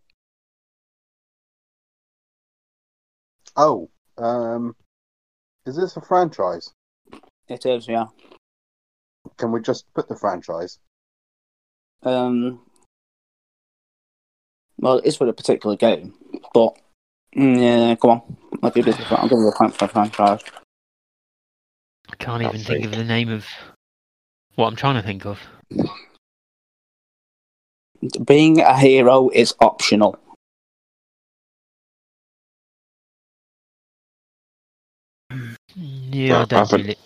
[3.58, 3.90] Oh,
[4.20, 4.76] um,
[5.66, 6.72] is this a franchise?
[7.50, 8.06] It is, yeah.
[9.38, 10.80] Can we just put the franchise?
[12.04, 12.62] Um.
[14.80, 16.14] Well, it is for a particular game,
[16.54, 16.78] but
[17.36, 18.38] mm, yeah, come on.
[18.62, 19.12] I'll give it.
[19.12, 20.42] I'll give it a point for a franchise.
[22.10, 22.86] I can't I'll even think think.
[22.86, 23.46] of the name of
[24.56, 25.40] what I'm trying to think of.
[28.24, 30.20] Being a hero is optional.
[36.10, 36.98] Yeah, I I don't have an- really.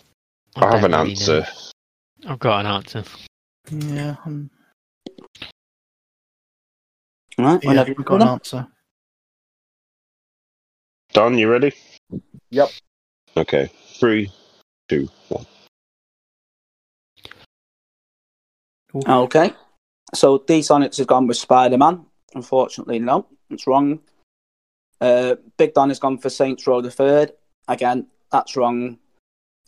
[0.55, 1.41] I have don't an really answer.
[1.41, 2.31] know.
[2.31, 3.03] I've got an answer.
[3.71, 4.49] Yeah, um,
[7.37, 7.63] Right.
[7.63, 8.67] yeah, whenever we've you're got an answer.
[11.13, 11.73] Don, you ready?
[12.51, 12.69] Yep.
[13.37, 13.71] Okay.
[13.95, 14.31] Three,
[14.87, 15.45] two, one.
[19.07, 19.53] Okay.
[20.13, 22.05] So D Sonics has gone with Spider Man.
[22.35, 23.99] Unfortunately, no, it's wrong.
[24.99, 27.31] Uh, Big Don has gone for Saints Row the Third.
[27.67, 28.97] Again, that's wrong.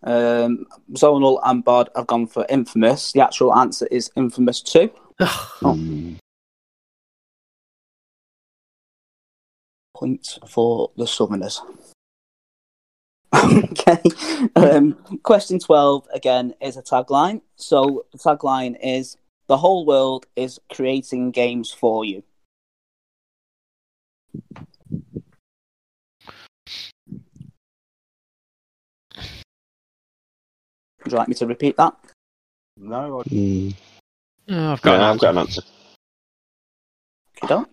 [0.03, 3.11] Um, Zonal and Bod have gone for Infamous.
[3.13, 4.89] The actual answer is Infamous 2.
[5.19, 6.15] Oh.
[9.95, 11.61] Points for the Southerners.
[13.33, 14.01] okay.
[14.55, 17.41] Um, question 12 again is a tagline.
[17.55, 19.17] So the tagline is
[19.47, 22.23] The whole world is creating games for you.
[31.03, 31.93] Would you like me to repeat that?
[32.77, 33.69] No, I, Hmm.
[34.49, 35.61] Oh, I've got Yeah, an I've got an answer.
[37.41, 37.69] You don't?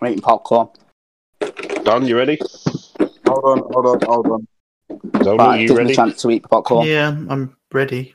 [0.00, 0.68] I'm eating popcorn.
[1.84, 2.38] Don, you ready?
[3.26, 4.48] hold on, hold on, hold on.
[5.22, 5.96] Zonal, Right, you give me a ready?
[5.96, 6.86] chance to eat popcorn.
[6.86, 8.14] Yeah, I'm ready.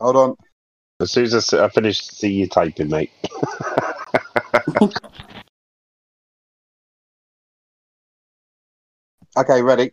[0.00, 0.34] Hold on.
[1.00, 3.10] As soon as I s- I finish, see you typing, mate.
[9.38, 9.92] Okay, ready.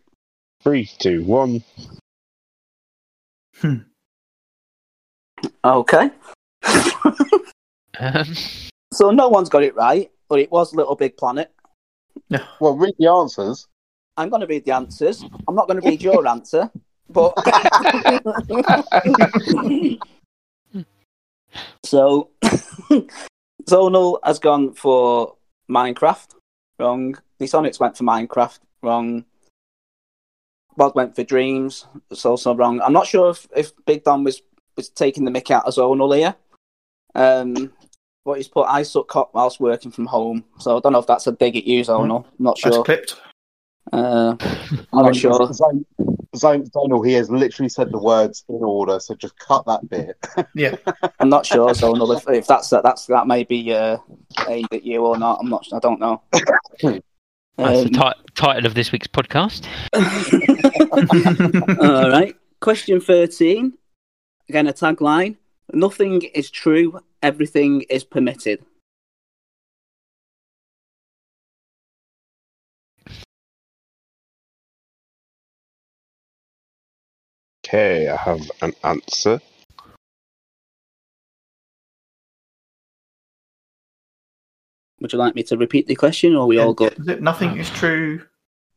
[0.64, 1.62] Three, two, one.
[5.62, 6.10] Okay.
[8.00, 8.34] Um,
[8.92, 11.52] so no one's got it right, but it was Little Big Planet.
[12.60, 13.68] Well, read the answers.
[14.16, 15.22] I'm going to read the answers.
[15.46, 16.70] I'm not going to read your answer,
[17.10, 17.34] but.
[21.84, 22.30] so,
[23.68, 25.36] Zonal has gone for
[25.70, 26.28] Minecraft.
[26.78, 27.16] Wrong.
[27.38, 28.60] The Sonics went for Minecraft.
[28.82, 29.26] Wrong.
[30.76, 31.86] Bod went for Dreams.
[32.10, 32.80] It's also wrong.
[32.80, 34.42] I'm not sure if, if Big Don was
[34.76, 36.34] was taking the mick out of zonal here.
[37.14, 37.72] Um,
[38.24, 40.44] what he's put, I suck cock whilst working from home.
[40.58, 42.24] So I don't know if that's a dig at you, zonal.
[42.26, 42.84] I'm not That's sure.
[42.84, 43.20] clipped.
[43.92, 45.52] Uh, I'm not sure.
[45.52, 45.84] Zone,
[46.34, 50.16] Zone, Zonal, he has literally said the words in order, so just cut that bit.
[50.54, 50.76] Yeah.
[51.20, 52.16] I'm not sure, zonal.
[52.16, 53.98] If, if that's that's that may be uh,
[54.48, 55.38] aimed at you or not.
[55.40, 55.66] I'm not.
[55.72, 56.22] I don't know.
[57.56, 59.66] That's the Um, ti- title of this week's podcast.
[61.80, 62.36] All right.
[62.60, 63.72] Question 13.
[64.48, 65.36] Again, a tagline.
[65.72, 68.64] Nothing is true, everything is permitted.
[77.66, 79.40] Okay, I have an answer.
[85.04, 86.98] Would you like me to repeat the question or are we all good?
[86.98, 88.22] Is it nothing is true?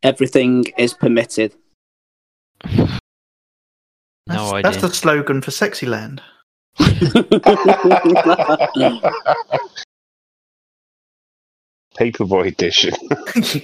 [0.03, 1.55] Everything is permitted.
[2.65, 2.99] That's,
[4.27, 4.63] No idea.
[4.63, 6.19] that's the slogan for Sexyland.
[11.97, 12.93] Paperboy edition.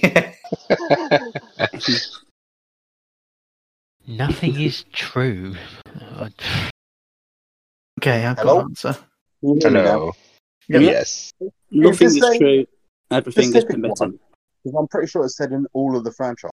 [0.02, 0.32] yeah.
[4.06, 5.54] Nothing is true.
[7.98, 8.60] Okay, I've got Hello?
[8.60, 8.96] an answer.
[9.42, 9.90] Can you hear me now?
[9.90, 10.12] Hello.
[10.68, 10.78] Yeah.
[10.78, 11.32] Yes.
[11.74, 12.66] Nothing Is is this true,
[13.10, 13.98] everything is permitted.
[14.00, 14.18] one,
[14.62, 16.50] 'Cause I'm pretty sure it's said in all of the franchise.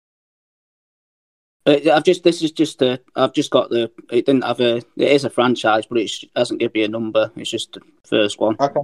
[1.67, 4.77] Uh, I've just this is just a I've just got the it didn't have a
[4.77, 8.39] it is a franchise but it doesn't give me a number it's just the first
[8.39, 8.57] one.
[8.61, 8.81] Okay.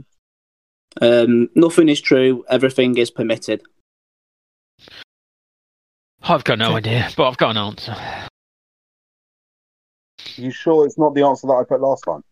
[1.01, 3.63] Um, nothing is true, everything is permitted.
[6.23, 7.97] I've got no idea, but I've got an answer.
[10.37, 12.23] You sure it's not the answer that I put last time?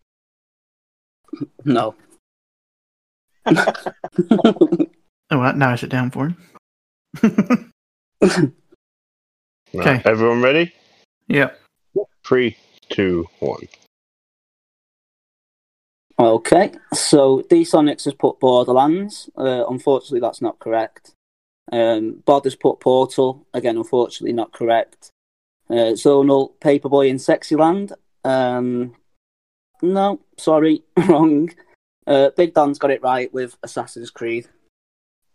[1.64, 1.94] No.
[3.46, 6.34] All right, narrows sit down for
[7.20, 7.70] him.
[9.74, 10.00] Right.
[10.00, 10.10] Okay.
[10.10, 10.72] Everyone ready?
[11.28, 11.50] yeah.
[12.26, 12.56] Three,
[12.90, 13.68] two, one.
[16.18, 19.30] Okay, so D Sonics has put Borderlands.
[19.36, 21.12] Uh, unfortunately, that's not correct.
[21.72, 23.46] Um, Bod has put Portal.
[23.54, 25.08] Again, unfortunately, not correct.
[25.70, 27.92] Uh, Zonal, Paperboy, and Sexyland.
[28.24, 28.94] Um,
[29.80, 31.48] no, sorry, wrong.
[32.06, 34.48] Uh, Big Don's got it right with Assassin's Creed.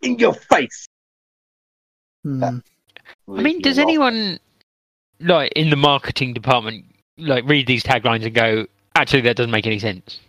[0.01, 0.85] In your face!
[2.23, 2.43] Hmm.
[2.43, 4.39] I mean, does anyone
[5.19, 6.85] like in the marketing department
[7.17, 10.19] like read these taglines and go, actually, that doesn't make any sense.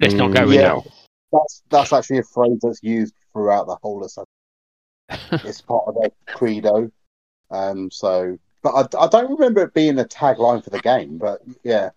[0.00, 0.74] Let's not go Mm, with yeah.
[0.74, 0.92] that.
[1.32, 4.28] That's that's actually a phrase that's used throughout the whole of Assassin's
[5.48, 6.90] it's part of their credo.
[7.50, 11.18] Um, so, but I, I don't remember it being a tagline for the game.
[11.18, 11.90] But yeah,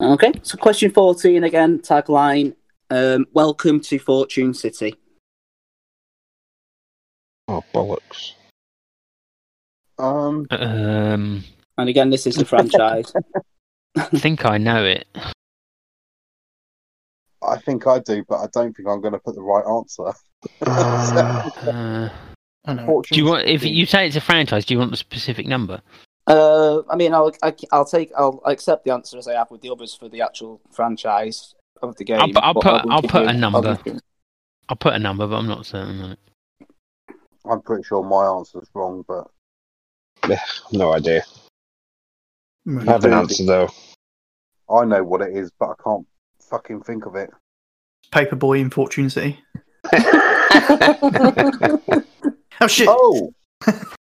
[0.00, 2.54] Okay, so question 14 again, tagline.
[2.90, 4.94] Um, Welcome to Fortune City.
[7.48, 8.32] Oh, bollocks.
[9.98, 11.44] um, Um,
[11.78, 13.12] And again, this is a franchise.
[13.96, 15.06] I think I know it.
[17.42, 20.12] I think I do, but I don't think I'm going to put the right answer.
[20.60, 22.08] Uh, Uh,
[22.66, 23.02] I know.
[23.08, 23.46] Do you want?
[23.46, 25.80] If you say it's a franchise, do you want the specific number?
[26.26, 29.60] Uh, I mean, I'll I, I'll take I'll accept the answer as I have with
[29.60, 32.20] the others for the actual franchise of the game.
[32.20, 33.78] I'll put- I'll put- I'll I'll put you- a number.
[33.86, 34.00] I'll
[34.68, 36.00] I'll put a number, but I'm not certain.
[36.00, 36.18] on it.
[37.48, 39.28] I'm pretty sure my answer's wrong, but
[40.72, 41.22] no idea.
[42.64, 42.88] Right.
[42.88, 43.68] I have an answer though.
[44.68, 46.04] I know what it is, but I can't
[46.40, 47.30] fucking think of it.
[48.10, 49.38] Paperboy in Fortune City.
[52.58, 52.88] Oh shit!
[52.90, 53.34] Oh,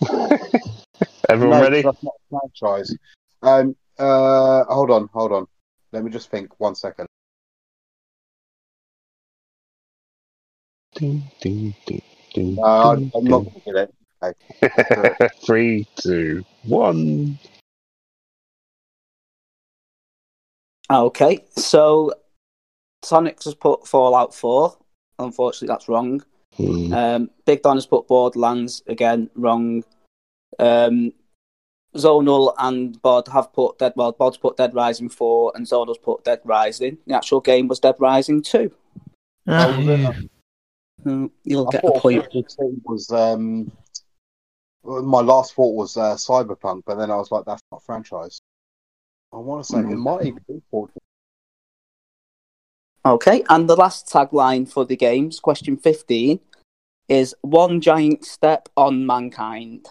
[1.28, 1.82] Everyone no, ready?
[1.82, 2.96] that's not a franchise.
[3.42, 5.46] Um, uh, hold on, hold on.
[5.92, 6.58] Let me just think.
[6.58, 7.06] One second.
[10.94, 12.02] Ding, ding, ding,
[12.34, 13.52] ding, No, I, ding, I'm not ding.
[13.64, 13.90] going to
[14.20, 14.30] get
[15.26, 15.32] it.
[15.44, 17.38] Three, two, one.
[20.90, 22.12] Okay, so
[23.04, 24.76] Sonics has put Fallout 4.
[25.18, 26.22] Unfortunately, that's wrong.
[26.56, 26.92] Hmm.
[26.92, 29.84] Um, Big Don has put Borderlands again, wrong.
[30.58, 31.12] Um,
[31.96, 33.92] Zonal and Bod have put Dead.
[33.96, 36.98] Well, Bod's put Dead Rising 4, and Zonal's put Dead Rising.
[37.06, 38.70] The actual game was Dead Rising 2.
[39.48, 40.16] Ah, Oh, was?
[41.02, 42.26] Hmm, you'll I get a point.
[42.84, 43.70] Was um,
[44.84, 48.40] my last thought was uh, Cyberpunk, but then I was like, that's not a franchise.
[49.32, 49.98] I want to say it Hmm.
[49.98, 51.00] might even be Fortune.
[53.06, 56.40] Okay, and the last tagline for the games, question 15,
[57.06, 59.88] is One Giant Step on Mankind.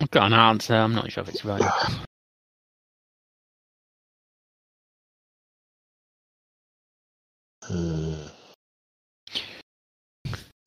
[0.00, 0.74] I've got an answer.
[0.74, 1.62] I'm not sure if it's right.
[7.70, 8.28] Uh,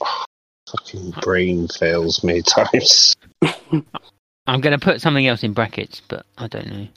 [0.70, 3.16] fucking brain fails me at times.
[4.48, 6.88] I'm going to put something else in brackets, but I don't know.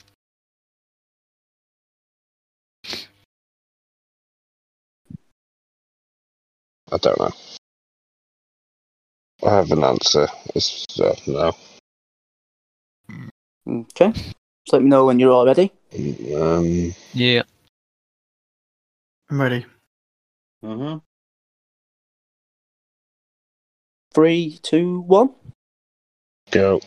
[6.93, 7.31] I don't know.
[9.43, 10.27] I have an answer.
[10.55, 11.53] It's uh, no.
[13.67, 14.11] Okay.
[14.11, 15.71] Just let me know when you're all ready.
[16.35, 17.43] Um, Yeah.
[19.29, 19.65] I'm ready.
[20.63, 20.97] Mm-hmm.
[24.13, 25.31] Three, two, one.
[26.51, 26.81] go.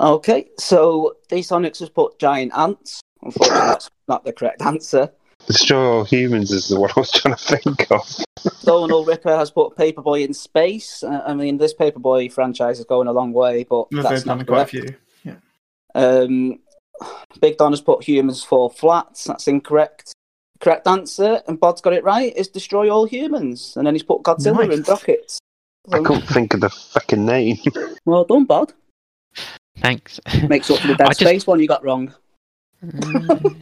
[0.00, 3.00] Okay, so D-Sonics has put giant ants.
[3.22, 5.10] Unfortunately, that's not the correct answer.
[5.46, 8.24] Destroy all humans is the one I was trying to think of.
[8.62, 11.02] Donald Ripper has put Paperboy in space.
[11.02, 14.38] Uh, I mean, this Paperboy franchise is going a long way, but They've that's done
[14.38, 14.98] not quite a correct.
[15.24, 15.36] few.
[15.94, 16.60] Um,
[17.40, 19.24] Big Don has put humans fall flats.
[19.24, 20.12] That's incorrect.
[20.60, 23.74] Correct answer, and Bod's got it right, is destroy all humans.
[23.76, 24.76] And then he's put Godzilla Nice.
[24.78, 25.38] in brackets.
[25.92, 27.56] I couldn't think of the fucking name.
[28.04, 28.72] Well done, Bod.
[29.78, 30.18] Thanks.
[30.48, 32.12] Makes up for the Dead just- Space one you got wrong.
[32.84, 33.56] Mm.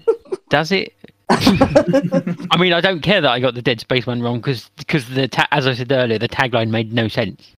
[0.48, 0.93] Does it?
[1.28, 4.70] I mean, I don't care that I got the Dead Space one wrong because
[5.10, 7.52] the ta- as I said earlier, the tagline made no sense.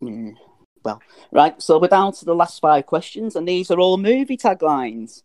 [0.00, 0.30] Yeah.
[0.84, 1.00] Well,
[1.32, 1.60] right.
[1.62, 5.22] So we're down to the last five questions, and these are all movie taglines.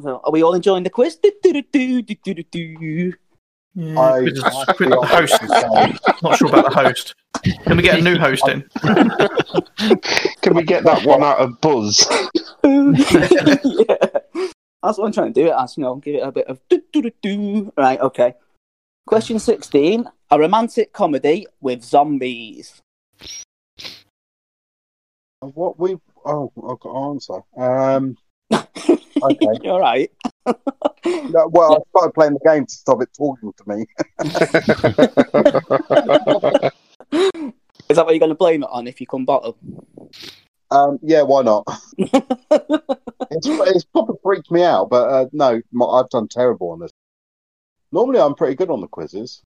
[0.00, 1.18] So are we all enjoying the quiz?
[1.22, 1.30] Yeah,
[4.00, 7.14] I- quiz is- I- the host Not sure about the host.
[7.64, 8.62] Can we get a new host in?
[10.42, 12.06] Can we get that one out of Buzz?
[12.64, 14.06] yeah.
[14.82, 15.48] That's what I'm trying to do.
[15.48, 17.72] It as you know, give it a bit of do do do do.
[17.76, 18.00] Right.
[18.00, 18.34] Okay.
[19.06, 22.80] Question sixteen: A romantic comedy with zombies.
[25.40, 25.96] What we?
[26.24, 27.40] Oh, I've got an answer.
[27.56, 28.16] Um,
[29.22, 29.46] Okay.
[29.68, 30.10] All right.
[30.46, 33.86] no, well, I started playing the game to stop it talking to me.
[37.88, 39.54] Is that what you're going to blame it on if you come bottom?
[40.70, 41.64] Um, yeah, why not?
[43.30, 46.90] It's, it's probably freaked me out, but uh, no, my, I've done terrible on this.
[47.92, 49.42] Normally, I'm pretty good on the quizzes.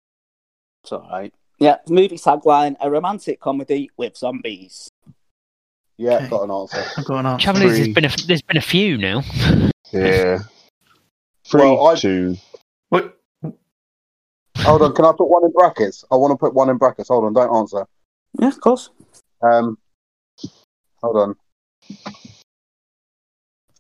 [0.83, 1.33] It's all right.
[1.59, 1.77] Yeah.
[1.89, 4.91] Movie tagline: A romantic comedy with zombies.
[6.03, 6.29] Yeah, Okay.
[6.31, 6.83] got an answer.
[6.97, 7.45] I've got an answer.
[7.45, 9.23] Trouble is, there's been a there's been a few now.
[9.93, 10.39] Yeah.
[11.47, 12.37] Three, Well, I- two.
[12.89, 13.17] What?
[14.59, 16.05] Hold on, can I put one in brackets?
[16.11, 17.09] I want to put one in brackets.
[17.09, 17.87] Hold on, don't answer.
[18.41, 18.91] Yeah, of course.
[19.43, 19.79] Um,
[21.01, 21.37] hold on.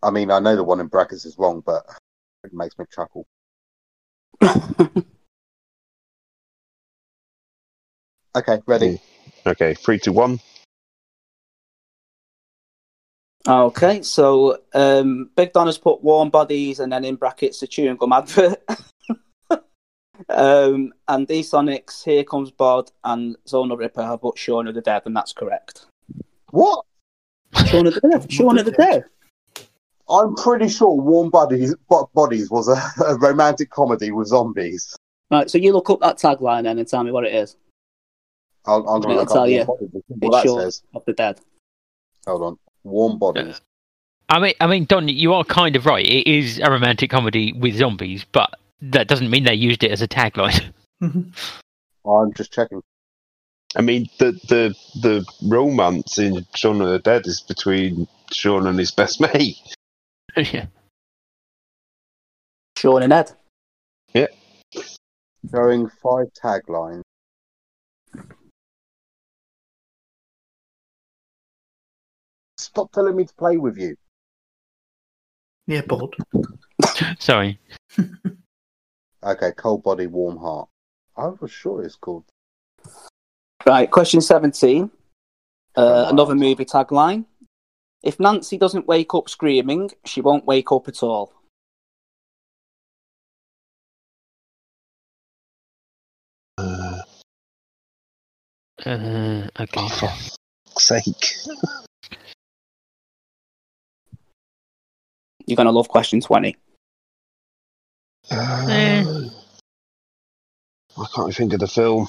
[0.02, 1.84] I mean, I know the one in brackets is wrong, but
[2.44, 3.26] it makes me chuckle.
[8.34, 8.98] Okay, ready?
[9.46, 10.40] Okay, three, two, one.
[13.48, 17.96] Okay, so um, Big Don has put warm bodies and then in brackets the chewing
[17.96, 18.62] gum advert.
[20.28, 24.80] um, and D Sonics, Here Comes Bod, and Zona Ripper have put Shaun of the
[24.80, 25.86] Dead, and that's correct.
[26.50, 26.84] What?
[27.66, 28.30] Shaun of the Dead.
[28.32, 29.04] Shaun of the Dead.
[30.08, 31.74] I'm pretty sure Warm Bodies,
[32.14, 34.96] Bodies was a, a romantic comedy with zombies.
[35.32, 37.56] Right, so you look up that tagline then and tell me what it is.
[38.66, 39.64] I'll, I'm going I'll tell you.
[39.64, 40.82] Bodies and It's what that Shaun says.
[40.94, 41.40] of the Dead.
[42.26, 42.58] Hold on.
[42.84, 43.60] Warm uh, Bodies.
[44.28, 46.06] I mean, I mean, Don, you are kind of right.
[46.06, 50.02] It is a romantic comedy with zombies, but that doesn't mean they used it as
[50.02, 50.72] a tagline.
[52.04, 52.82] Oh, I'm just checking.
[53.76, 58.78] I mean, the the the romance in Shaun of the Dead is between Shaun and
[58.78, 59.56] his best mate.
[60.36, 60.66] yeah.
[62.76, 63.32] Shaun and Ed.
[64.12, 64.26] Yeah.
[65.50, 67.01] Showing five taglines.
[72.72, 73.94] Stop telling me to play with you.
[75.66, 76.14] Yeah, bod.
[77.18, 77.58] Sorry.
[79.22, 80.70] Okay, cold body, warm heart.
[81.14, 82.24] I was sure it's called.
[83.66, 84.90] Right, question 17.
[85.76, 87.26] Uh, another movie tagline.
[88.02, 91.34] If Nancy doesn't wake up screaming, she won't wake up at all.
[96.56, 97.02] Uh,
[98.84, 99.74] Uh, okay.
[99.76, 101.34] oh, for fuck's sake.
[105.46, 106.56] You're going to love question 20.
[108.30, 109.04] Uh, Eh.
[110.98, 112.06] I can't think of the film.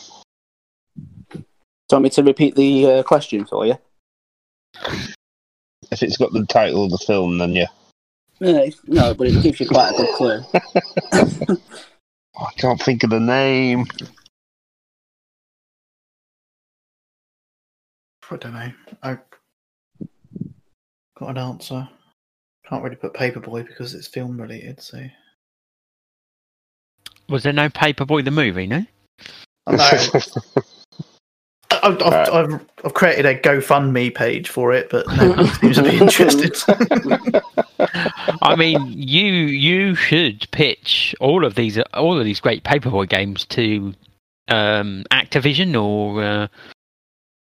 [1.31, 1.45] Do you
[1.91, 3.77] want me to repeat the uh, question for you?
[5.91, 7.67] If it's got the title of the film, then yeah.
[8.41, 10.43] Uh, no, but it gives you quite a good clue.
[12.35, 13.85] I can't think of the name.
[18.29, 18.71] I don't know.
[19.03, 19.17] I
[21.15, 21.87] got an answer.
[22.73, 24.81] Can't really put Paperboy because it's film related.
[24.81, 24.99] So
[27.29, 28.65] Was there no Paperboy the movie?
[28.65, 28.83] No.
[29.67, 30.09] I know.
[31.83, 35.83] I've, I've, I've, I've created a GoFundMe page for it, but no one seems to
[35.83, 36.55] be interested.
[38.41, 43.45] I mean, you you should pitch all of these all of these great Paperboy games
[43.45, 43.93] to
[44.47, 46.47] um, Activision or uh,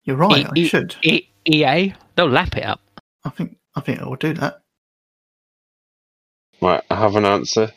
[0.04, 0.46] You're right.
[0.46, 0.94] I E- E- should.
[1.02, 1.92] E- EA.
[2.14, 2.80] They'll lap it up.
[3.24, 3.56] I think.
[3.74, 4.60] I think I will do that.
[6.60, 7.72] Right, I have an answer.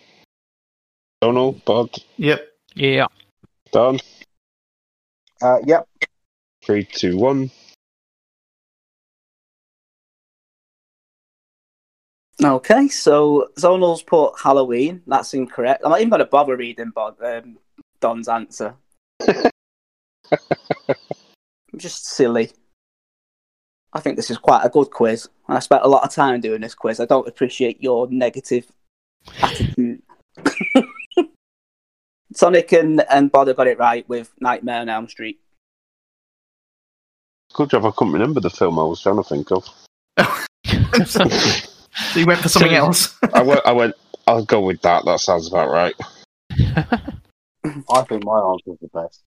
[1.21, 2.41] Donald, Bod, Yep.
[2.75, 3.07] Yeah.
[3.71, 3.99] Don,
[5.41, 5.87] Uh, yep.
[6.63, 7.51] three, two, one.
[12.43, 15.03] Okay, so Zonal's put Halloween.
[15.05, 15.83] That's incorrect.
[15.85, 17.59] I'm not even going to bother reading Bod, um,
[17.99, 18.75] Don's answer.
[21.77, 22.51] Just silly.
[23.93, 25.27] I think this is quite a good quiz.
[25.47, 26.99] I spent a lot of time doing this quiz.
[26.99, 28.72] I don't appreciate your negative
[29.41, 30.01] attitude.
[32.34, 35.39] Sonic and, and Bod have got it right with Nightmare on Elm Street.
[37.53, 39.65] Good job, I couldn't remember the film I was trying to think of.
[41.05, 41.26] so
[42.18, 43.18] you went for something So- else.
[43.34, 43.95] I went, I went,
[44.26, 45.03] I'll go with that.
[45.03, 45.93] That sounds about right.
[46.49, 49.22] I think my answer is the best.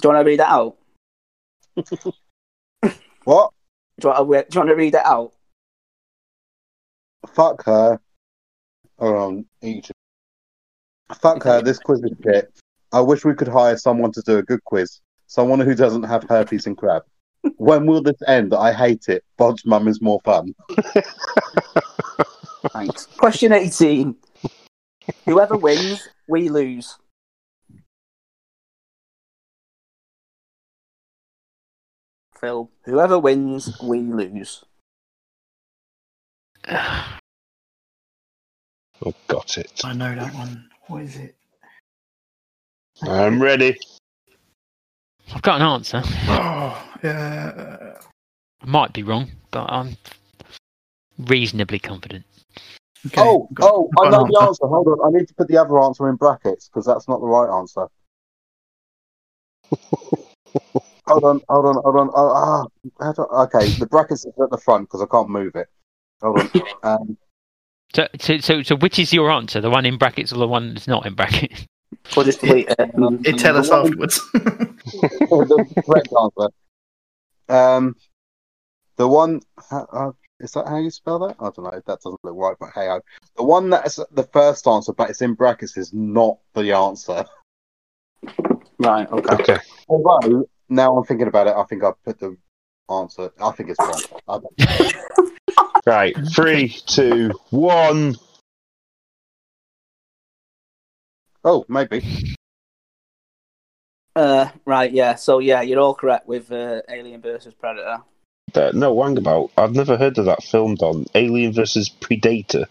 [0.00, 0.76] Do you want to read that out?
[3.24, 3.52] What?
[4.00, 5.32] Do you, want to, do you want to read it out?
[7.34, 8.00] Fuck her.
[8.98, 9.90] Hold on, each.
[11.20, 11.60] Fuck her.
[11.62, 12.52] This quiz is shit.
[12.92, 15.00] I wish we could hire someone to do a good quiz.
[15.26, 17.02] Someone who doesn't have herpes and crab.
[17.56, 18.52] When will this end?
[18.52, 19.24] I hate it.
[19.38, 20.54] Bod's mum is more fun.
[22.72, 23.06] Thanks.
[23.16, 24.14] Question 18.
[25.24, 26.98] Whoever wins, we lose.
[32.40, 34.64] Phil, whoever wins, we lose.
[39.02, 39.80] Oh, got it.
[39.82, 40.68] I know that one.
[40.88, 41.34] What is it?
[43.02, 43.78] I'm ready.
[45.34, 46.02] I've got an answer.
[46.04, 47.94] Oh, yeah.
[48.62, 49.96] I might be wrong, but I'm
[51.18, 52.26] reasonably confident.
[53.06, 54.48] Okay, oh, oh got- oh, got I an know the answer.
[54.48, 54.66] answer.
[54.66, 54.98] Hold on.
[55.14, 57.86] I need to put the other answer in brackets because that's not the right answer.
[61.10, 62.10] hold on, hold on, hold on.
[62.14, 62.66] Oh, ah,
[63.00, 65.68] how do okay, the brackets is at the front because I can't move it.
[66.22, 66.50] Hold on.
[66.82, 67.18] Um,
[67.94, 69.60] So, so, so, so, which is your answer?
[69.60, 71.66] The one in brackets or the one that's not in brackets?
[72.16, 72.90] Or just delete it.
[73.24, 74.20] It tell us afterwards.
[74.32, 76.50] the correct answer.
[77.48, 77.96] Um,
[78.96, 79.40] the one.
[79.70, 81.36] Uh, uh, is that how you spell that?
[81.38, 81.70] I don't know.
[81.70, 83.00] That doesn't look right, but hey, ho.
[83.36, 87.26] the one that's the first answer, but it's in brackets, is not the answer.
[88.78, 89.34] Right, okay.
[89.34, 89.58] Okay.
[89.88, 92.36] Although now I'm thinking about it, I think I put the
[92.90, 93.30] answer.
[93.40, 93.78] I think it's
[94.28, 94.44] wrong.
[95.86, 96.14] Right.
[96.34, 98.16] Three, two, one.
[101.42, 102.04] Oh, maybe.
[104.14, 105.14] Uh, right, yeah.
[105.14, 108.02] So, yeah, you're all correct with uh, Alien versus Predator.
[108.54, 109.50] Uh, no, wang about.
[109.56, 111.06] I've never heard of that film, Don.
[111.14, 112.66] Alien versus Predator.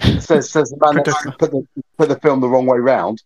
[0.00, 3.22] Says says the man that put the put the film the wrong way round.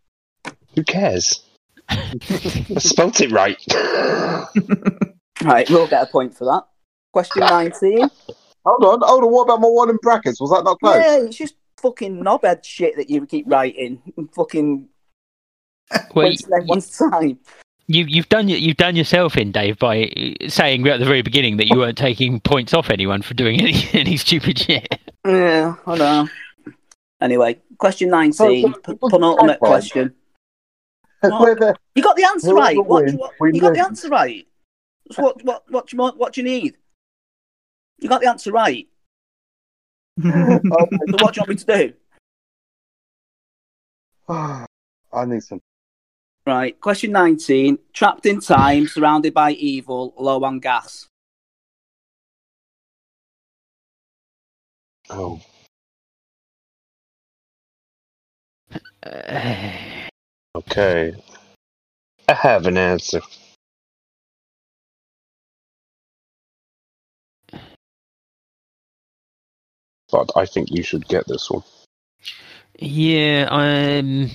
[0.74, 1.42] Who cares?
[1.88, 1.94] I
[2.78, 3.58] spelt it right.
[5.44, 6.64] Right, we'll get a point for that.
[7.12, 8.00] Question 19.
[8.00, 9.30] Hold on, hold on.
[9.30, 10.40] What about my one in brackets?
[10.40, 10.96] Was that not close?
[10.96, 14.02] Yeah, it's just fucking knobhead shit that you keep writing.
[14.34, 14.88] Fucking
[15.92, 17.38] Well, wasting everyone's time.
[17.86, 20.10] you, you've done you've done yourself in, Dave, by
[20.48, 23.60] saying right at the very beginning that you weren't taking points off anyone for doing
[23.60, 24.88] any any stupid shit.
[25.24, 26.28] Yeah, I know.
[27.20, 30.14] Anyway, question 19, p- so- penultimate question.
[31.20, 32.76] Where the- You got the answer Whoever right.
[32.76, 34.46] What, wins, what, you got the answer right.
[35.12, 36.76] So what, what, what, do you, want- what do you need?
[37.98, 38.86] You got the answer right.
[40.20, 41.92] So what do you want me to do?
[45.12, 45.60] I need some.
[46.46, 47.78] Right, question 19.
[47.92, 51.08] Trapped in time, surrounded by evil, low on gas.
[55.10, 55.40] Oh.
[59.00, 59.70] Uh,
[60.58, 61.14] Okay.
[62.26, 63.20] I have an answer.
[70.10, 71.62] But I think you should get this one.
[72.80, 74.30] yeah, um,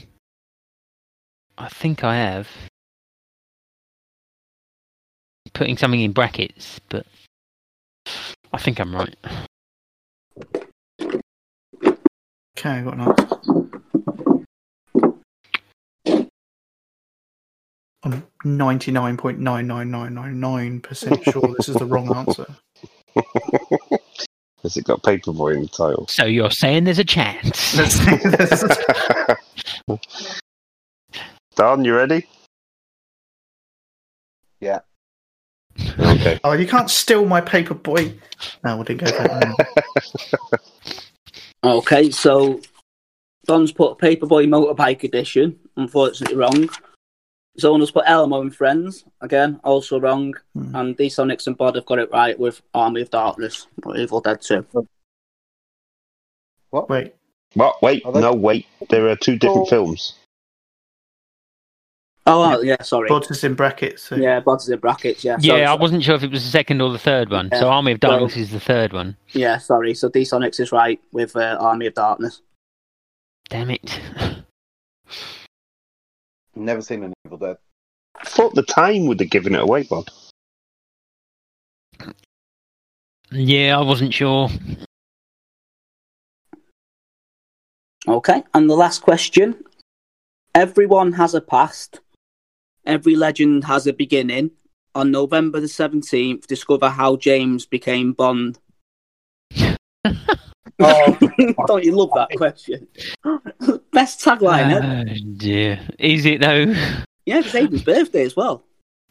[1.58, 2.48] I think I have
[5.54, 7.06] putting something in brackets, but
[8.54, 9.16] I think I'm right.
[12.58, 13.83] Okay, I got an answer.
[18.06, 22.46] I'm 99.99999% sure this is the wrong answer.
[24.64, 26.08] Has it got Paperboy in the title?
[26.08, 27.76] So you're saying there's a chance?
[27.78, 28.64] Let's- let's-
[31.56, 32.26] Don, you ready?
[34.60, 34.80] Yeah.
[36.00, 36.40] Okay.
[36.44, 38.14] Oh, you can't steal my paper boy.
[38.64, 40.60] No, we didn't go for that.
[41.64, 42.60] Okay, so
[43.46, 45.60] Don's put Paperboy Motorbike Edition.
[45.78, 46.70] Unfortunately, wrong.
[47.60, 49.04] Zona's put Elmo and Friends.
[49.22, 50.34] Again, also wrong.
[50.54, 50.76] Hmm.
[50.76, 54.22] And D Sonics and Bod have got it right with Army of Darkness or Evil
[54.22, 54.66] Dead 2.
[56.72, 56.90] What?
[56.90, 57.14] Wait,
[57.54, 57.82] What?
[57.84, 58.66] Wait, they- no, wait.
[58.90, 59.70] There are two different Oh.
[59.70, 60.16] films.
[62.26, 63.10] Oh, yeah, sorry.
[63.10, 64.04] Bod's is in brackets.
[64.04, 64.16] So.
[64.16, 65.36] Yeah, Bod's in brackets, yeah.
[65.42, 67.50] Yeah, I wasn't sure if it was the second or the third one.
[67.52, 69.18] So Army of Darkness is the third one.
[69.34, 69.94] Yeah, sorry.
[69.94, 72.42] So D Sonics is right with uh, Army of Darkness.
[73.50, 74.00] Damn it.
[76.56, 77.58] Never seen an Evil Dead.
[78.20, 80.08] I thought the time would have given it away, Bob.
[83.32, 84.50] Yeah, I wasn't sure.
[88.08, 89.64] Okay, and the last question.
[90.54, 92.02] Everyone has a past.
[92.86, 94.52] Every legend has a beginning.
[94.94, 98.60] On November the 17th, discover how James became Bond.
[100.84, 101.18] Oh,
[101.68, 102.88] Don't you love that question?
[103.94, 104.86] Best tagline ever.
[104.86, 105.80] Oh, ah, dear.
[106.00, 106.74] Is it though?
[107.26, 108.64] Yeah, it's Aiden's birthday as well.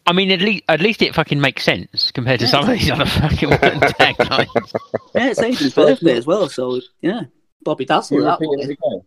[0.07, 2.91] I mean, at least at least it fucking makes sense compared to some of these
[2.91, 4.73] other fucking taglines.
[5.15, 7.23] Yeah, it's Aiden's birthday as well, so yeah.
[7.65, 9.03] Bobby Dazzle that repeat it again.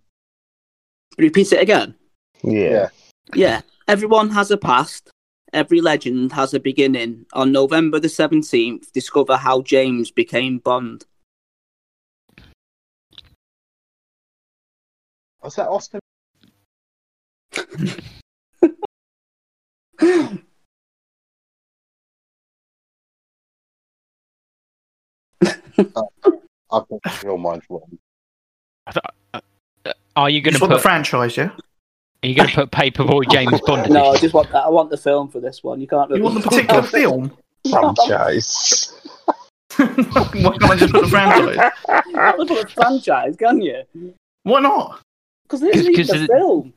[1.18, 1.96] Repeat it again.
[2.44, 2.54] Yeah.
[2.54, 2.90] Yeah.
[3.36, 3.62] Yeah.
[3.88, 5.12] Everyone has a past.
[5.54, 7.26] Every legend has a beginning.
[7.34, 11.06] On November the 17th, discover how James became Bond.
[15.46, 16.00] Was that Austin?
[26.72, 27.98] I think your mind's wrong.
[28.88, 29.00] Uh,
[29.34, 30.82] uh, are you You going just to want the put?
[30.84, 31.52] franchise, yeah?
[32.24, 33.90] Are you going to put Paperboy James Bond?
[33.92, 34.22] no, I edition?
[34.22, 34.64] just want that.
[34.66, 35.80] I want the film for this one.
[35.80, 36.20] You can't really.
[36.22, 37.32] You want the particular film?
[37.70, 38.94] Franchise.
[39.78, 41.72] Why can't I just put the franchise?
[42.08, 43.84] You can't put a franchise, can you?
[44.44, 45.02] Why not?
[45.48, 46.74] Because this isn't Because even a the- film.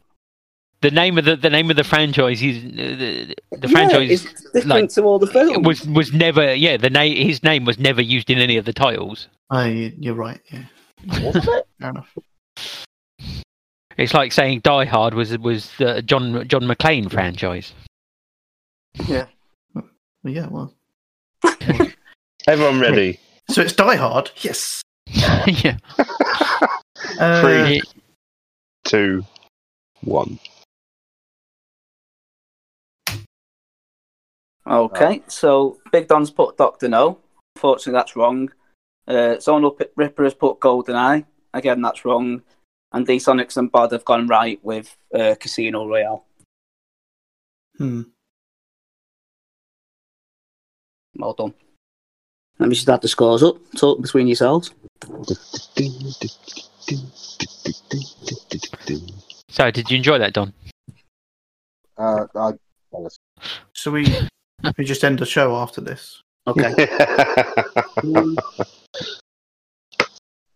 [0.80, 4.10] the name of the the name of the franchise is uh, the, the Yeah, franchise
[4.24, 5.66] it's different like, to all the films.
[5.66, 8.72] was was never yeah the name his name was never used in any of the
[8.72, 9.28] titles.
[9.50, 10.40] Oh, you- you're right.
[10.52, 10.64] Yeah,
[11.24, 11.66] Wasn't it?
[11.80, 12.14] fair enough.
[13.96, 17.72] It's like saying Die Hard was was the John John McClane franchise.
[19.08, 19.26] Well,
[20.24, 20.74] yeah, well.
[22.46, 23.18] Everyone ready?
[23.50, 24.30] So it's Die Hard.
[24.42, 24.82] Yes.
[25.08, 25.76] yeah.
[27.18, 27.80] Uh, Three.
[28.88, 29.22] Two,
[30.00, 30.38] one.
[34.66, 37.18] Okay, so Big Don's put Doctor No.
[37.56, 38.50] Unfortunately, that's wrong.
[39.06, 41.26] Uh, Zonal P- Ripper has put GoldenEye.
[41.52, 42.42] Again, that's wrong.
[42.92, 46.24] And D Sonics and Bod have gone right with uh, Casino Royale.
[47.76, 48.02] Hmm.
[51.16, 51.54] Well done.
[52.58, 53.56] Let me just add the scores up.
[53.76, 54.72] Talk between yourselves.
[59.48, 60.52] So did you enjoy that, Don?
[61.96, 62.52] Uh, I,
[63.72, 64.06] So we
[64.76, 66.22] we just end the show after this.
[66.46, 66.74] Okay.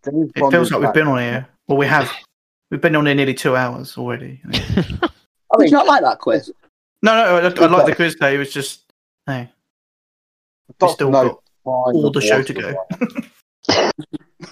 [0.05, 1.47] It feels like we've been on here.
[1.67, 2.11] Well, we have.
[2.69, 4.41] We've been on here nearly two hours already.
[4.45, 6.51] I Did mean, you not like that quiz?
[7.01, 8.35] No, no, I, I like the quiz day.
[8.35, 8.91] It was just,
[9.27, 9.49] hey,
[10.67, 12.75] we Doctor still got all the show to go.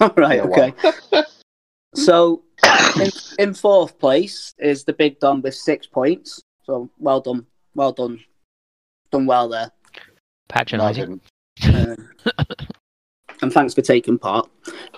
[0.00, 0.40] all right.
[0.40, 0.72] okay.
[1.94, 2.42] So,
[3.00, 6.42] in, in fourth place is the Big Don with six points.
[6.64, 7.46] So, well done.
[7.74, 8.20] Well done.
[9.10, 9.70] Done well there.
[9.94, 11.20] No, I Patronising.
[11.60, 11.98] didn't.
[11.98, 12.08] Um,
[13.42, 14.48] and thanks for taking part.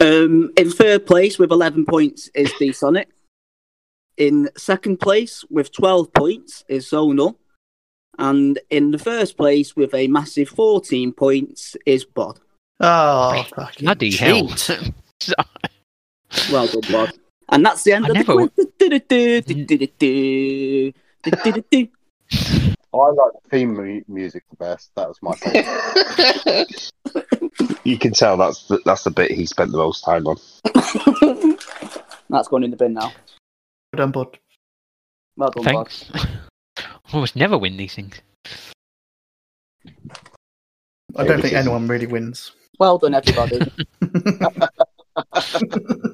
[0.00, 3.08] Um, in third place with 11 points is D Sonic.
[4.16, 7.36] In second place with 12 points is Zonal.
[8.18, 12.38] And in the first place with a massive 14 points is Bod.
[12.80, 14.48] oh, fucking Bloody hell.
[16.34, 16.52] cheat.
[16.52, 17.12] Well done, Bod.
[17.50, 18.50] And that's the end I of the never- quiz.
[22.94, 24.90] I like the theme music the best.
[24.94, 26.92] That was my favorite.
[27.84, 30.36] you can tell that's the, that's the bit he spent the most time on.
[32.30, 33.12] That's going in the bin now.
[33.92, 34.38] Well done, bud.
[35.36, 35.88] Well done, Bod.
[35.88, 36.10] Thanks.
[37.12, 38.20] Almost never win these things.
[41.16, 42.52] I don't think anyone really wins.
[42.78, 43.60] Well done, everybody.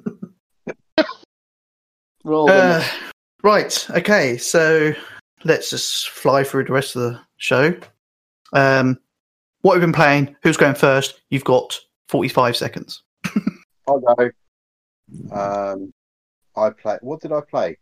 [2.31, 2.85] Roll Uh,
[3.43, 3.90] right.
[3.90, 4.36] Okay.
[4.39, 4.93] So
[5.44, 7.77] let's just fly through the rest of the show.
[8.52, 8.98] Um,
[9.62, 10.36] what we've been playing?
[10.44, 11.20] Who's going first?
[11.31, 11.77] You've got
[12.09, 13.02] forty-five seconds.
[13.89, 14.31] I'll go.
[15.32, 15.93] Um,
[16.57, 16.98] I play.
[17.02, 17.78] What did I play?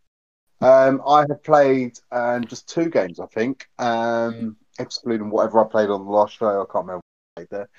[0.61, 5.89] Um, I have played um, just two games, I think, um, excluding whatever I played
[5.89, 6.47] on the last show.
[6.47, 7.69] I can't remember what I played there.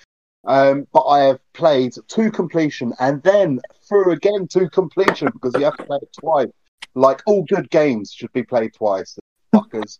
[0.44, 5.64] Um, but I have played to completion and then through again to completion because you
[5.64, 6.48] have to play it twice.
[6.94, 9.18] Like all good games should be played twice,
[9.54, 9.98] fuckers.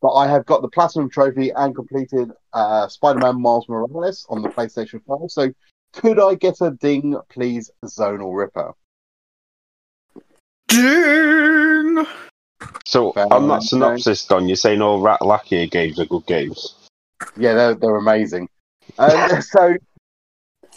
[0.00, 4.48] But I have got the platinum trophy and completed uh, Spider-Man Miles Morales on the
[4.48, 5.30] PlayStation 5.
[5.30, 5.52] So
[5.92, 8.72] could I get a ding, please, Zonal Ripper?
[10.66, 12.06] Ding!
[12.84, 16.26] So Fair on that enough, synopsis, Don, you're saying all Rat Lackier games are good
[16.26, 16.74] games.
[17.36, 18.48] Yeah, they're they're amazing.
[18.98, 19.76] Um, so,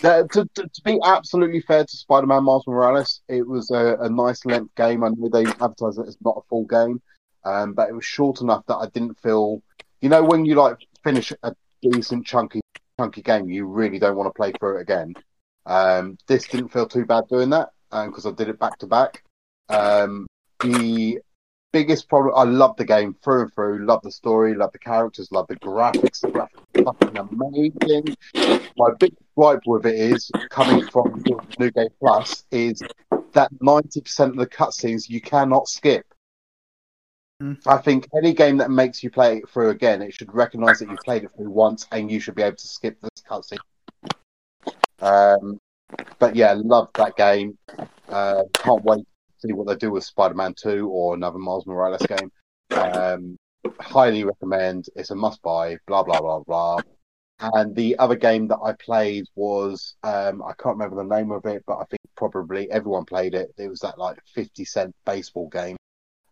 [0.03, 4.09] uh, to, to to be absolutely fair to Spider-Man Miles Morales, it was a, a
[4.09, 5.03] nice length game.
[5.03, 7.01] I know they advertise it as not a full game,
[7.43, 9.61] um, but it was short enough that I didn't feel.
[10.01, 12.61] You know, when you like finish a decent chunky
[12.99, 15.13] chunky game, you really don't want to play through it again.
[15.65, 19.23] Um, this didn't feel too bad doing that because I did it back to back.
[19.69, 20.27] Um,
[20.61, 21.19] the
[21.71, 23.85] biggest problem, I love the game through and through.
[23.85, 26.21] Love the story, love the characters, love the graphics.
[26.21, 28.15] The graphics fucking amazing.
[28.77, 31.23] My big gripe with it is coming from
[31.59, 32.81] New Game Plus is
[33.33, 36.05] that ninety percent of the cutscenes you cannot skip.
[37.41, 37.57] Mm.
[37.67, 40.89] I think any game that makes you play it through again, it should recognise that
[40.89, 43.57] you played it through once, and you should be able to skip this cutscene.
[45.01, 45.59] Um,
[46.19, 47.57] but yeah, love that game.
[48.07, 52.05] Uh, can't wait to see what they do with Spider-Man Two or another Miles Morales
[52.07, 52.31] game.
[52.71, 53.37] Um,
[53.79, 54.85] highly recommend.
[54.95, 55.77] It's a must-buy.
[55.87, 56.79] Blah blah blah blah.
[57.39, 61.45] And the other game that I played was um, I can't remember the name of
[61.45, 63.53] it, but I think probably everyone played it.
[63.57, 65.75] It was that like fifty cent baseball game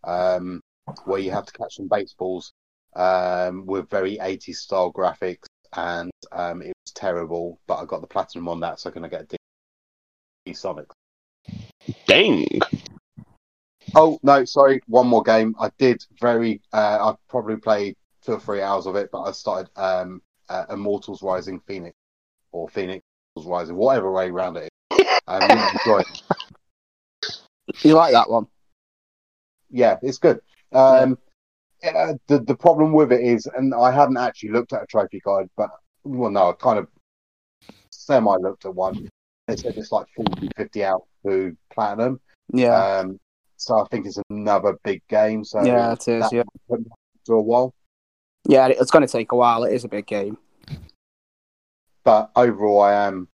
[0.03, 0.61] um,
[1.05, 2.53] where you have to catch some baseballs
[2.95, 5.45] um, with very 80s style graphics,
[5.75, 7.59] and um, it was terrible.
[7.67, 9.37] But I got the platinum on that, so I'm gonna get a
[10.45, 10.87] D Sonic.
[12.07, 12.47] Dang.
[13.95, 15.55] Oh no, sorry, one more game.
[15.59, 16.61] I did very.
[16.71, 20.65] Uh, I probably played two or three hours of it, but I started um, uh,
[20.69, 21.95] Immortals Rising Phoenix
[22.51, 23.01] or Fenyx
[23.35, 25.07] Rising, whatever way around it is.
[25.27, 26.23] Um, really enjoyed it.
[27.81, 28.47] You like that one?
[29.73, 30.39] yeah, it's good.
[30.71, 31.17] Um,
[31.83, 35.19] uh, the the problem with it is, and I hadn't actually looked at a trophy
[35.25, 35.69] guide, but
[36.03, 36.87] well, no, I kind of
[37.89, 39.09] semi looked at one.
[39.47, 42.21] It said it's like 40, 50 out to platinum.
[42.53, 42.75] Yeah.
[42.75, 43.19] Um,
[43.63, 45.43] so I think it's another big game.
[45.45, 46.39] So Yeah, it is, yeah.
[46.39, 47.73] might put me off For a while,
[48.47, 49.63] yeah, it's going to take a while.
[49.63, 50.37] It is a big game.
[52.03, 53.29] but overall, I am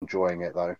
[0.00, 0.76] enjoying it though.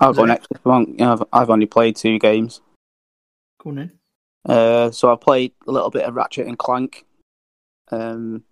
[0.00, 0.28] I'll go Sorry?
[0.28, 0.46] next.
[0.52, 0.98] if you want.
[0.98, 2.60] Yeah, I've, I've only played two games.
[3.60, 3.92] Go on in.
[4.48, 7.04] Uh, so I played a little bit of Ratchet and Clank.
[7.90, 8.44] Um,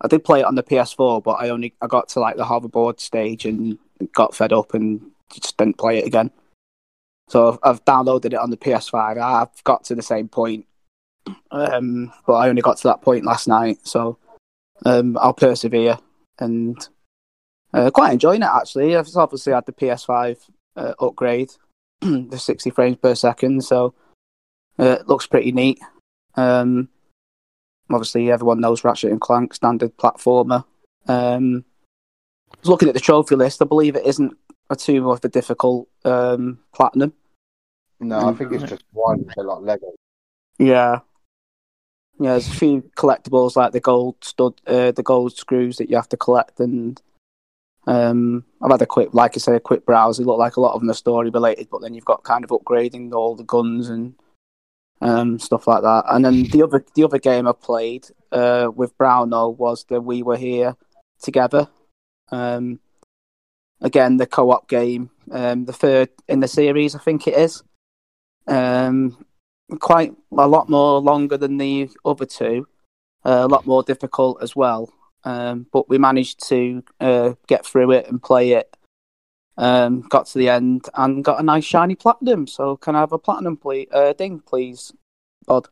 [0.00, 2.44] I did play it on the PS4, but I only I got to like the
[2.44, 3.78] hoverboard stage and
[4.12, 5.00] got fed up and
[5.32, 6.30] just didn't play it again.
[7.28, 9.18] So I've, downloaded it on the PS5.
[9.18, 10.66] I've got to the same point,
[11.50, 13.78] um, but I only got to that point last night.
[13.82, 14.18] So
[14.84, 15.98] um, I'll persevere
[16.38, 16.88] and
[17.72, 18.96] uh, quite enjoying it actually.
[18.96, 20.38] I've obviously had the PS5
[20.76, 21.50] uh, upgrade,
[22.00, 23.94] the 60 frames per second, so
[24.78, 25.80] uh, it looks pretty neat.
[26.36, 26.90] Um,
[27.90, 30.64] obviously, everyone knows Ratchet and Clank, standard platformer.
[31.08, 31.64] Um,
[32.52, 33.62] I was looking at the trophy list.
[33.62, 34.36] I believe it isn't
[34.70, 37.12] a too much of a difficult um, platinum.
[38.00, 39.92] No, I think it's just one like Lego.
[40.58, 41.00] Yeah.
[42.18, 45.96] Yeah, there's a few collectibles like the gold stud, uh, the gold screws that you
[45.96, 47.00] have to collect, and
[47.86, 50.18] um, I've had a quick, like I say, a quick browse.
[50.18, 52.42] It looked like a lot of them are story related, but then you've got kind
[52.42, 54.14] of upgrading all the guns and
[55.00, 56.04] um, stuff like that.
[56.08, 60.22] And then the other, the other game I played uh, with Brownell was the We
[60.22, 60.76] Were Here
[61.20, 61.68] Together.
[62.30, 62.80] Um,
[63.80, 67.62] again, the co-op game, um, the third in the series, I think it is.
[68.46, 69.24] Um,
[69.80, 72.68] quite a lot more longer than the other two,
[73.24, 74.92] uh, a lot more difficult as well.
[75.24, 78.76] Um, but we managed to uh, get through it and play it.
[79.58, 82.46] Um, got to the end and got a nice shiny platinum.
[82.46, 83.88] So can I have a platinum, please?
[83.90, 84.92] Uh, ding, please,
[85.46, 85.68] Bod.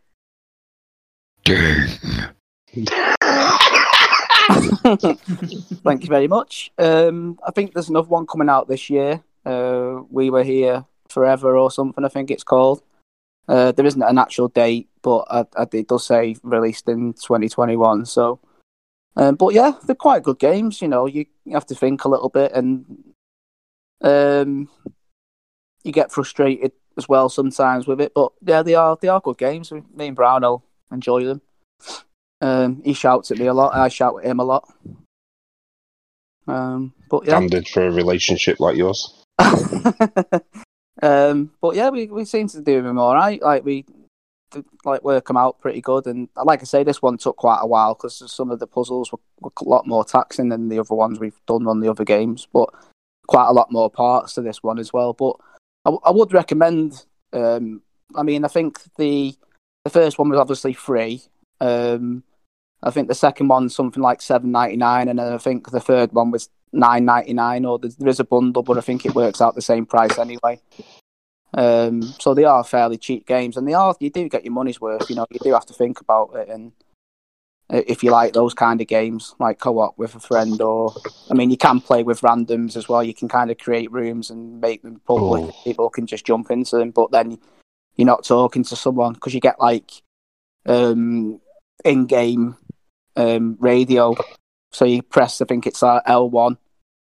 [5.84, 6.72] Thank you very much.
[6.78, 9.22] Um, I think there's another one coming out this year.
[9.44, 12.04] Uh, we were here forever or something.
[12.04, 12.82] I think it's called.
[13.46, 18.06] Uh, there isn't an actual date, but I, I, it does say released in 2021.
[18.06, 18.40] So,
[19.16, 20.80] um, but yeah, they're quite good games.
[20.80, 23.13] You know, you have to think a little bit, and
[24.00, 24.68] um,
[25.82, 28.12] you get frustrated as well sometimes with it.
[28.14, 29.72] But yeah, they are they are good games.
[29.72, 31.42] Me and Brown will enjoy them.
[32.40, 34.70] Um, he shouts at me a lot, I shout at him a lot.
[36.46, 39.24] Um, but yeah, Standard for a relationship like yours.
[41.02, 43.40] um, but yeah, we, we seem to do them all right.
[43.40, 43.86] Like we
[44.84, 47.66] like work them out pretty good, and like I say, this one took quite a
[47.66, 50.94] while because some of the puzzles were, were a lot more taxing than the other
[50.94, 52.46] ones we've done on the other games.
[52.52, 52.68] But
[53.26, 55.12] quite a lot more parts to this one as well.
[55.12, 55.36] But
[55.84, 57.04] I, would recommend.
[57.32, 57.82] Um,
[58.14, 59.34] I mean, I think the
[59.84, 61.22] the first one was obviously free.
[61.60, 62.22] Um,
[62.82, 65.80] I think the second one's something like seven ninety nine, and then I think the
[65.80, 69.40] third one was nine ninety nine, or there's- a bundle, but I think it works
[69.40, 70.60] out the same price anyway.
[71.54, 74.80] Um, so they are fairly cheap games, and they are you do get your money's
[74.80, 75.08] worth.
[75.08, 76.72] You know, you do have to think about it, and
[77.70, 80.94] if you like those kind of games, like co-op with a friend, or
[81.30, 83.02] I mean, you can play with randoms as well.
[83.02, 85.44] You can kind of create rooms and make them public.
[85.44, 85.60] Oh.
[85.64, 87.38] People can just jump into them, but then
[87.96, 89.90] you're not talking to someone because you get like
[90.66, 91.40] um,
[91.84, 92.56] in-game
[93.16, 94.14] um, radio.
[94.72, 96.58] So you press, I think it's uh, L1,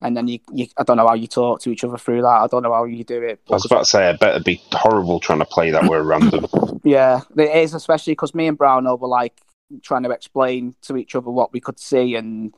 [0.02, 2.28] and then you, you, I don't know how you talk to each other through that.
[2.28, 3.42] I don't know how you do it.
[3.50, 6.04] I was about to say, I bet it'd be horrible trying to play that where
[6.04, 6.46] random.
[6.86, 9.42] Yeah, it is, especially because me and Brownell were like
[9.82, 12.54] trying to explain to each other what we could see and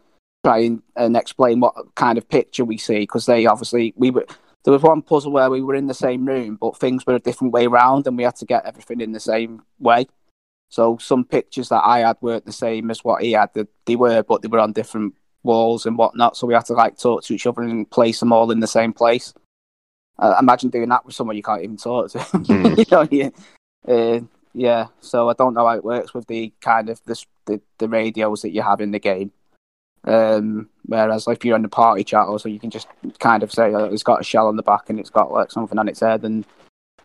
[0.45, 4.25] try and, and explain what kind of picture we see because they obviously we were
[4.63, 7.19] there was one puzzle where we were in the same room but things were a
[7.19, 10.05] different way round and we had to get everything in the same way.
[10.69, 13.53] So some pictures that I had weren't the same as what he had.
[13.53, 16.35] They- They were, but they were on different walls and whatnot.
[16.35, 18.67] So we had to like talk to each other and place them all in the
[18.67, 19.33] same place.
[20.19, 22.19] Uh, imagine doing that with someone you can't even talk to.
[22.19, 22.73] Hmm.
[22.77, 23.31] you know, you,
[23.87, 24.19] uh,
[24.57, 24.87] yeah.
[25.01, 28.41] So I don't know how it works with the kind of the the, the radios
[28.41, 29.31] that you have in the game.
[30.03, 32.87] Um, whereas if you're in the party chat, also you can just
[33.19, 35.51] kind of say oh, it's got a shell on the back and it's got like
[35.51, 36.45] something on its head and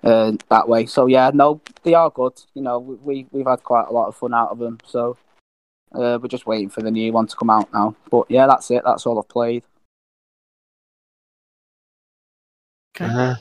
[0.02, 0.86] uh, that way.
[0.86, 2.40] So yeah, no, they are good.
[2.54, 4.78] You know, we we've had quite a lot of fun out of them.
[4.86, 5.18] So
[5.94, 7.94] uh, we're just waiting for the new one to come out now.
[8.10, 8.82] But yeah, that's it.
[8.84, 9.64] That's all I've played.
[12.96, 13.12] Okay.
[13.12, 13.34] Uh,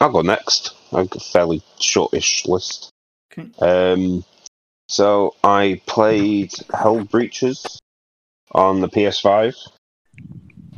[0.00, 0.74] I'll go next.
[0.92, 2.90] I've got a fairly shortish list.
[3.32, 3.50] Okay.
[3.60, 4.24] Um,
[4.88, 7.78] so I played Hell Breaches
[8.52, 9.54] on the PS5.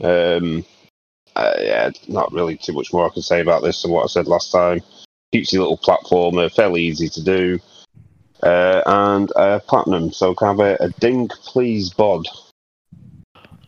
[0.02, 0.64] Um,
[1.34, 4.06] uh, yeah, not really too much more I can say about this than what I
[4.06, 4.80] said last time.
[5.32, 7.58] Cutesy little platformer, fairly easy to do,
[8.42, 10.12] uh, and uh, platinum.
[10.12, 12.26] So kind of a, a ding, please, bod.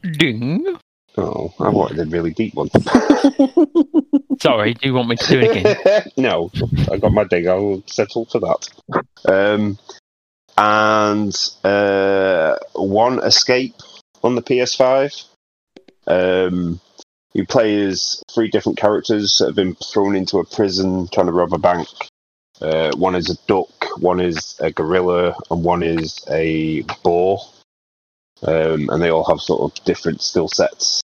[0.02, 0.78] Ding.
[1.16, 2.70] Oh, I wanted a really deep one.
[4.40, 6.12] Sorry, do you want me to do it again?
[6.16, 6.50] no,
[6.90, 7.48] I got my ding.
[7.48, 8.68] I'll settle for that.
[9.24, 9.78] Um,
[10.58, 13.76] and uh, one escape
[14.24, 15.24] on the PS5.
[16.06, 16.80] Um,
[17.32, 21.32] you play as three different characters that have been thrown into a prison trying to
[21.32, 21.88] rob a bank.
[22.60, 27.40] Uh, one is a duck, one is a gorilla, and one is a boar.
[28.42, 31.00] Um, and they all have sort of different skill sets.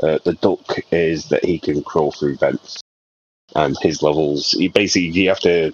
[0.00, 2.80] Uh, the duck is that he can crawl through vents,
[3.54, 4.54] and his levels.
[4.54, 5.72] You basically you have to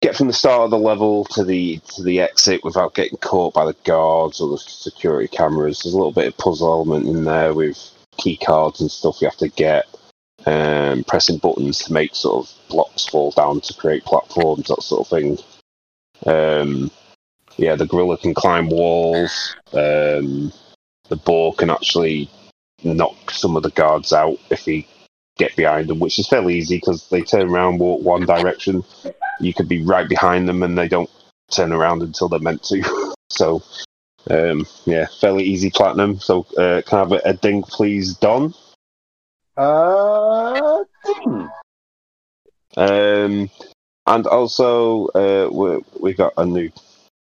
[0.00, 3.54] get from the start of the level to the to the exit without getting caught
[3.54, 5.80] by the guards or the security cameras.
[5.80, 9.28] There's a little bit of puzzle element in there with key cards and stuff you
[9.28, 9.86] have to get.
[10.46, 15.00] Um, pressing buttons to make sort of blocks fall down to create platforms, that sort
[15.00, 15.38] of thing.
[16.24, 16.90] Um,
[17.58, 19.56] yeah, the gorilla can climb walls.
[19.72, 20.52] Um,
[21.08, 22.30] the boar can actually
[22.84, 24.86] knock some of the guards out if he
[25.36, 28.84] get behind them, which is fairly easy because they turn around, walk one direction.
[29.40, 31.10] You could be right behind them, and they don't
[31.50, 33.14] turn around until they're meant to.
[33.30, 33.62] so,
[34.30, 36.20] um, yeah, fairly easy platinum.
[36.20, 38.54] So, uh, can I have a, a ding, please, Don?
[39.56, 41.46] Uh, hmm.
[42.76, 43.50] Um,
[44.06, 46.70] and also, uh, we we got a new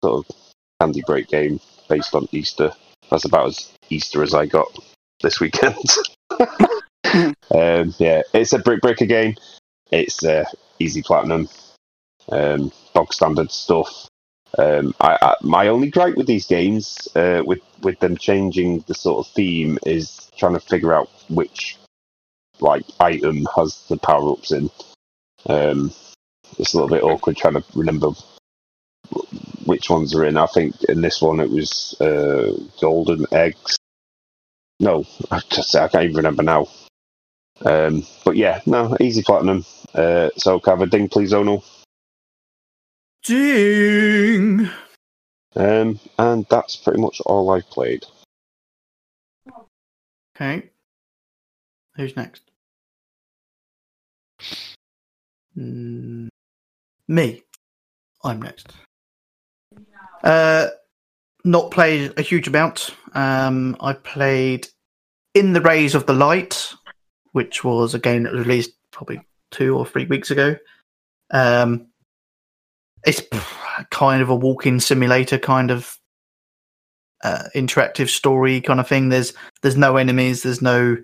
[0.04, 0.36] sort of
[0.80, 1.58] candy break game
[1.88, 2.72] based on Easter.
[3.10, 4.68] That's about as Easter as I got
[5.22, 5.78] this weekend.
[6.30, 9.34] um, yeah, it's a brick breaker game.
[9.90, 10.44] It's uh,
[10.78, 11.48] easy platinum,
[12.30, 14.08] um, bog standard stuff.
[14.58, 18.94] Um, I, I, my only gripe with these games, uh, with with them changing the
[18.94, 21.78] sort of theme, is trying to figure out which
[22.60, 24.70] like item has the power ups in.
[25.46, 25.92] Um,
[26.58, 28.10] it's a little bit awkward trying to remember
[29.66, 30.36] which ones are in.
[30.36, 33.76] I think in this one it was uh, golden eggs.
[34.80, 36.66] No, I just I can't even remember now.
[37.64, 39.64] Um, but yeah, no, easy platinum.
[39.94, 41.64] Uh, so can I have a ding, please, Zonal?
[43.24, 44.68] Ding.
[45.56, 48.04] Um, and that's pretty much all I've played.
[50.36, 50.70] Okay.
[51.96, 52.42] Who's next?
[55.56, 56.28] Mm,
[57.06, 57.42] me.
[58.24, 58.72] I'm next.
[60.24, 60.68] Uh,
[61.44, 62.90] not played a huge amount.
[63.12, 64.66] Um, I played
[65.34, 66.72] In the Rays of the Light,
[67.32, 69.20] which was a game that was released probably
[69.50, 70.56] two or three weeks ago.
[71.30, 71.88] Um,
[73.06, 73.20] it's
[73.90, 75.98] kind of a walking simulator kind of
[77.22, 79.10] uh, interactive story kind of thing.
[79.10, 80.42] There's there's no enemies.
[80.42, 80.96] There's no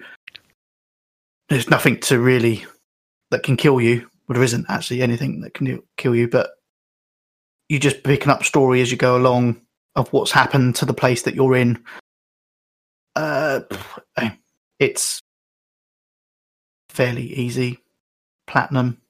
[1.51, 2.65] there's nothing to really
[3.31, 4.09] that can kill you.
[4.27, 6.51] Well, there isn't actually anything that can kill you, but
[7.71, 9.61] you just picking up story as you go along
[9.95, 11.83] of what's happened to the place that you're in.
[13.15, 13.61] Uh,
[14.81, 15.21] it's
[16.91, 17.79] fairly easy.
[18.49, 19.01] Platinum,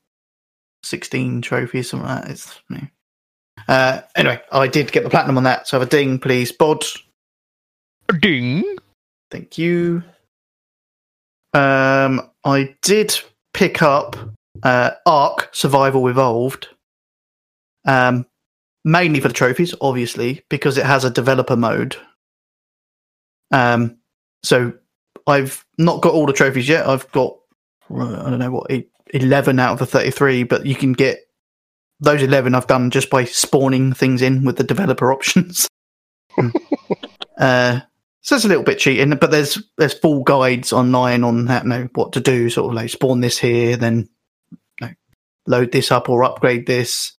[0.82, 2.31] sixteen trophies, something like that.
[2.31, 2.87] It's you know.
[3.69, 4.43] uh, anyway.
[4.53, 6.85] I did get the platinum on that, so have a ding, please, Bod.
[8.11, 8.65] A Ding.
[9.31, 10.03] Thank you.
[11.55, 13.19] Um, I did
[13.55, 14.16] pick up
[14.62, 16.69] uh, Ark Survival Evolved.
[17.87, 18.27] Um,
[18.85, 21.97] mainly for the trophies, obviously, because it has a developer mode.
[23.51, 23.98] Um,
[24.43, 24.73] so
[25.27, 26.86] I've not got all the trophies yet.
[26.86, 27.36] I've got
[27.90, 28.70] I don't know what
[29.12, 31.19] eleven out of the thirty-three, but you can get
[31.98, 32.55] those eleven.
[32.55, 35.69] I've done just by spawning things in with the developer options.
[37.39, 37.81] uh,
[38.23, 41.65] so it's a little bit cheating, but there's there's full guides online on that.
[41.65, 42.51] you know, what to do.
[42.51, 44.09] Sort of like spawn this here, then
[44.52, 44.93] you know,
[45.47, 47.16] load this up or upgrade this.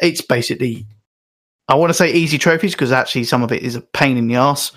[0.00, 0.86] It's basically,
[1.68, 4.28] I want to say easy trophies because actually some of it is a pain in
[4.28, 4.72] the ass.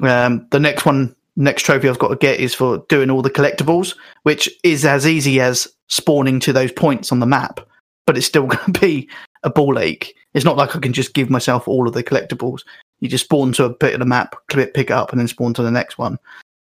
[0.00, 3.30] Um, the next one, next trophy I've got to get is for doing all the
[3.30, 7.60] collectibles, which is as easy as spawning to those points on the map,
[8.06, 9.08] but it's still going to be
[9.42, 10.14] a ball ache.
[10.34, 12.60] It's not like I can just give myself all of the collectibles.
[13.00, 15.28] You just spawn to a bit of the map, click, pick it up, and then
[15.28, 16.18] spawn to the next one.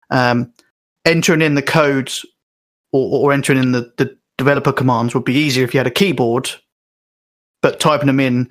[0.09, 0.51] Um,
[1.05, 2.25] entering in the codes
[2.91, 5.91] or, or entering in the, the developer commands would be easier if you had a
[5.91, 6.49] keyboard,
[7.61, 8.49] but typing them in,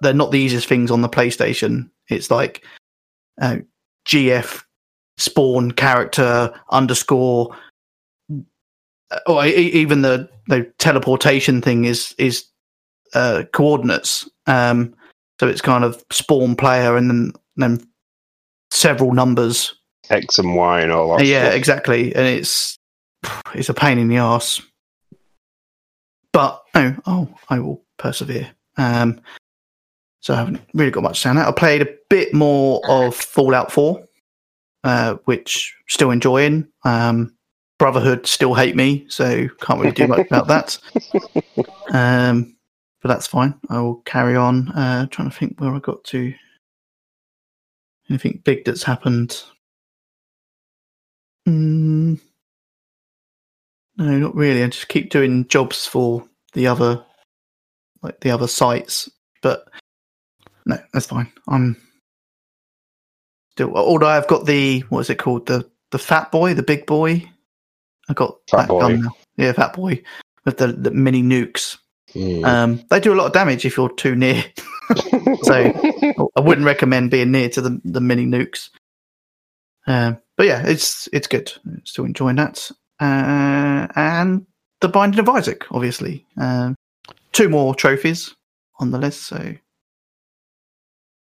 [0.00, 1.90] they're not the easiest things on the PlayStation.
[2.08, 2.64] It's like
[3.40, 3.58] uh,
[4.06, 4.62] GF
[5.16, 7.56] spawn character underscore,
[9.26, 12.46] or even the, the teleportation thing is is
[13.14, 14.28] uh, coordinates.
[14.46, 14.94] Um,
[15.40, 17.86] so it's kind of spawn player and then then
[18.70, 19.74] several numbers.
[20.10, 21.26] X and Y and all that.
[21.26, 21.54] yeah, stuff.
[21.54, 22.14] exactly.
[22.14, 22.78] And it's
[23.54, 24.60] it's a pain in the ass.
[26.32, 28.50] But oh, oh, I will persevere.
[28.76, 29.20] Um,
[30.22, 31.48] so I haven't really got much to say on that.
[31.48, 34.04] I played a bit more of Fallout Four,
[34.84, 36.68] uh, which still enjoying.
[36.84, 37.34] Um,
[37.78, 40.78] Brotherhood still hate me, so can't really do much about that.
[41.92, 42.56] Um,
[43.02, 43.54] but that's fine.
[43.68, 44.68] I will carry on.
[44.70, 46.32] Uh, trying to think where I got to.
[48.08, 49.42] Anything big that's happened?
[51.46, 52.18] Mm,
[53.98, 54.62] no, not really.
[54.62, 57.04] I just keep doing jobs for the other,
[58.00, 59.10] like the other sites.
[59.42, 59.68] But
[60.66, 61.30] no, that's fine.
[61.48, 61.76] I'm
[63.52, 63.74] still.
[63.74, 65.46] Although I've got the what is it called?
[65.46, 67.28] The the fat boy, the big boy.
[68.08, 68.80] I got Fat that boy.
[68.80, 69.10] gun now.
[69.36, 70.02] Yeah, fat boy
[70.44, 71.78] with the, the mini nukes.
[72.14, 72.44] Mm.
[72.44, 74.44] Um, they do a lot of damage if you're too near.
[75.42, 75.54] so
[76.36, 78.68] I wouldn't recommend being near to the, the mini nukes.
[79.86, 81.52] Um, but yeah, it's it's good.
[81.84, 82.70] Still enjoying that.
[83.00, 84.46] Uh, and
[84.80, 86.26] the Binding of Isaac, obviously.
[86.36, 86.74] Um,
[87.32, 88.34] two more trophies
[88.78, 89.54] on the list, so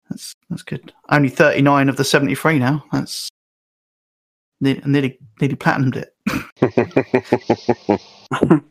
[0.10, 0.94] that's that's good.
[1.10, 2.84] Only thirty nine of the seventy three now.
[2.92, 3.30] That's
[4.60, 6.16] nearly nearly, nearly platinumed it.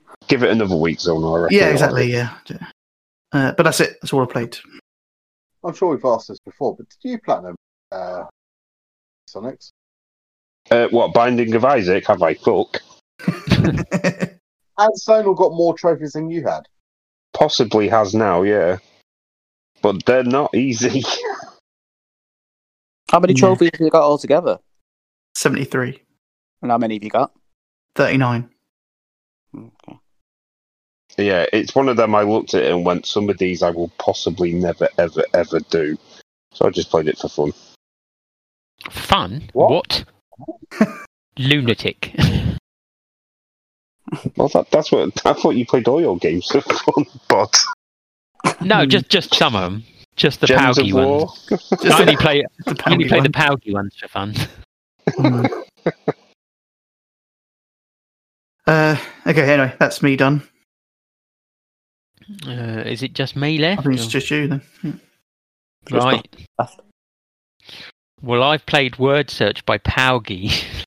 [0.29, 1.25] Give it another week, Zone.
[1.25, 1.57] I reckon.
[1.57, 2.13] Yeah, exactly.
[2.13, 2.37] Yeah,
[3.33, 3.97] uh, but that's it.
[4.01, 4.59] That's all I played.
[5.65, 7.57] I'm sure we've asked this before, but did you platinum
[7.91, 8.25] uh,
[9.29, 9.71] Sonics?
[10.71, 12.07] Uh, what Binding of Isaac?
[12.07, 12.83] Have I fuck?
[14.79, 16.63] And Zonal got more trophies than you had.
[17.35, 18.79] Possibly has now, yeah.
[19.83, 21.03] But they're not easy.
[23.11, 23.41] How many Yeah.
[23.41, 24.59] trophies have you got altogether?
[25.35, 26.03] Seventy three.
[26.61, 27.33] And how many have you got?
[27.95, 28.51] 39.
[29.57, 29.99] Okay.
[31.17, 32.15] yeah, it's one of them.
[32.17, 35.61] I looked at it and went, "Some of these I will possibly never, ever, ever
[35.71, 35.97] do."
[36.53, 37.53] So I just played it for fun.
[38.91, 39.49] Fun?
[39.53, 40.05] What?
[40.37, 40.59] What?
[41.39, 42.15] Lunatic.
[44.37, 47.65] Well, that, that's what I thought you played all your games for fun, but
[48.63, 49.85] no, just just some of them.
[50.17, 51.19] Just the Gems of POWGI War.
[51.27, 51.85] ones.
[51.85, 53.59] I only play The I only POWGI play the one.
[53.59, 54.35] POWGI ones for fun.
[55.11, 55.65] Mm.
[58.67, 60.43] uh, okay, anyway, that's me done.
[62.47, 63.81] Uh, is it just me left?
[63.81, 63.87] I left?
[63.87, 64.61] think it's or- just you then.
[65.87, 66.29] Just right.
[68.21, 70.85] Well, I've played Word Search by POWGI.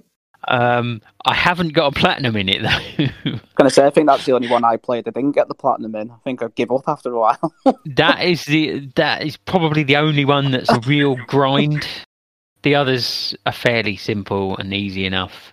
[0.48, 3.38] Um, I haven't got a platinum in it though.
[3.56, 5.06] gonna say, I think that's the only one I played.
[5.08, 6.10] I didn't get the platinum in.
[6.10, 7.54] I think I'd give up after a while.
[7.96, 11.86] that is the that is probably the only one that's a real grind.
[12.62, 15.52] the others are fairly simple and easy enough.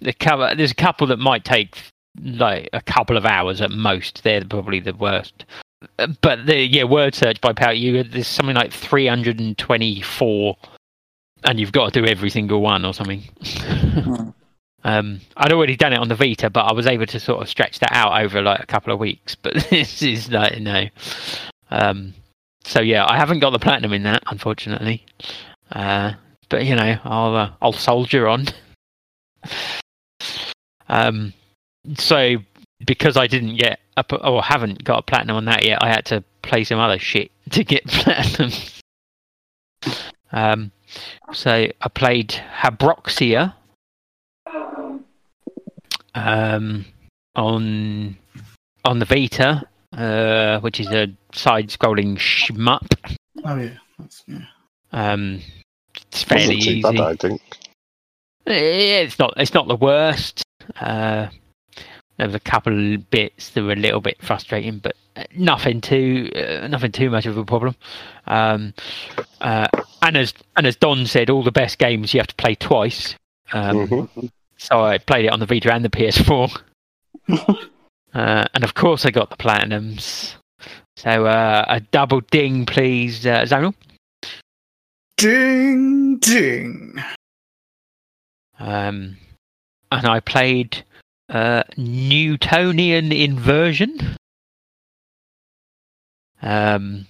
[0.00, 1.76] The cover, there's a couple that might take
[2.22, 4.22] like a couple of hours at most.
[4.24, 5.44] They're probably the worst.
[5.98, 10.77] Uh, But the yeah, word search by POWGI there's something like 324, and
[11.56, 13.22] you've got to do every single one or something.
[14.84, 17.48] um, I'd already done it on the Vita, but I was able to sort of
[17.48, 19.34] stretch that out over like a couple of weeks.
[19.42, 20.86] But this is like no.
[21.70, 22.14] Um,
[22.64, 25.04] so yeah, I haven't got the platinum in that, unfortunately.
[25.72, 26.12] Uh,
[26.48, 28.46] but you know, I'll uh, I'll soldier on.
[30.88, 31.32] um,
[31.96, 32.36] so
[32.84, 36.04] because I didn't get a, or haven't got a platinum on that yet, I had
[36.06, 38.52] to play some other shit to get platinum.
[40.32, 40.72] um,
[41.32, 41.50] so
[41.80, 43.54] I played Habroxia.
[46.14, 46.84] Um,
[47.36, 48.16] on
[48.84, 49.62] on the Vita,
[49.96, 52.88] uh, which is a side-scrolling shmup.
[53.44, 54.40] Oh yeah, that's, yeah.
[54.92, 55.40] Um,
[56.10, 56.82] it's fairly easy.
[56.82, 57.40] bad, I think.
[58.46, 59.34] It's not.
[59.36, 60.42] It's not the worst.
[60.80, 61.28] Uh,
[62.18, 65.80] there was a couple of bits that were a little bit frustrating, but uh, nothing
[65.80, 67.74] too uh, nothing too much of a problem.
[68.26, 68.74] Um,
[69.40, 69.68] uh,
[70.02, 73.14] and as and as Don said, all the best games you have to play twice.
[73.52, 74.30] Um, Mhm.
[74.60, 76.60] So I played it on the Vita and the PS4.
[78.14, 80.34] uh, and of course, I got the platinums.
[80.96, 83.74] So uh, a double ding, please, uh, Zonal.
[85.16, 87.02] Ding ding.
[88.58, 89.16] Um,
[89.92, 90.84] and I played
[91.76, 94.16] Newtonian Inversion,
[96.42, 97.06] um,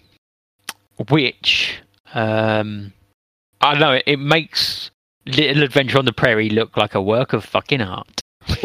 [1.09, 1.81] which
[2.15, 2.93] um,
[3.61, 4.90] I don't know it, it makes
[5.27, 8.20] Little Adventure on the Prairie look like a work of fucking art.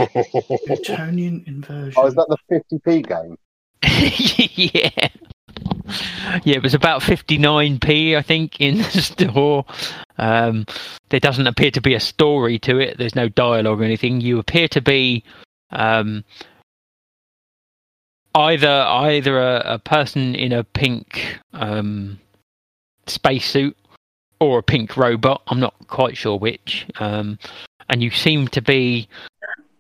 [0.68, 1.94] Newtonian inversion.
[1.98, 3.38] Oh, is that the 50p game?
[4.74, 5.10] yeah.
[6.46, 9.66] Yeah, it was about 59p, I think, in the store.
[10.18, 10.66] Um,
[11.10, 12.98] there doesn't appear to be a story to it.
[12.98, 14.22] There's no dialogue or anything.
[14.22, 15.24] You appear to be
[15.74, 16.24] um,
[18.36, 22.20] either either a, a person in a pink um,
[23.08, 23.78] spacesuit
[24.40, 25.42] or a pink robot.
[25.48, 26.86] I'm not quite sure which.
[27.00, 27.38] Um,
[27.90, 29.08] and you seem to be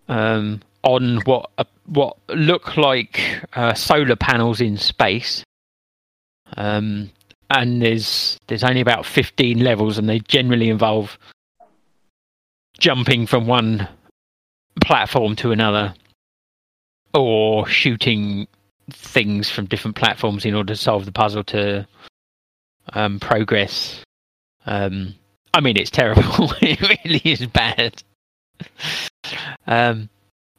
[0.07, 5.43] um, on what uh, what look like uh, solar panels in space.
[6.55, 7.09] Um,
[7.49, 11.17] and there's there's only about 15 levels, and they generally involve
[12.79, 13.87] jumping from one
[14.81, 15.93] platform to another,
[17.13, 18.47] or shooting
[18.91, 21.87] things from different platforms in order to solve the puzzle to
[22.93, 24.03] um, progress.
[24.65, 25.15] Um,
[25.53, 26.53] I mean, it's terrible.
[26.61, 28.01] it really is bad.
[29.67, 30.09] Um,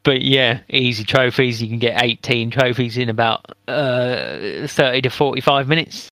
[0.04, 1.60] but yeah, easy trophies.
[1.60, 6.08] You can get 18 trophies in about uh, 30 to 45 minutes.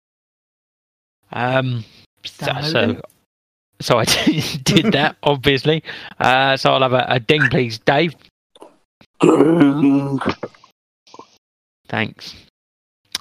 [1.32, 1.84] Um,
[2.24, 3.00] so, so.
[3.80, 4.04] So I
[4.62, 5.82] did that, obviously.
[6.18, 8.14] Uh, so I'll have a, a ding, please, Dave.
[11.88, 12.34] Thanks.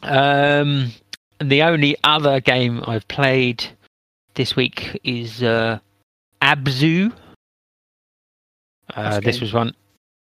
[0.03, 0.91] Um,
[1.39, 3.65] the only other game I've played
[4.35, 5.79] this week is uh,
[6.41, 7.13] Abzu.
[8.95, 9.73] Uh, this was one.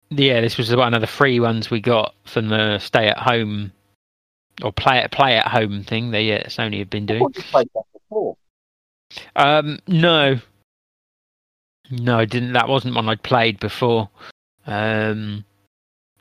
[0.10, 3.72] Yeah, this was one of the free ones we got from the stay at home
[4.64, 6.12] or play at play at home thing.
[6.12, 7.20] They yeah, Sony have been I doing.
[7.20, 8.38] thought you played that before.
[9.36, 10.40] Um, no,
[11.90, 12.54] no, I didn't.
[12.54, 14.10] That wasn't one I'd played before.
[14.66, 15.46] Um,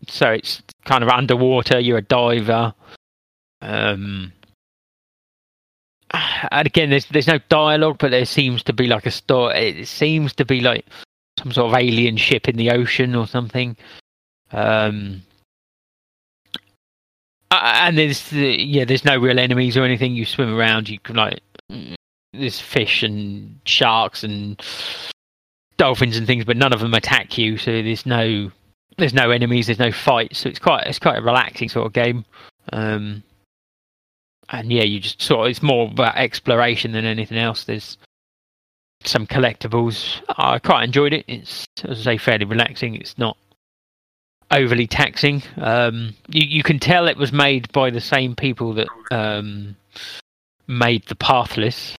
[0.08, 1.80] so it's kind of underwater.
[1.80, 2.74] You're a diver.
[3.60, 4.32] Um,
[6.50, 9.80] and again, there's there's no dialogue, but there seems to be like a story.
[9.80, 10.86] It seems to be like
[11.38, 13.76] some sort of alien ship in the ocean or something.
[14.52, 15.22] Um,
[17.50, 20.14] and there's the, yeah, there's no real enemies or anything.
[20.14, 20.88] You swim around.
[20.88, 21.40] You can like
[22.38, 24.60] there's fish and sharks and
[25.76, 27.58] dolphins and things, but none of them attack you.
[27.58, 28.50] So there's no
[28.98, 29.66] there's no enemies.
[29.66, 30.38] There's no fights.
[30.38, 32.24] So it's quite it's quite a relaxing sort of game.
[32.72, 33.22] Um,
[34.48, 37.64] and yeah, you just sort of it's more about exploration than anything else.
[37.64, 37.98] There's
[39.04, 40.20] some collectibles.
[40.28, 41.24] I quite enjoyed it.
[41.28, 42.94] It's as I say, fairly relaxing.
[42.94, 43.36] It's not
[44.50, 45.42] overly taxing.
[45.56, 49.76] Um, you you can tell it was made by the same people that um,
[50.66, 51.96] made the Pathless.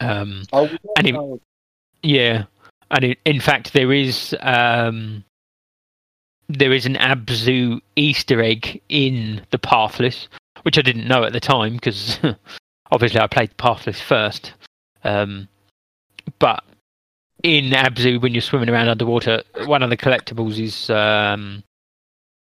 [0.00, 1.40] Um, Oh, And know.
[2.02, 2.44] yeah,
[2.90, 5.24] and in, in fact, there is um,
[6.48, 10.28] there is an Abzu Easter egg in the Pathless,
[10.62, 12.18] which I didn't know at the time because
[12.90, 14.52] obviously I played the Pathless first.
[15.04, 15.48] Um,
[16.38, 16.62] but
[17.42, 21.62] in Abzu, when you're swimming around underwater, one of the collectibles is um,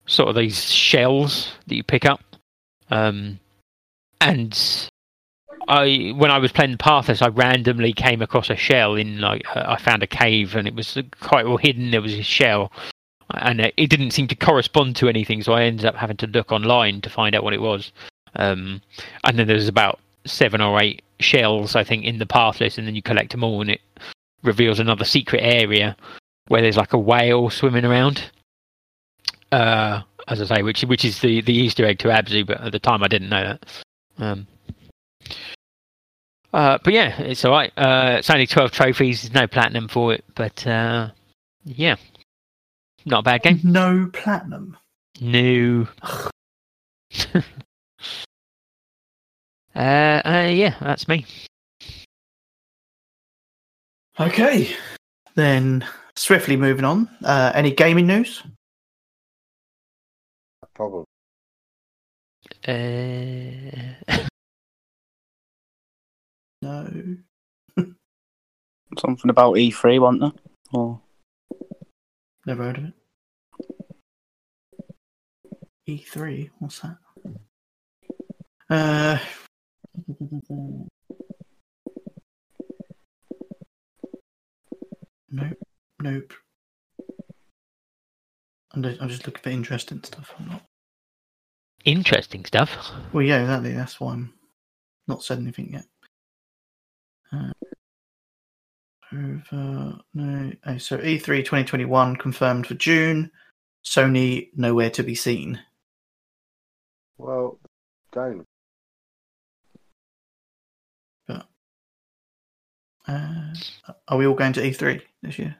[0.06, 2.22] sort of these shells that you pick up,
[2.90, 3.40] um,
[4.20, 4.90] and
[5.72, 9.64] I when I was playing Pathless, I randomly came across a shell in like uh,
[9.68, 11.92] I found a cave and it was quite well hidden.
[11.92, 12.74] There was a shell,
[13.36, 16.28] and it, it didn't seem to correspond to anything, so I ended up having to
[16.28, 17.94] look online to find out what it was.
[18.36, 18.82] Um,
[19.24, 22.96] and then there's about seven or eight shells, I think, in the Pathless, and then
[22.96, 23.82] you collect them all, and it
[24.44, 25.96] reveals another secret area
[26.50, 28.30] where there's like a whale swimming around.
[29.54, 32.74] Uh, as I say, which which is the the Easter egg to Abzu, but at
[32.74, 33.66] the time I didn't know that.
[34.18, 34.48] Um,
[36.54, 37.72] uh, but yeah, it's all right.
[37.78, 39.22] Uh, it's only twelve trophies.
[39.22, 41.10] There's no platinum for it, but uh,
[41.64, 41.96] yeah,
[43.06, 43.60] not a bad game.
[43.64, 44.78] No platinum.
[45.20, 45.88] No.
[47.36, 47.42] uh,
[49.76, 51.26] uh, yeah, that's me.
[54.20, 54.76] Okay.
[55.36, 57.10] Then swiftly moving on.
[57.24, 58.44] Uh, any gaming news?
[60.74, 61.06] Probably.
[62.68, 64.18] Uh,
[66.62, 67.18] No.
[69.00, 70.32] Something about E3, wasn't there?
[70.74, 71.02] Or
[72.46, 72.94] Never heard of it.
[75.88, 76.98] E3, what's that?
[78.70, 79.18] Uh,
[85.30, 85.58] nope,
[86.02, 86.34] nope.
[88.74, 90.34] I'm just, I'm just looking for interesting stuff.
[90.40, 90.64] I'm not.
[91.84, 92.92] interesting stuff.
[93.12, 93.74] Well, yeah, exactly.
[93.74, 94.34] That's why I'm
[95.08, 95.86] not said anything yet.
[97.34, 97.52] Uh,
[99.14, 100.52] over no.
[100.66, 103.32] Oh, so E3 2021 confirmed for June.
[103.84, 105.60] Sony nowhere to be seen.
[107.18, 107.60] Well,
[108.12, 108.46] don't.
[113.08, 113.54] Uh,
[114.08, 115.56] are we all going to E3 this year?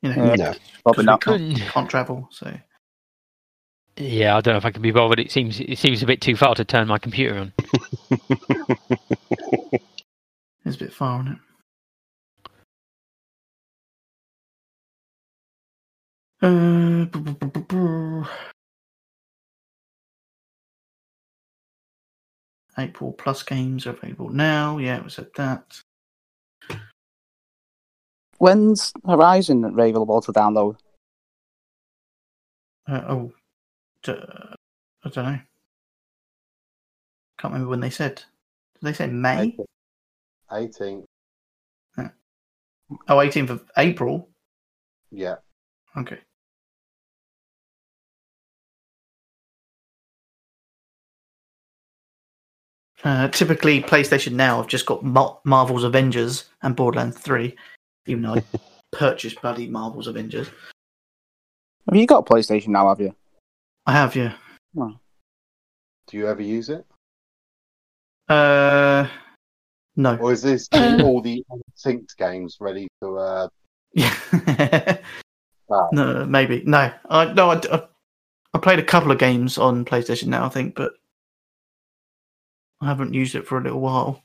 [0.00, 0.34] You know, Yeah.
[0.36, 0.54] No.
[0.84, 1.20] probably 'cause not.
[1.22, 2.56] can't, can't travel, so
[3.98, 5.18] Yeah, I don't know if I can be bothered.
[5.18, 7.52] It seems it seems a bit too far to turn my computer on.
[10.64, 11.38] it's a bit far on it.
[16.40, 18.24] Uh.
[22.78, 24.78] April Plus games are available now.
[24.78, 25.80] Yeah, we said that.
[28.38, 30.76] When's Horizon available to download?
[32.86, 33.37] Uh, oh, d-
[34.06, 35.38] I don't know.
[37.38, 38.16] Can't remember when they said.
[38.16, 39.56] Did they say May?
[40.52, 41.04] 18.
[43.08, 44.30] Oh, 18th of April.
[45.10, 45.36] Yeah.
[45.96, 46.18] Okay.
[53.04, 57.54] Uh, typically, PlayStation Now have just got Mar- Marvel's Avengers and Borderlands 3,
[58.06, 58.42] even though I
[58.92, 60.48] purchased bloody Marvel's Avengers.
[61.88, 63.14] Have you got a PlayStation now, have you?
[63.88, 64.34] I have, yeah.
[64.74, 64.92] Do
[66.18, 66.84] you ever use it?
[68.28, 69.08] Uh,
[69.96, 70.16] no.
[70.16, 71.42] Or is this all the
[71.74, 73.16] synced games ready to.
[73.16, 73.48] Uh,
[73.94, 74.14] Yeah.
[75.70, 75.88] Ah.
[75.92, 76.62] no, maybe.
[76.64, 76.90] No.
[77.10, 77.82] I, no, I, I,
[78.54, 80.92] I played a couple of games on PlayStation Now, I think, but
[82.80, 84.22] I haven't used it for a little while.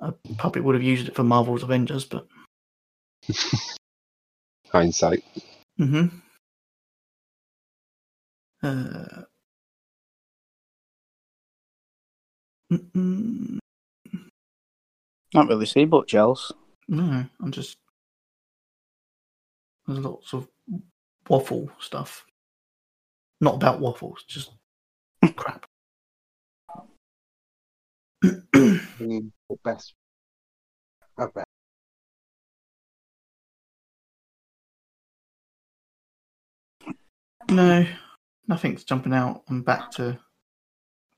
[0.00, 2.26] I probably would have used it for Marvel's Avengers, but.
[4.72, 5.22] Hindsight.
[5.76, 6.06] hmm
[8.62, 9.24] Uh,
[12.70, 13.58] mm-mm,
[15.34, 16.52] Not really see much else.
[16.88, 17.76] no, I'm just.
[19.86, 20.48] There's lots of
[21.28, 22.26] waffle stuff.
[23.42, 24.52] Not about waffles, just
[25.36, 25.66] crap.
[28.22, 29.30] the
[29.64, 29.94] best.
[31.18, 31.44] Okay.
[37.50, 37.86] no,
[38.52, 39.42] nothing's jumping out.
[39.48, 40.18] I'm back to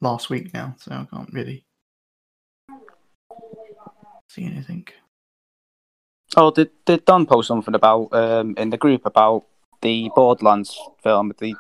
[0.01, 1.67] last week now, so I can't really
[4.29, 4.87] see anything.
[6.37, 9.47] Oh, did did Don post something about um in the group about
[9.83, 11.33] the Borderlands film?
[11.39, 11.55] The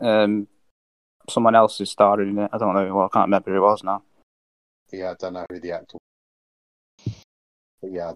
[0.00, 0.46] um
[1.28, 2.50] someone else is starring in it.
[2.52, 2.94] I don't know.
[2.94, 4.04] Well, I can't remember who it was now.
[4.92, 5.98] Yeah, I don't know who the actor
[7.82, 8.12] But yeah,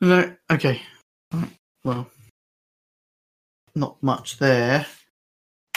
[0.00, 0.80] No, okay.
[1.32, 1.50] Right,
[1.86, 2.08] Well,
[3.76, 4.84] not much there.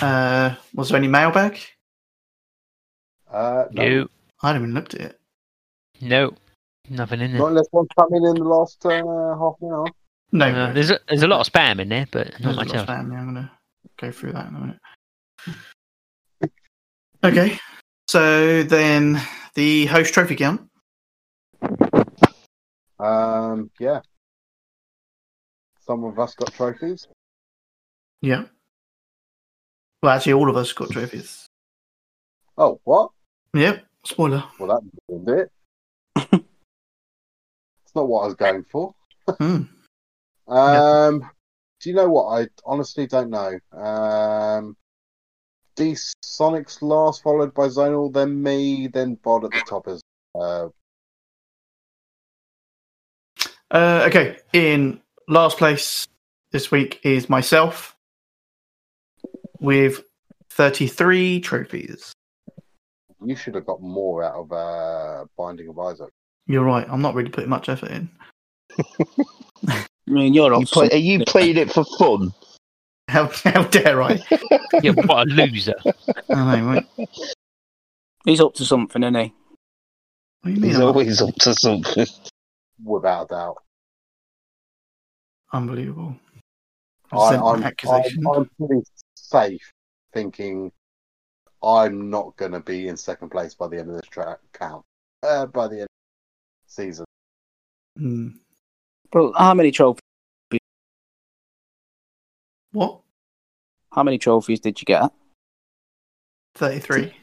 [0.02, 1.60] Uh, was there any mailbag?
[3.32, 4.08] uh, no, No,
[4.42, 5.20] I haven't even looked at it.
[6.02, 6.34] no,
[6.90, 7.40] nothing in there.
[7.40, 7.48] not there.
[7.50, 8.90] unless one come in in the last uh,
[9.38, 9.86] half an hour.
[10.32, 12.56] No, Uh, there's a, there's a lot of spam in there, but there's not a
[12.56, 12.90] much lot of else.
[12.90, 13.12] spam.
[13.12, 13.52] Yeah, I'm gonna
[13.98, 14.80] go through that in a minute.
[17.24, 17.60] Okay,
[18.08, 19.22] so then
[19.54, 20.62] the host trophy count.
[23.00, 24.02] Um, yeah.
[25.90, 27.08] Some of us got trophies.
[28.22, 28.44] Yeah.
[30.04, 31.48] Well, actually, all of us got trophies.
[32.60, 33.10] Oh, what?
[33.56, 33.84] Yep.
[34.06, 34.44] Spoiler.
[34.60, 35.52] Well, that ruined it.
[36.32, 38.94] it's not what I was going for.
[39.28, 39.64] Hmm.
[40.48, 41.30] Um,
[41.80, 42.26] do you know what?
[42.42, 43.60] I honestly don't know.
[43.72, 44.76] Um,
[45.76, 50.02] D Sonic's last, followed by Zonal, then me, then Bod at the top is.
[50.34, 50.70] uh,
[53.70, 54.38] Uh, okay.
[54.54, 55.00] In
[55.30, 56.08] last place
[56.52, 57.96] this week is myself
[59.60, 60.02] with
[60.52, 62.12] 33 trophies.
[63.24, 66.10] you should have got more out of uh, Binding of Isaac.
[66.48, 66.88] You're right.
[66.90, 68.10] I'm not really putting much effort in.
[69.68, 72.34] I mean, you're You play, are you playing it for fun?
[73.08, 74.20] How, how dare I?
[74.82, 75.76] Yeah, what a loser.
[76.30, 77.10] I know, right?
[78.24, 79.34] He's up to something, isn't he?
[80.42, 80.70] What do you mean?
[80.72, 82.06] He's always up to something.
[82.84, 83.58] Without a doubt.
[85.52, 86.16] Unbelievable.
[87.12, 88.24] I, Resent my I'm, accusation.
[88.28, 88.84] I'm, I'm pretty
[89.16, 89.72] safe
[90.14, 90.72] thinking
[91.64, 94.84] I'm not going to be in second place by the end of this track count.
[95.24, 95.88] Uh, by the end of
[96.68, 97.06] the season.
[97.98, 98.30] Hmm.
[99.14, 100.00] Well, how many trophies?
[102.72, 103.02] What?
[103.92, 105.12] How many trophies did you get?
[106.56, 107.14] 33.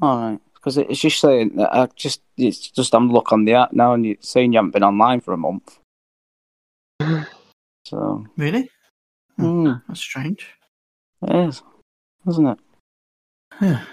[0.00, 3.54] All right, because it's just saying that I just it's just I'm looking on the
[3.54, 5.78] app now, and you're saying you haven't been online for a month.
[7.84, 8.70] So, Really?
[9.36, 10.46] hmm, That's strange.
[11.22, 11.62] it is,
[12.28, 12.58] isn't it?
[13.60, 13.84] Uh,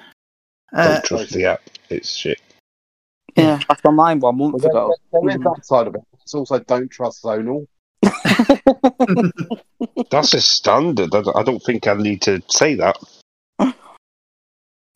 [0.72, 1.62] Don't trust the app.
[1.90, 2.40] It's shit.
[3.36, 4.96] Yeah, I was online one month But there, ago.
[5.12, 6.02] there is that side of it.
[6.22, 7.66] It's also don't trust Zonal.
[10.12, 11.14] That's a standard.
[11.16, 12.98] I I don't think I need to say that.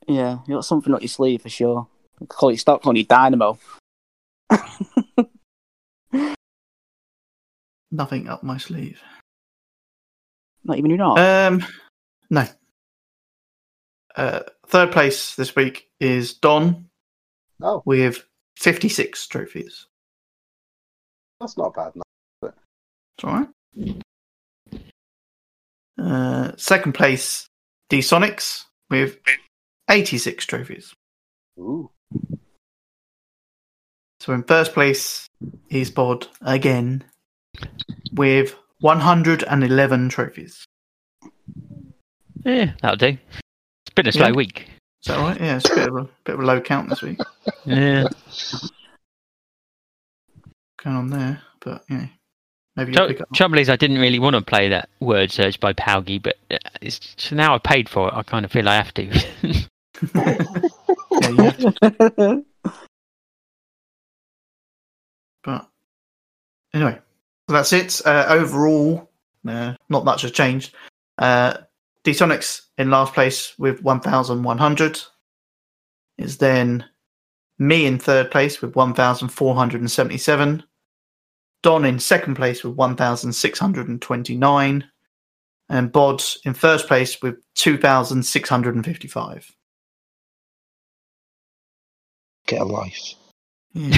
[0.08, 1.88] Yeah, you got something up your sleeve for sure.
[2.28, 3.58] Call it stop calling you Dynamo.
[7.94, 9.00] nothing up my sleeve.
[10.66, 11.20] Not even your not.
[11.20, 11.66] Um,
[12.30, 12.46] no.
[14.16, 16.90] Uh, third place this week is Don
[17.62, 18.26] Oh, with
[18.58, 19.86] 56 trophies.
[21.40, 21.94] that's not bad.
[21.96, 22.04] No.
[22.44, 24.02] It's all right.
[25.98, 27.46] Uh, second place,
[27.90, 29.18] D Sonics with
[29.90, 30.94] 86 trophies.
[31.60, 31.90] Ooh.
[34.20, 35.28] So in first place
[35.70, 37.04] is Bod again
[38.14, 40.66] with 111 trophies.
[42.44, 43.18] Yeah, that'll do.
[43.86, 44.34] It's been a slow Yeah.
[44.34, 44.68] week.
[45.02, 45.40] Is that right?
[45.40, 47.20] Yeah, it's a bit of a bit of a low count this week
[47.66, 48.06] Yeah.
[50.84, 52.08] going on there, but you know,
[52.76, 53.34] maybe you'll So, pick up.
[53.34, 56.58] trouble is, I didn't really want to play that word search by POWGI, but uh,
[56.82, 58.14] it's, so now I paid for it.
[58.14, 59.04] I kind of feel I have to.
[60.16, 62.46] yeah, you have to,
[65.44, 65.70] but
[66.74, 67.00] anyway,
[67.48, 68.02] so that's it.
[68.06, 69.12] Uh, overall,
[69.48, 70.74] uh, not much has changed.
[71.18, 71.58] Uh,
[72.04, 75.02] Dsonics in last place with 1,100
[76.18, 76.86] is then
[77.60, 80.64] me in third place with 1,477.
[81.62, 84.84] Don in second place with 1,629.
[85.70, 89.56] And Bod in first place with 2,655.
[92.46, 93.16] Get a life.
[93.74, 93.98] Yeah.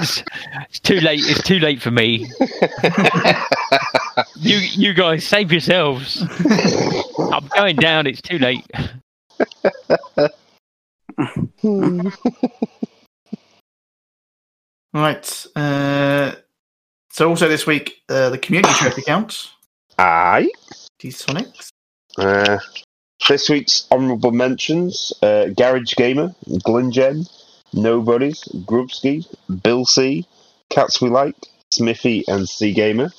[0.00, 0.22] it's,
[0.70, 1.20] it's too late.
[1.22, 2.30] It's too late for me.
[4.36, 6.22] You, you guys, save yourselves.
[7.18, 8.06] I'm going down.
[8.06, 8.64] It's too late.
[14.94, 15.46] Right.
[15.54, 16.32] Uh,
[17.10, 19.50] so also this week, uh, the community trophy count.
[19.98, 20.48] Aye.
[20.98, 21.68] Dsonics.
[22.16, 22.58] Uh,
[23.28, 26.34] this week's honourable mentions: uh, Garage Gamer,
[26.64, 27.28] Glengen,
[27.72, 29.26] Nobodies, Grubski,
[29.62, 30.26] Bill C,
[30.70, 31.36] Cats We Like,
[31.72, 33.10] Smithy, and C Gamer.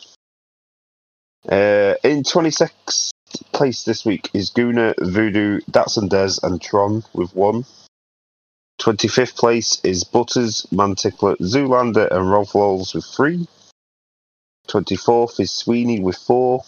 [1.50, 3.12] Uh, in 26th
[3.52, 7.66] place this week is Guna, Voodoo, Datsun Des, and Tron with one.
[8.80, 13.48] 25th place is Butters, Mantickler, Zoolander, and Rolf with three.
[14.68, 16.64] 24th is Sweeney with four.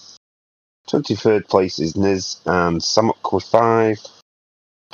[0.89, 3.97] 23rd place is Niz and Samuk with 5.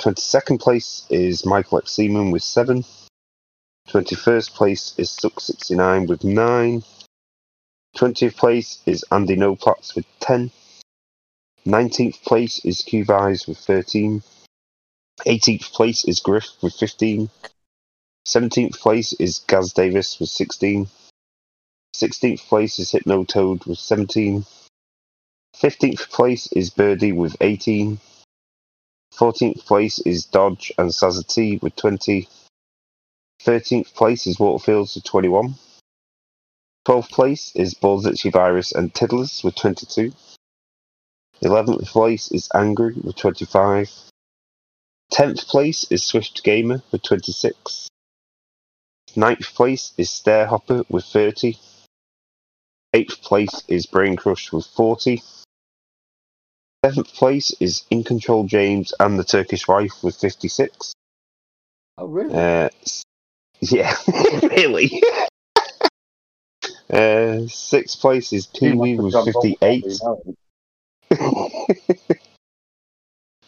[0.00, 1.92] 22nd place is Michael X.
[1.92, 2.84] Seaman with 7.
[3.88, 6.82] 21st place is Suck69 with 9.
[7.96, 10.50] 20th place is Andy Noplatz with 10.
[11.66, 14.22] 19th place is Cubeyes with 13.
[15.26, 17.30] 18th place is Griff with 15.
[18.26, 20.88] 17th place is Gaz Davis with 16.
[21.94, 24.44] 16th place is Hypno Toad with 17.
[25.56, 27.98] 15th place is Birdie with 18.
[29.14, 32.28] 14th place is Dodge and Sazza T with 20.
[33.42, 35.54] 13th place is Waterfields with 21.
[36.86, 40.12] 12th place is Balls Virus and Tiddlers with 22.
[41.42, 43.90] Eleventh place is Angry with 25.
[45.10, 47.88] Tenth place is Swift Gamer with 26.
[49.14, 51.58] Ninth place is Stairhopper with 30.
[52.92, 55.22] Eighth place is Brain Crush with 40.
[56.84, 60.92] Seventh place is In Control James and the Turkish Wife with 56.
[61.98, 62.34] Oh, really?
[62.34, 62.68] Uh,
[63.60, 63.94] yeah,
[64.42, 65.02] really.
[66.92, 69.84] uh, sixth place is Pee with on 58.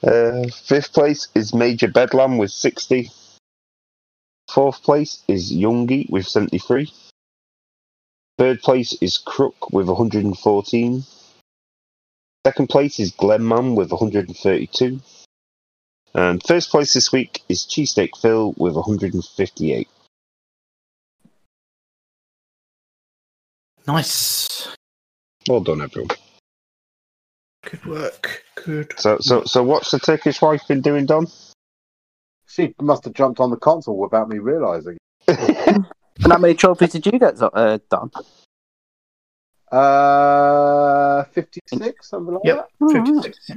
[0.02, 3.10] uh, fifth place is Major Bedlam with 60.
[4.50, 6.90] Fourth place is Youngie with 73.
[8.38, 11.05] Third place is Crook with 114.
[12.48, 15.00] Second place is Glen Glenman with 132.
[16.14, 19.86] And first place this week is Cheesesteak Phil with 158.
[23.86, 24.74] Nice.
[25.46, 26.16] Well done, everyone.
[27.66, 28.44] Good work.
[28.54, 28.94] Good.
[28.96, 31.26] So, so, so, what's the Turkish wife been doing, Don?
[32.46, 34.96] She must have jumped on the console without me realizing.
[36.24, 38.10] And how many trophies did you get, uh, Don?
[39.70, 42.57] Uh, 56, something like Yep.
[42.57, 42.69] that.
[42.81, 43.05] Oh, wow.
[43.23, 43.51] 56.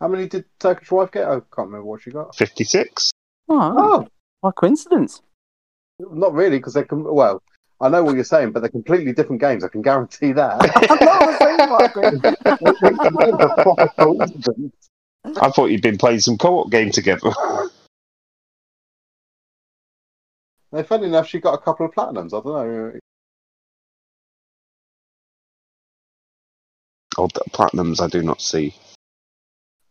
[0.00, 1.24] How many did Turkish wife get?
[1.28, 2.34] I can't remember what she got.
[2.34, 3.10] 56.
[3.48, 4.08] Oh, Oh,
[4.40, 5.22] what coincidence.
[5.98, 7.04] not really, because they can.
[7.04, 7.42] Well,
[7.80, 9.64] I know what you're saying, but they're completely different games.
[9.64, 10.58] I can guarantee that.
[12.62, 14.74] It's a proper coincidence.
[15.40, 17.30] I thought you'd been playing some co-op game together.
[20.72, 22.28] Now, funny enough, she got a couple of platinums.
[22.28, 22.98] I don't know.
[27.18, 28.74] Oh, the platinums I do not see.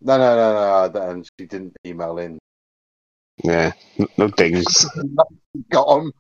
[0.02, 1.10] No, no, no, no.
[1.10, 2.40] And she didn't email in.
[3.44, 3.72] Yeah,
[4.18, 4.86] no dings.
[5.70, 6.12] Got on.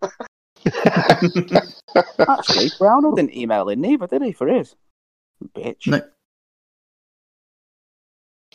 [2.29, 4.75] Actually, Brownell didn't email in neither, did he, for his?
[5.55, 5.87] Bitch.
[5.87, 6.01] No.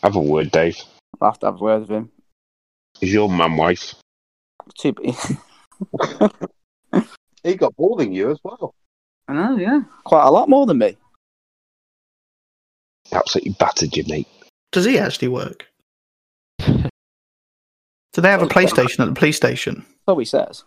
[0.02, 0.78] Have a word, Dave.
[1.20, 2.10] I'll have to have a word with him.
[3.00, 3.94] Is your mum wife?
[4.78, 5.14] Too big.
[7.46, 8.74] He got more than you as well.
[9.28, 9.82] I know, yeah.
[10.02, 10.96] Quite a lot more than me.
[13.12, 14.28] Absolutely battered you, mate.
[14.72, 15.66] Does he actually work?
[16.58, 19.84] Do they have a PlayStation at the police station?
[20.08, 20.64] So he says.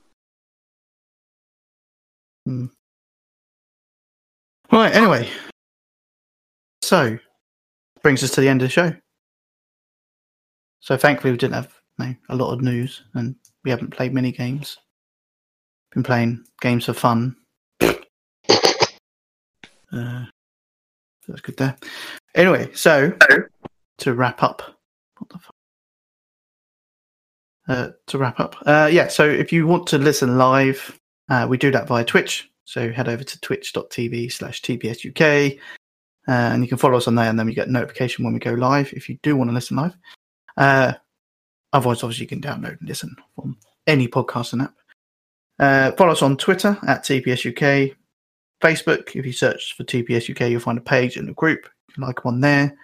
[4.72, 5.28] Right, anyway.
[6.84, 7.18] So,
[8.04, 8.94] brings us to the end of the show.
[10.80, 14.14] So, thankfully, we didn't have you know, a lot of news and we haven't played
[14.14, 14.78] many games.
[15.94, 17.36] Been playing games for fun.
[19.92, 20.24] Uh,
[21.28, 21.76] that's good there.
[22.36, 23.18] Anyway, so
[24.00, 24.62] to wrap up,
[25.18, 25.56] what the fuck?
[27.68, 29.08] Uh, to wrap up, uh, yeah.
[29.08, 31.00] So if you want to listen live,
[31.30, 32.50] uh, we do that via Twitch.
[32.66, 35.60] So head over to twitch.tv slash tpsuk,
[36.28, 38.40] uh, and you can follow us on there, and then you get notification when we
[38.40, 38.94] go live.
[38.94, 39.98] If you do want to listen live,
[40.58, 40.94] uh,
[41.74, 44.76] otherwise, obviously, you can download and listen from any podcasting app.
[45.58, 47.96] Uh, follow us on Twitter at tpsuk.
[48.64, 51.68] Facebook, if you search for TPS UK, you'll find a page and a group.
[51.90, 52.78] You can like one there.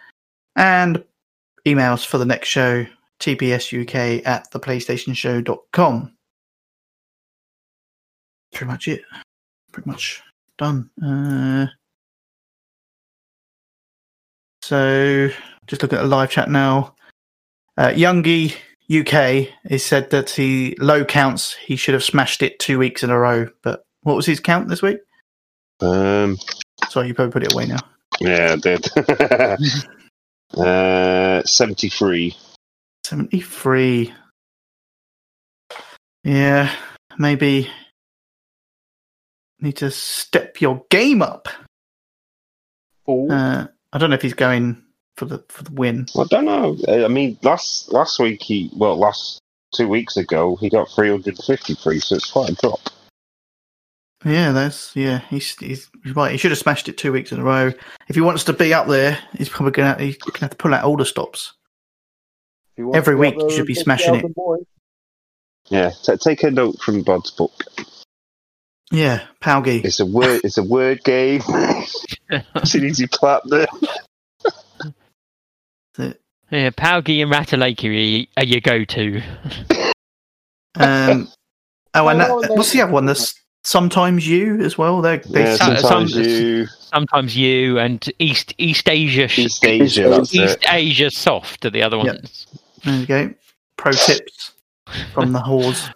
[0.56, 1.04] And
[1.66, 2.86] emails for the next show,
[3.20, 6.14] tpsuk at theplaystationshow.com.
[8.52, 9.02] Pretty much it.
[9.72, 10.24] Pretty much
[10.58, 10.90] done.
[11.04, 11.68] Uh,
[14.62, 15.30] so,
[15.68, 16.96] just look at the live chat now.
[17.78, 18.56] Uh, Youngie
[18.90, 21.54] UK has said that he low counts.
[21.54, 23.50] He should have smashed it two weeks in a row.
[23.62, 24.98] But what was his count this week?
[25.82, 26.38] Um,
[26.90, 27.80] Sorry, you probably put it away now.
[28.20, 28.88] Yeah, I did.
[30.58, 32.36] uh, 73.
[33.06, 34.14] 73.
[36.24, 36.76] Yeah,
[37.20, 37.70] maybe
[39.60, 41.48] need to step your game up.
[43.08, 44.82] Uh, I don't know if he's going
[45.16, 46.08] for the for the win.
[46.18, 46.78] I don't know.
[46.88, 49.40] Uh, I mean, last last week he well, last
[49.74, 52.80] two weeks ago he got 353, so it's quite a drop.
[54.24, 55.20] Yeah, that's yeah.
[55.30, 56.32] He's he's, he's right.
[56.32, 57.72] He should have smashed it two weeks in a row.
[58.08, 60.74] If he wants to be up there, he's probably gonna he's gonna have to pull
[60.74, 61.54] out all the stops.
[62.74, 64.26] If you want every week up you there should be smashing it.
[65.68, 67.52] Yeah, t- take a note from Bod's book.
[68.92, 69.84] Yeah, POWGI.
[69.84, 70.42] It's a word.
[70.44, 71.42] It's a word game.
[72.30, 73.66] it's an easy platinum.
[75.98, 79.22] Yeah, POWGI and Ratalaika are your go-to.
[80.76, 81.30] Um,
[81.94, 82.42] oh, and that, no.
[82.54, 83.06] what's the other one?
[83.06, 83.34] There's
[83.66, 85.02] sometimes you as well.
[85.02, 90.10] They they Yeah, some- sometimes you Sometimes you and East East Asia East Asia.
[90.10, 90.60] That's East.
[90.70, 92.06] Asia soft are the other Yep.
[92.06, 92.48] ones.
[92.86, 93.34] there you go.
[93.78, 94.54] Pro tips
[95.14, 95.92] from the whores.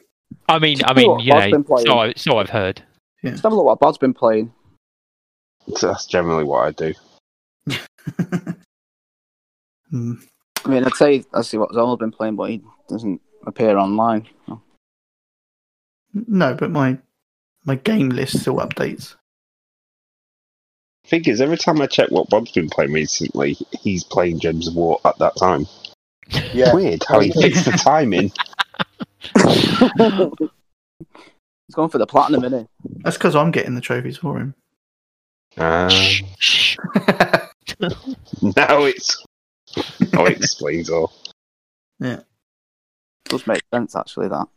[0.49, 1.23] I mean, I Do you know mean, what?
[1.23, 2.83] you I've know, so, I, so I've heard.
[3.23, 4.51] Just have a look what Bod's been playing.
[5.77, 6.93] So That's generally what I do.
[9.89, 10.14] Hmm.
[10.65, 14.27] I mean, I'd say I see what Zola's been playing, but he doesn't appear online.
[16.14, 16.98] No, but my
[17.66, 19.16] my game list still updates.
[21.06, 24.76] Thing is, every time I check what Bob's been playing recently, he's playing Gems of
[24.76, 25.66] War at that time.
[26.54, 26.74] Yeah.
[26.76, 28.32] Weird how he fits the timing.
[31.68, 32.68] He's going for the platinum, isn't he?
[33.04, 34.56] That's because I'm getting the trophies for him.
[35.58, 36.78] Uh, Shh, shh.
[38.42, 39.24] now it's.
[40.18, 41.12] Oh, it explains all.
[42.00, 42.16] he?
[43.26, 44.48] Does make sense, actually, that.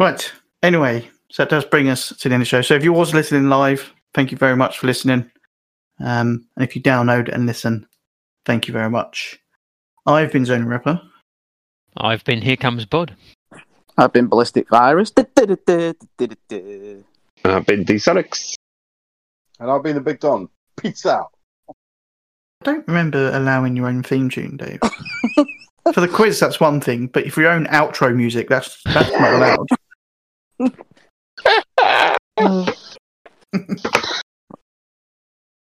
[0.00, 0.32] Right.
[0.62, 2.62] Anyway, so that does bring us to the end of the show.
[2.62, 5.30] So if you was listening live, thank you very much for listening.
[6.00, 7.86] Um, and if you download and listen,
[8.46, 9.38] thank you very much.
[10.06, 11.02] I've been Zone Ripper.
[11.98, 13.14] I've been Here Comes Bod.
[13.98, 15.12] I've been Ballistic Virus.
[15.16, 17.04] And
[17.44, 18.54] I've been D-Sonics.
[19.58, 20.48] And I've been the Big Don.
[20.78, 21.28] Peace out.
[21.68, 21.74] I
[22.64, 24.80] don't remember allowing your own theme tune, Dave.
[25.92, 29.34] for the quiz, that's one thing, but for your own outro music, that's that's not
[29.34, 29.66] allowed.
[32.36, 32.74] oh.